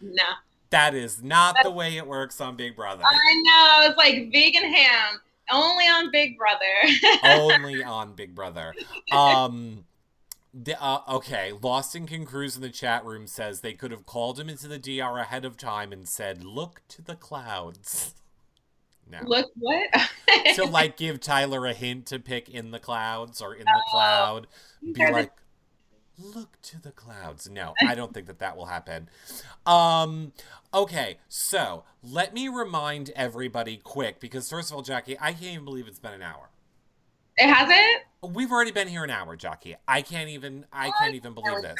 no. 0.00 0.22
That 0.70 0.94
is 0.94 1.22
not 1.22 1.54
that's, 1.56 1.64
the 1.64 1.70
way 1.70 1.96
it 1.96 2.06
works 2.06 2.40
on 2.40 2.56
Big 2.56 2.74
Brother. 2.74 3.04
I 3.04 3.42
know. 3.42 3.88
It's 3.88 3.98
like 3.98 4.32
vegan 4.32 4.72
ham. 4.72 5.20
Only 5.52 5.84
on 5.84 6.10
Big 6.10 6.36
Brother. 6.38 6.64
only 7.24 7.84
on 7.84 8.14
Big 8.14 8.34
Brother. 8.34 8.74
Um. 9.12 9.84
The, 10.56 10.80
uh, 10.80 11.00
okay, 11.08 11.50
Lost 11.50 11.96
in 11.96 12.06
King 12.06 12.24
Cruz 12.24 12.54
in 12.54 12.62
the 12.62 12.70
chat 12.70 13.04
room 13.04 13.26
says 13.26 13.60
they 13.60 13.72
could 13.72 13.90
have 13.90 14.06
called 14.06 14.38
him 14.38 14.48
into 14.48 14.68
the 14.68 14.78
DR 14.78 15.18
ahead 15.18 15.44
of 15.44 15.56
time 15.56 15.92
and 15.92 16.08
said, 16.08 16.44
"Look 16.44 16.82
to 16.90 17.02
the 17.02 17.16
clouds." 17.16 18.14
No. 19.10 19.18
Look 19.24 19.50
what? 19.56 19.88
to 20.54 20.64
like 20.70 20.96
give 20.96 21.20
Tyler 21.20 21.66
a 21.66 21.72
hint 21.72 22.06
to 22.06 22.18
pick 22.18 22.48
in 22.48 22.70
the 22.70 22.78
clouds 22.78 23.40
or 23.40 23.54
in 23.54 23.64
the 23.64 23.82
oh, 23.88 23.90
cloud. 23.90 24.46
Be 24.92 25.10
like, 25.10 25.32
look 26.18 26.60
to 26.62 26.80
the 26.80 26.90
clouds. 26.90 27.48
No, 27.48 27.74
I 27.86 27.94
don't 27.94 28.12
think 28.14 28.26
that 28.26 28.38
that 28.38 28.56
will 28.56 28.66
happen. 28.66 29.08
Um, 29.66 30.32
okay, 30.72 31.18
so 31.28 31.84
let 32.02 32.34
me 32.34 32.48
remind 32.48 33.10
everybody 33.10 33.76
quick 33.76 34.20
because 34.20 34.48
first 34.48 34.70
of 34.70 34.76
all, 34.76 34.82
Jackie, 34.82 35.16
I 35.20 35.32
can't 35.32 35.54
even 35.54 35.64
believe 35.64 35.86
it's 35.86 35.98
been 35.98 36.14
an 36.14 36.22
hour. 36.22 36.50
It 37.36 37.52
hasn't. 37.52 38.34
We've 38.34 38.52
already 38.52 38.70
been 38.70 38.88
here 38.88 39.04
an 39.04 39.10
hour, 39.10 39.36
Jackie. 39.36 39.76
I 39.88 40.02
can't 40.02 40.30
even. 40.30 40.66
I 40.72 40.92
can't 40.98 41.14
even 41.14 41.34
believe 41.34 41.62
this. 41.62 41.76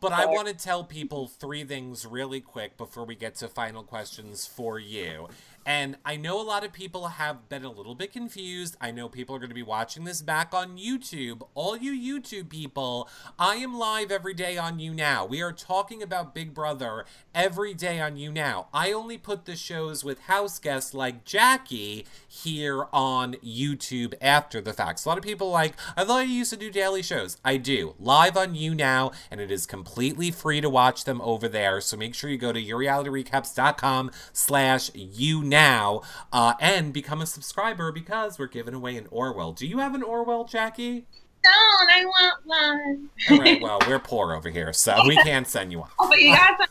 But 0.00 0.12
I 0.12 0.26
want 0.26 0.48
to 0.48 0.54
tell 0.54 0.84
people 0.84 1.28
three 1.28 1.64
things 1.64 2.06
really 2.06 2.40
quick 2.40 2.76
before 2.76 3.04
we 3.04 3.14
get 3.14 3.34
to 3.36 3.48
final 3.48 3.82
questions 3.82 4.46
for 4.46 4.78
you. 4.78 5.28
And 5.66 5.96
I 6.04 6.16
know 6.16 6.40
a 6.40 6.44
lot 6.44 6.64
of 6.64 6.72
people 6.72 7.08
have 7.08 7.48
been 7.48 7.64
a 7.64 7.70
little 7.70 7.94
bit 7.94 8.12
confused. 8.12 8.76
I 8.80 8.90
know 8.90 9.08
people 9.08 9.34
are 9.34 9.38
going 9.38 9.48
to 9.48 9.54
be 9.54 9.62
watching 9.62 10.04
this 10.04 10.20
back 10.20 10.52
on 10.52 10.76
YouTube. 10.76 11.46
All 11.54 11.76
you 11.76 11.92
YouTube 11.92 12.50
people, 12.50 13.08
I 13.38 13.56
am 13.56 13.78
live 13.78 14.10
every 14.10 14.34
day 14.34 14.58
on 14.58 14.78
YouNow. 14.78 15.28
We 15.28 15.40
are 15.40 15.52
talking 15.52 16.02
about 16.02 16.34
Big 16.34 16.52
Brother 16.52 17.06
every 17.34 17.72
day 17.72 17.98
on 17.98 18.16
YouNow. 18.16 18.66
I 18.74 18.92
only 18.92 19.16
put 19.16 19.46
the 19.46 19.56
shows 19.56 20.04
with 20.04 20.20
house 20.20 20.58
guests 20.58 20.92
like 20.92 21.24
Jackie 21.24 22.06
here 22.28 22.86
on 22.92 23.34
YouTube 23.34 24.14
after 24.20 24.60
the 24.60 24.74
fact. 24.74 25.00
So 25.00 25.08
a 25.08 25.10
lot 25.10 25.18
of 25.18 25.24
people 25.24 25.50
like, 25.50 25.74
I 25.96 26.04
thought 26.04 26.28
you 26.28 26.34
used 26.34 26.50
to 26.50 26.58
do 26.58 26.70
daily 26.70 27.02
shows. 27.02 27.38
I 27.42 27.56
do. 27.56 27.94
Live 27.98 28.36
on 28.36 28.54
YouNow, 28.54 29.14
and 29.30 29.40
it 29.40 29.50
is 29.50 29.64
completely 29.64 30.30
free 30.30 30.60
to 30.60 30.68
watch 30.68 31.04
them 31.04 31.22
over 31.22 31.48
there. 31.48 31.80
So 31.80 31.96
make 31.96 32.14
sure 32.14 32.28
you 32.28 32.36
go 32.36 32.52
to 32.52 32.62
yourrealityrecaps.com 32.62 34.10
slash 34.32 34.90
you 34.94 35.42
now 35.42 35.53
uh, 35.54 36.54
and 36.60 36.92
become 36.92 37.20
a 37.20 37.26
subscriber 37.26 37.92
because 37.92 38.38
we're 38.38 38.46
giving 38.46 38.74
away 38.74 38.96
an 38.96 39.06
Orwell. 39.10 39.52
Do 39.52 39.66
you 39.66 39.78
have 39.78 39.94
an 39.94 40.02
Orwell, 40.02 40.44
Jackie? 40.44 41.06
Don't. 41.42 41.90
I 41.90 42.04
want 42.04 42.34
one. 42.44 43.10
All 43.30 43.38
right. 43.38 43.60
Well, 43.60 43.78
we're 43.86 43.98
poor 43.98 44.34
over 44.34 44.48
here, 44.48 44.72
so 44.72 44.96
we 45.06 45.16
can't 45.16 45.46
send 45.46 45.72
you 45.72 45.80
one. 45.80 45.90
Oh, 45.98 46.08
but 46.08 46.18
you 46.18 46.34
got 46.34 46.56
some 46.58 46.66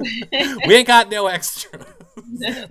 extras? 0.00 0.58
we 0.66 0.74
ain't 0.76 0.86
got 0.86 1.10
no 1.10 1.26
extras. 1.26 1.84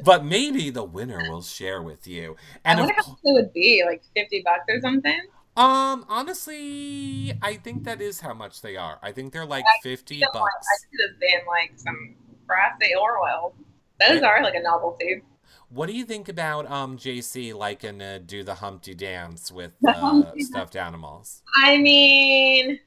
but 0.04 0.24
maybe 0.24 0.70
the 0.70 0.84
winner 0.84 1.30
will 1.30 1.42
share 1.42 1.82
with 1.82 2.08
you. 2.08 2.38
And 2.64 2.80
I 2.80 2.84
wonder 2.84 2.96
how 2.98 3.12
much 3.12 3.20
it 3.24 3.34
would 3.34 3.54
be, 3.54 3.84
like 3.86 4.04
fifty 4.16 4.42
bucks 4.44 4.64
or 4.70 4.80
something. 4.80 5.20
Um, 5.58 6.06
honestly, 6.08 7.34
I 7.42 7.56
think 7.56 7.84
that 7.86 8.00
is 8.02 8.22
how 8.22 8.34
much 8.34 8.62
they 8.62 8.78
are. 8.78 9.00
I 9.02 9.12
think 9.12 9.34
they're 9.34 9.46
like 9.46 9.66
fifty 9.84 10.22
bucks. 10.22 10.36
Like, 10.36 10.44
I 10.44 10.78
could 10.92 11.10
have 11.10 11.20
been 11.20 11.48
like 11.48 11.72
some 11.76 12.16
brassy 12.46 12.94
Orwell. 12.96 13.54
Those 14.00 14.22
are 14.22 14.44
like 14.44 14.56
a 14.56 14.62
novelty. 14.62 15.22
What 15.70 15.88
do 15.88 15.94
you 15.94 16.06
think 16.06 16.30
about 16.30 16.70
um 16.72 16.98
JC 16.98 17.54
liking 17.54 18.00
to 18.00 18.20
do 18.20 18.44
the 18.44 18.56
Humpty 18.56 18.94
dance 18.94 19.52
with 19.52 19.72
uh, 19.88 20.24
stuffed 20.40 20.76
animals? 20.76 21.42
I 21.64 21.78
mean, 21.78 22.80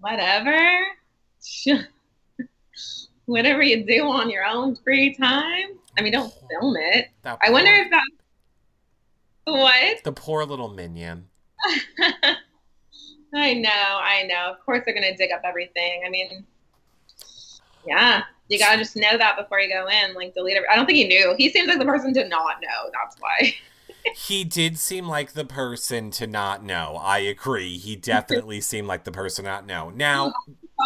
whatever. 0.00 0.58
whatever 3.26 3.62
you 3.62 3.84
do 3.86 4.06
on 4.08 4.30
your 4.30 4.44
own 4.44 4.76
free 4.76 5.14
time. 5.14 5.78
I 5.96 6.02
mean, 6.02 6.12
don't 6.12 6.32
film 6.32 6.76
it. 6.76 7.08
I 7.24 7.50
wonder 7.50 7.72
if 7.72 7.90
that. 7.90 8.02
What? 9.44 10.04
The 10.04 10.12
poor 10.12 10.44
little 10.44 10.68
minion. 10.68 11.28
I 13.34 13.54
know, 13.54 13.70
I 13.70 14.24
know. 14.24 14.52
Of 14.52 14.64
course, 14.64 14.82
they're 14.84 14.94
gonna 14.94 15.16
dig 15.16 15.30
up 15.32 15.42
everything. 15.44 16.02
I 16.06 16.10
mean, 16.10 16.44
yeah. 17.86 18.22
You 18.52 18.58
gotta 18.58 18.76
just 18.76 18.96
know 18.96 19.16
that 19.16 19.36
before 19.38 19.60
you 19.60 19.72
go 19.72 19.88
in. 19.88 20.14
Like 20.14 20.34
delete 20.34 20.56
it. 20.56 20.64
I 20.70 20.76
don't 20.76 20.84
think 20.84 20.98
he 20.98 21.08
knew. 21.08 21.34
He 21.38 21.48
seems 21.48 21.68
like 21.68 21.78
the 21.78 21.86
person 21.86 22.12
to 22.14 22.28
not 22.28 22.60
know. 22.60 22.90
That's 22.92 23.16
why. 23.18 23.54
he 24.14 24.44
did 24.44 24.78
seem 24.78 25.08
like 25.08 25.32
the 25.32 25.44
person 25.44 26.10
to 26.12 26.26
not 26.26 26.62
know. 26.62 26.98
I 27.00 27.18
agree. 27.20 27.78
He 27.78 27.96
definitely 27.96 28.60
seemed 28.62 28.88
like 28.88 29.04
the 29.04 29.12
person 29.12 29.46
not 29.46 29.66
know. 29.66 29.90
Now 29.90 30.34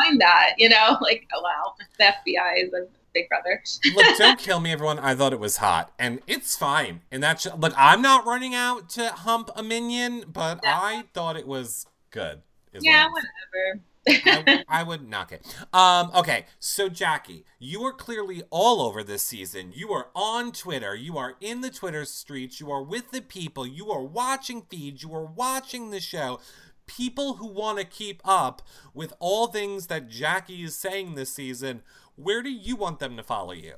find 0.00 0.20
that, 0.20 0.54
you 0.58 0.68
know, 0.68 0.96
like 1.02 1.26
oh 1.34 1.42
wow, 1.42 1.74
the 1.98 2.04
FBI 2.04 2.64
is 2.64 2.72
a 2.72 2.86
big 3.12 3.28
brother. 3.28 3.60
look, 3.94 4.18
don't 4.18 4.38
kill 4.38 4.60
me, 4.60 4.70
everyone. 4.70 5.00
I 5.00 5.16
thought 5.16 5.32
it 5.32 5.40
was 5.40 5.56
hot, 5.56 5.92
and 5.98 6.20
it's 6.28 6.56
fine. 6.56 7.00
And 7.10 7.20
that's 7.20 7.46
look, 7.56 7.72
I'm 7.76 8.00
not 8.00 8.26
running 8.26 8.54
out 8.54 8.88
to 8.90 9.08
hump 9.08 9.50
a 9.56 9.62
minion, 9.62 10.24
but. 10.32 10.60
I 10.64 11.04
thought 11.14 11.36
it 11.36 11.48
was 11.48 11.86
good. 12.10 12.42
Yeah, 12.80 13.08
whatever. 13.08 13.80
I, 14.08 14.64
I, 14.68 14.82
would 14.82 15.08
knock 15.08 15.32
it. 15.32 15.46
Um, 15.72 16.10
okay, 16.14 16.46
so 16.58 16.88
Jackie, 16.88 17.44
you 17.58 17.82
are 17.84 17.92
clearly 17.92 18.42
all 18.50 18.80
over 18.80 19.02
this 19.02 19.22
season. 19.22 19.72
You 19.74 19.92
are 19.92 20.08
on 20.14 20.52
Twitter. 20.52 20.94
You 20.94 21.18
are 21.18 21.36
in 21.40 21.60
the 21.60 21.70
Twitter 21.70 22.04
streets. 22.04 22.60
You 22.60 22.70
are 22.70 22.82
with 22.82 23.10
the 23.10 23.20
people. 23.20 23.66
You 23.66 23.90
are 23.90 24.02
watching 24.02 24.62
feeds. 24.62 25.02
You 25.02 25.14
are 25.14 25.26
watching 25.26 25.90
the 25.90 26.00
show. 26.00 26.40
People 26.86 27.34
who 27.34 27.48
want 27.48 27.78
to 27.78 27.84
keep 27.84 28.20
up 28.24 28.62
with 28.94 29.12
all 29.18 29.48
things 29.48 29.88
that 29.88 30.08
Jackie 30.08 30.62
is 30.62 30.76
saying 30.76 31.14
this 31.14 31.34
season, 31.34 31.82
where 32.14 32.42
do 32.42 32.50
you 32.50 32.76
want 32.76 33.00
them 33.00 33.16
to 33.16 33.22
follow 33.22 33.52
you? 33.52 33.74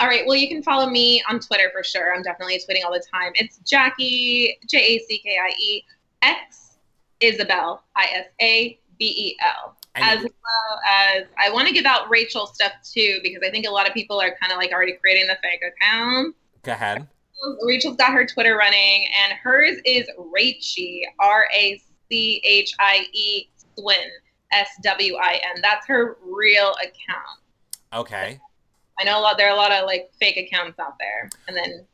All 0.00 0.08
right. 0.08 0.26
Well, 0.26 0.36
you 0.36 0.48
can 0.48 0.62
follow 0.62 0.88
me 0.88 1.22
on 1.28 1.40
Twitter 1.40 1.70
for 1.72 1.82
sure. 1.82 2.14
I'm 2.14 2.22
definitely 2.22 2.58
tweeting 2.58 2.84
all 2.84 2.92
the 2.92 3.04
time. 3.12 3.32
It's 3.34 3.58
Jackie 3.58 4.58
J 4.66 4.78
A 4.78 4.98
C 4.98 5.18
K 5.18 5.38
I 5.40 5.52
E 5.58 5.84
X 6.22 6.78
Isabel 7.20 7.82
I 7.96 8.06
S 8.14 8.26
A 8.40 8.78
B 8.98 9.06
E 9.06 9.36
L. 9.42 9.76
As 9.94 10.22
well 10.22 10.80
as 10.86 11.24
I 11.38 11.50
want 11.50 11.66
to 11.66 11.74
give 11.74 11.84
out 11.84 12.08
Rachel 12.08 12.46
stuff 12.46 12.72
too 12.84 13.18
because 13.22 13.42
I 13.44 13.50
think 13.50 13.66
a 13.66 13.70
lot 13.70 13.88
of 13.88 13.94
people 13.94 14.20
are 14.20 14.36
kind 14.40 14.52
of 14.52 14.58
like 14.58 14.70
already 14.70 14.92
creating 14.92 15.26
the 15.26 15.36
fake 15.42 15.60
account. 15.62 16.36
Go 16.62 16.72
ahead. 16.72 17.08
Rachel's 17.62 17.96
got 17.96 18.12
her 18.12 18.26
Twitter 18.26 18.56
running, 18.56 19.06
and 19.24 19.32
hers 19.42 19.78
is 19.84 20.08
Rachie, 20.18 21.02
R 21.20 21.48
A 21.54 21.80
C 22.08 22.40
H 22.44 22.74
I 22.80 23.06
E 23.12 23.48
Swin, 23.76 23.96
S 24.52 24.68
W 24.82 25.16
I 25.16 25.40
N. 25.54 25.60
That's 25.62 25.86
her 25.86 26.16
real 26.22 26.74
account. 26.74 27.40
Okay. 27.94 28.40
I 29.00 29.04
know 29.04 29.18
a 29.18 29.22
lot. 29.22 29.38
There 29.38 29.48
are 29.48 29.54
a 29.54 29.56
lot 29.56 29.72
of 29.72 29.86
like 29.86 30.10
fake 30.18 30.36
accounts 30.36 30.78
out 30.78 30.96
there, 30.98 31.30
and 31.46 31.56
then 31.56 31.86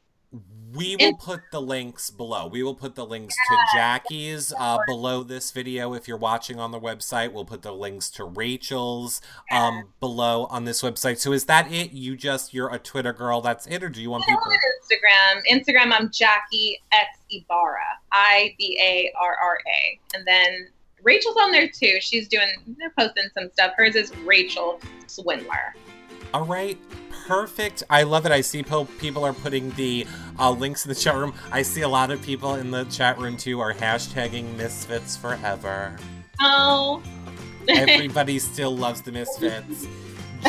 We 0.74 0.96
will 0.96 1.14
put 1.14 1.40
the 1.52 1.60
links 1.60 2.10
below. 2.10 2.48
We 2.48 2.62
will 2.62 2.74
put 2.74 2.94
the 2.94 3.06
links 3.06 3.34
to 3.34 3.56
Jackie's 3.74 4.52
uh, 4.58 4.78
below 4.86 5.22
this 5.22 5.52
video. 5.52 5.94
If 5.94 6.08
you're 6.08 6.16
watching 6.16 6.58
on 6.58 6.72
the 6.72 6.80
website, 6.80 7.32
we'll 7.32 7.44
put 7.44 7.62
the 7.62 7.72
links 7.72 8.10
to 8.10 8.24
Rachel's 8.24 9.20
um, 9.52 9.84
below 10.00 10.46
on 10.46 10.64
this 10.64 10.82
website. 10.82 11.18
So 11.18 11.32
is 11.32 11.44
that 11.44 11.70
it? 11.70 11.92
You 11.92 12.16
just 12.16 12.52
you're 12.52 12.72
a 12.74 12.78
Twitter 12.78 13.12
girl. 13.12 13.40
That's 13.40 13.66
it, 13.66 13.82
or 13.82 13.88
do 13.88 14.02
you 14.02 14.10
want 14.10 14.24
people? 14.24 14.42
Instagram. 14.82 15.42
Instagram, 15.50 15.92
I'm 15.92 16.10
Jackie 16.10 16.80
X 16.92 17.18
Ibarra, 17.30 17.78
I 18.12 18.54
B 18.58 18.78
A 18.82 19.12
R 19.20 19.36
R 19.42 19.58
A, 19.66 20.16
and 20.16 20.26
then 20.26 20.68
Rachel's 21.02 21.36
on 21.36 21.52
there 21.52 21.68
too. 21.68 21.98
She's 22.00 22.28
doing, 22.28 22.48
they're 22.78 22.92
posting 22.98 23.28
some 23.34 23.50
stuff. 23.52 23.72
Hers 23.76 23.94
is 23.94 24.16
Rachel 24.18 24.80
Swindler. 25.06 25.74
All 26.32 26.46
right, 26.46 26.78
perfect. 27.26 27.82
I 27.90 28.02
love 28.02 28.26
it. 28.26 28.32
I 28.32 28.40
see 28.40 28.62
people 28.62 29.24
are 29.24 29.32
putting 29.32 29.70
the 29.70 30.06
uh, 30.38 30.50
links 30.50 30.84
in 30.84 30.88
the 30.88 30.94
chat 30.94 31.14
room. 31.14 31.34
I 31.50 31.62
see 31.62 31.82
a 31.82 31.88
lot 31.88 32.10
of 32.10 32.22
people 32.22 32.54
in 32.54 32.70
the 32.70 32.84
chat 32.84 33.18
room 33.18 33.36
too 33.36 33.60
are 33.60 33.72
hashtagging 33.72 34.56
Misfits 34.56 35.16
forever. 35.16 35.96
Oh, 36.40 37.02
Everybody 37.68 38.38
still 38.38 38.76
loves 38.76 39.02
the 39.02 39.12
Misfits. 39.12 39.86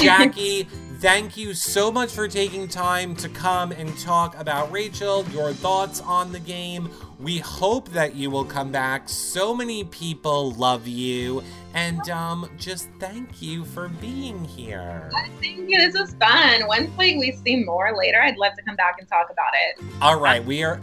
Jackie, 0.02 0.68
thank 1.00 1.38
you 1.38 1.54
so 1.54 1.92
much 1.92 2.12
for 2.12 2.28
taking 2.28 2.68
time 2.68 3.16
to 3.18 3.30
come 3.30 3.72
and 3.72 3.98
talk 4.00 4.38
about 4.40 4.72
Rachel, 4.72 5.26
your 5.30 5.54
thoughts 5.54 6.02
on 6.02 6.32
the 6.32 6.40
game. 6.40 6.90
We 7.20 7.40
hope 7.40 7.90
that 7.90 8.16
you 8.16 8.30
will 8.30 8.46
come 8.46 8.72
back. 8.72 9.08
So 9.10 9.56
many 9.56 9.84
people 9.86 10.52
love 10.52 10.88
you. 10.88 11.44
And 11.74 12.10
um, 12.10 12.50
just 12.58 12.90
thank 13.00 13.42
you 13.42 13.66
for 13.66 13.90
being 13.90 14.44
here. 14.46 15.10
thank 15.42 15.70
you. 15.70 15.78
This 15.78 16.00
was 16.00 16.14
fun. 16.16 16.68
Once 16.68 16.90
like 16.98 17.18
we 17.18 17.34
see 17.44 17.64
more 17.64 17.96
later, 17.98 18.22
I'd 18.22 18.38
love 18.38 18.54
to 18.56 18.62
come 18.64 18.76
back 18.76 18.96
and 19.00 19.08
talk 19.08 19.30
about 19.30 19.52
it. 19.54 19.84
All 20.02 20.20
right, 20.20 20.44
we 20.44 20.64
are 20.64 20.80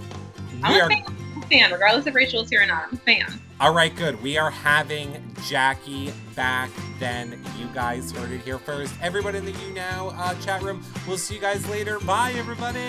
we 0.59 0.63
I'm 0.63 0.81
are 0.81 0.87
a 0.87 0.89
fan, 0.89 1.17
fan, 1.51 1.73
regardless 1.73 2.07
if 2.07 2.15
Rachel's 2.15 2.51
here 2.51 2.63
or 2.63 2.67
not. 2.67 2.89
I'm 2.89 2.95
a 2.95 2.97
fan. 2.99 3.41
All 3.63 3.73
right, 3.73 3.95
good. 3.95 4.21
We 4.21 4.39
are 4.39 4.51
having 4.51 5.23
Jackie 5.47 6.13
back 6.35 6.69
then. 6.99 7.41
You 7.57 7.69
guys 7.73 8.11
heard 8.11 8.33
it 8.33 8.41
here 8.41 8.59
first. 8.59 8.93
Everybody 9.01 9.39
in 9.39 9.45
the 9.45 9.53
YouNow 9.53 10.13
uh, 10.19 10.35
chat 10.41 10.63
room. 10.63 10.83
We'll 11.07 11.17
see 11.17 11.37
you 11.37 11.41
guys 11.41 11.69
later. 11.69 12.01
Bye, 12.01 12.33
everybody. 12.35 12.81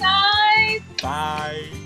Bye, 0.00 0.80
guys. 0.98 1.00
Bye. 1.00 1.85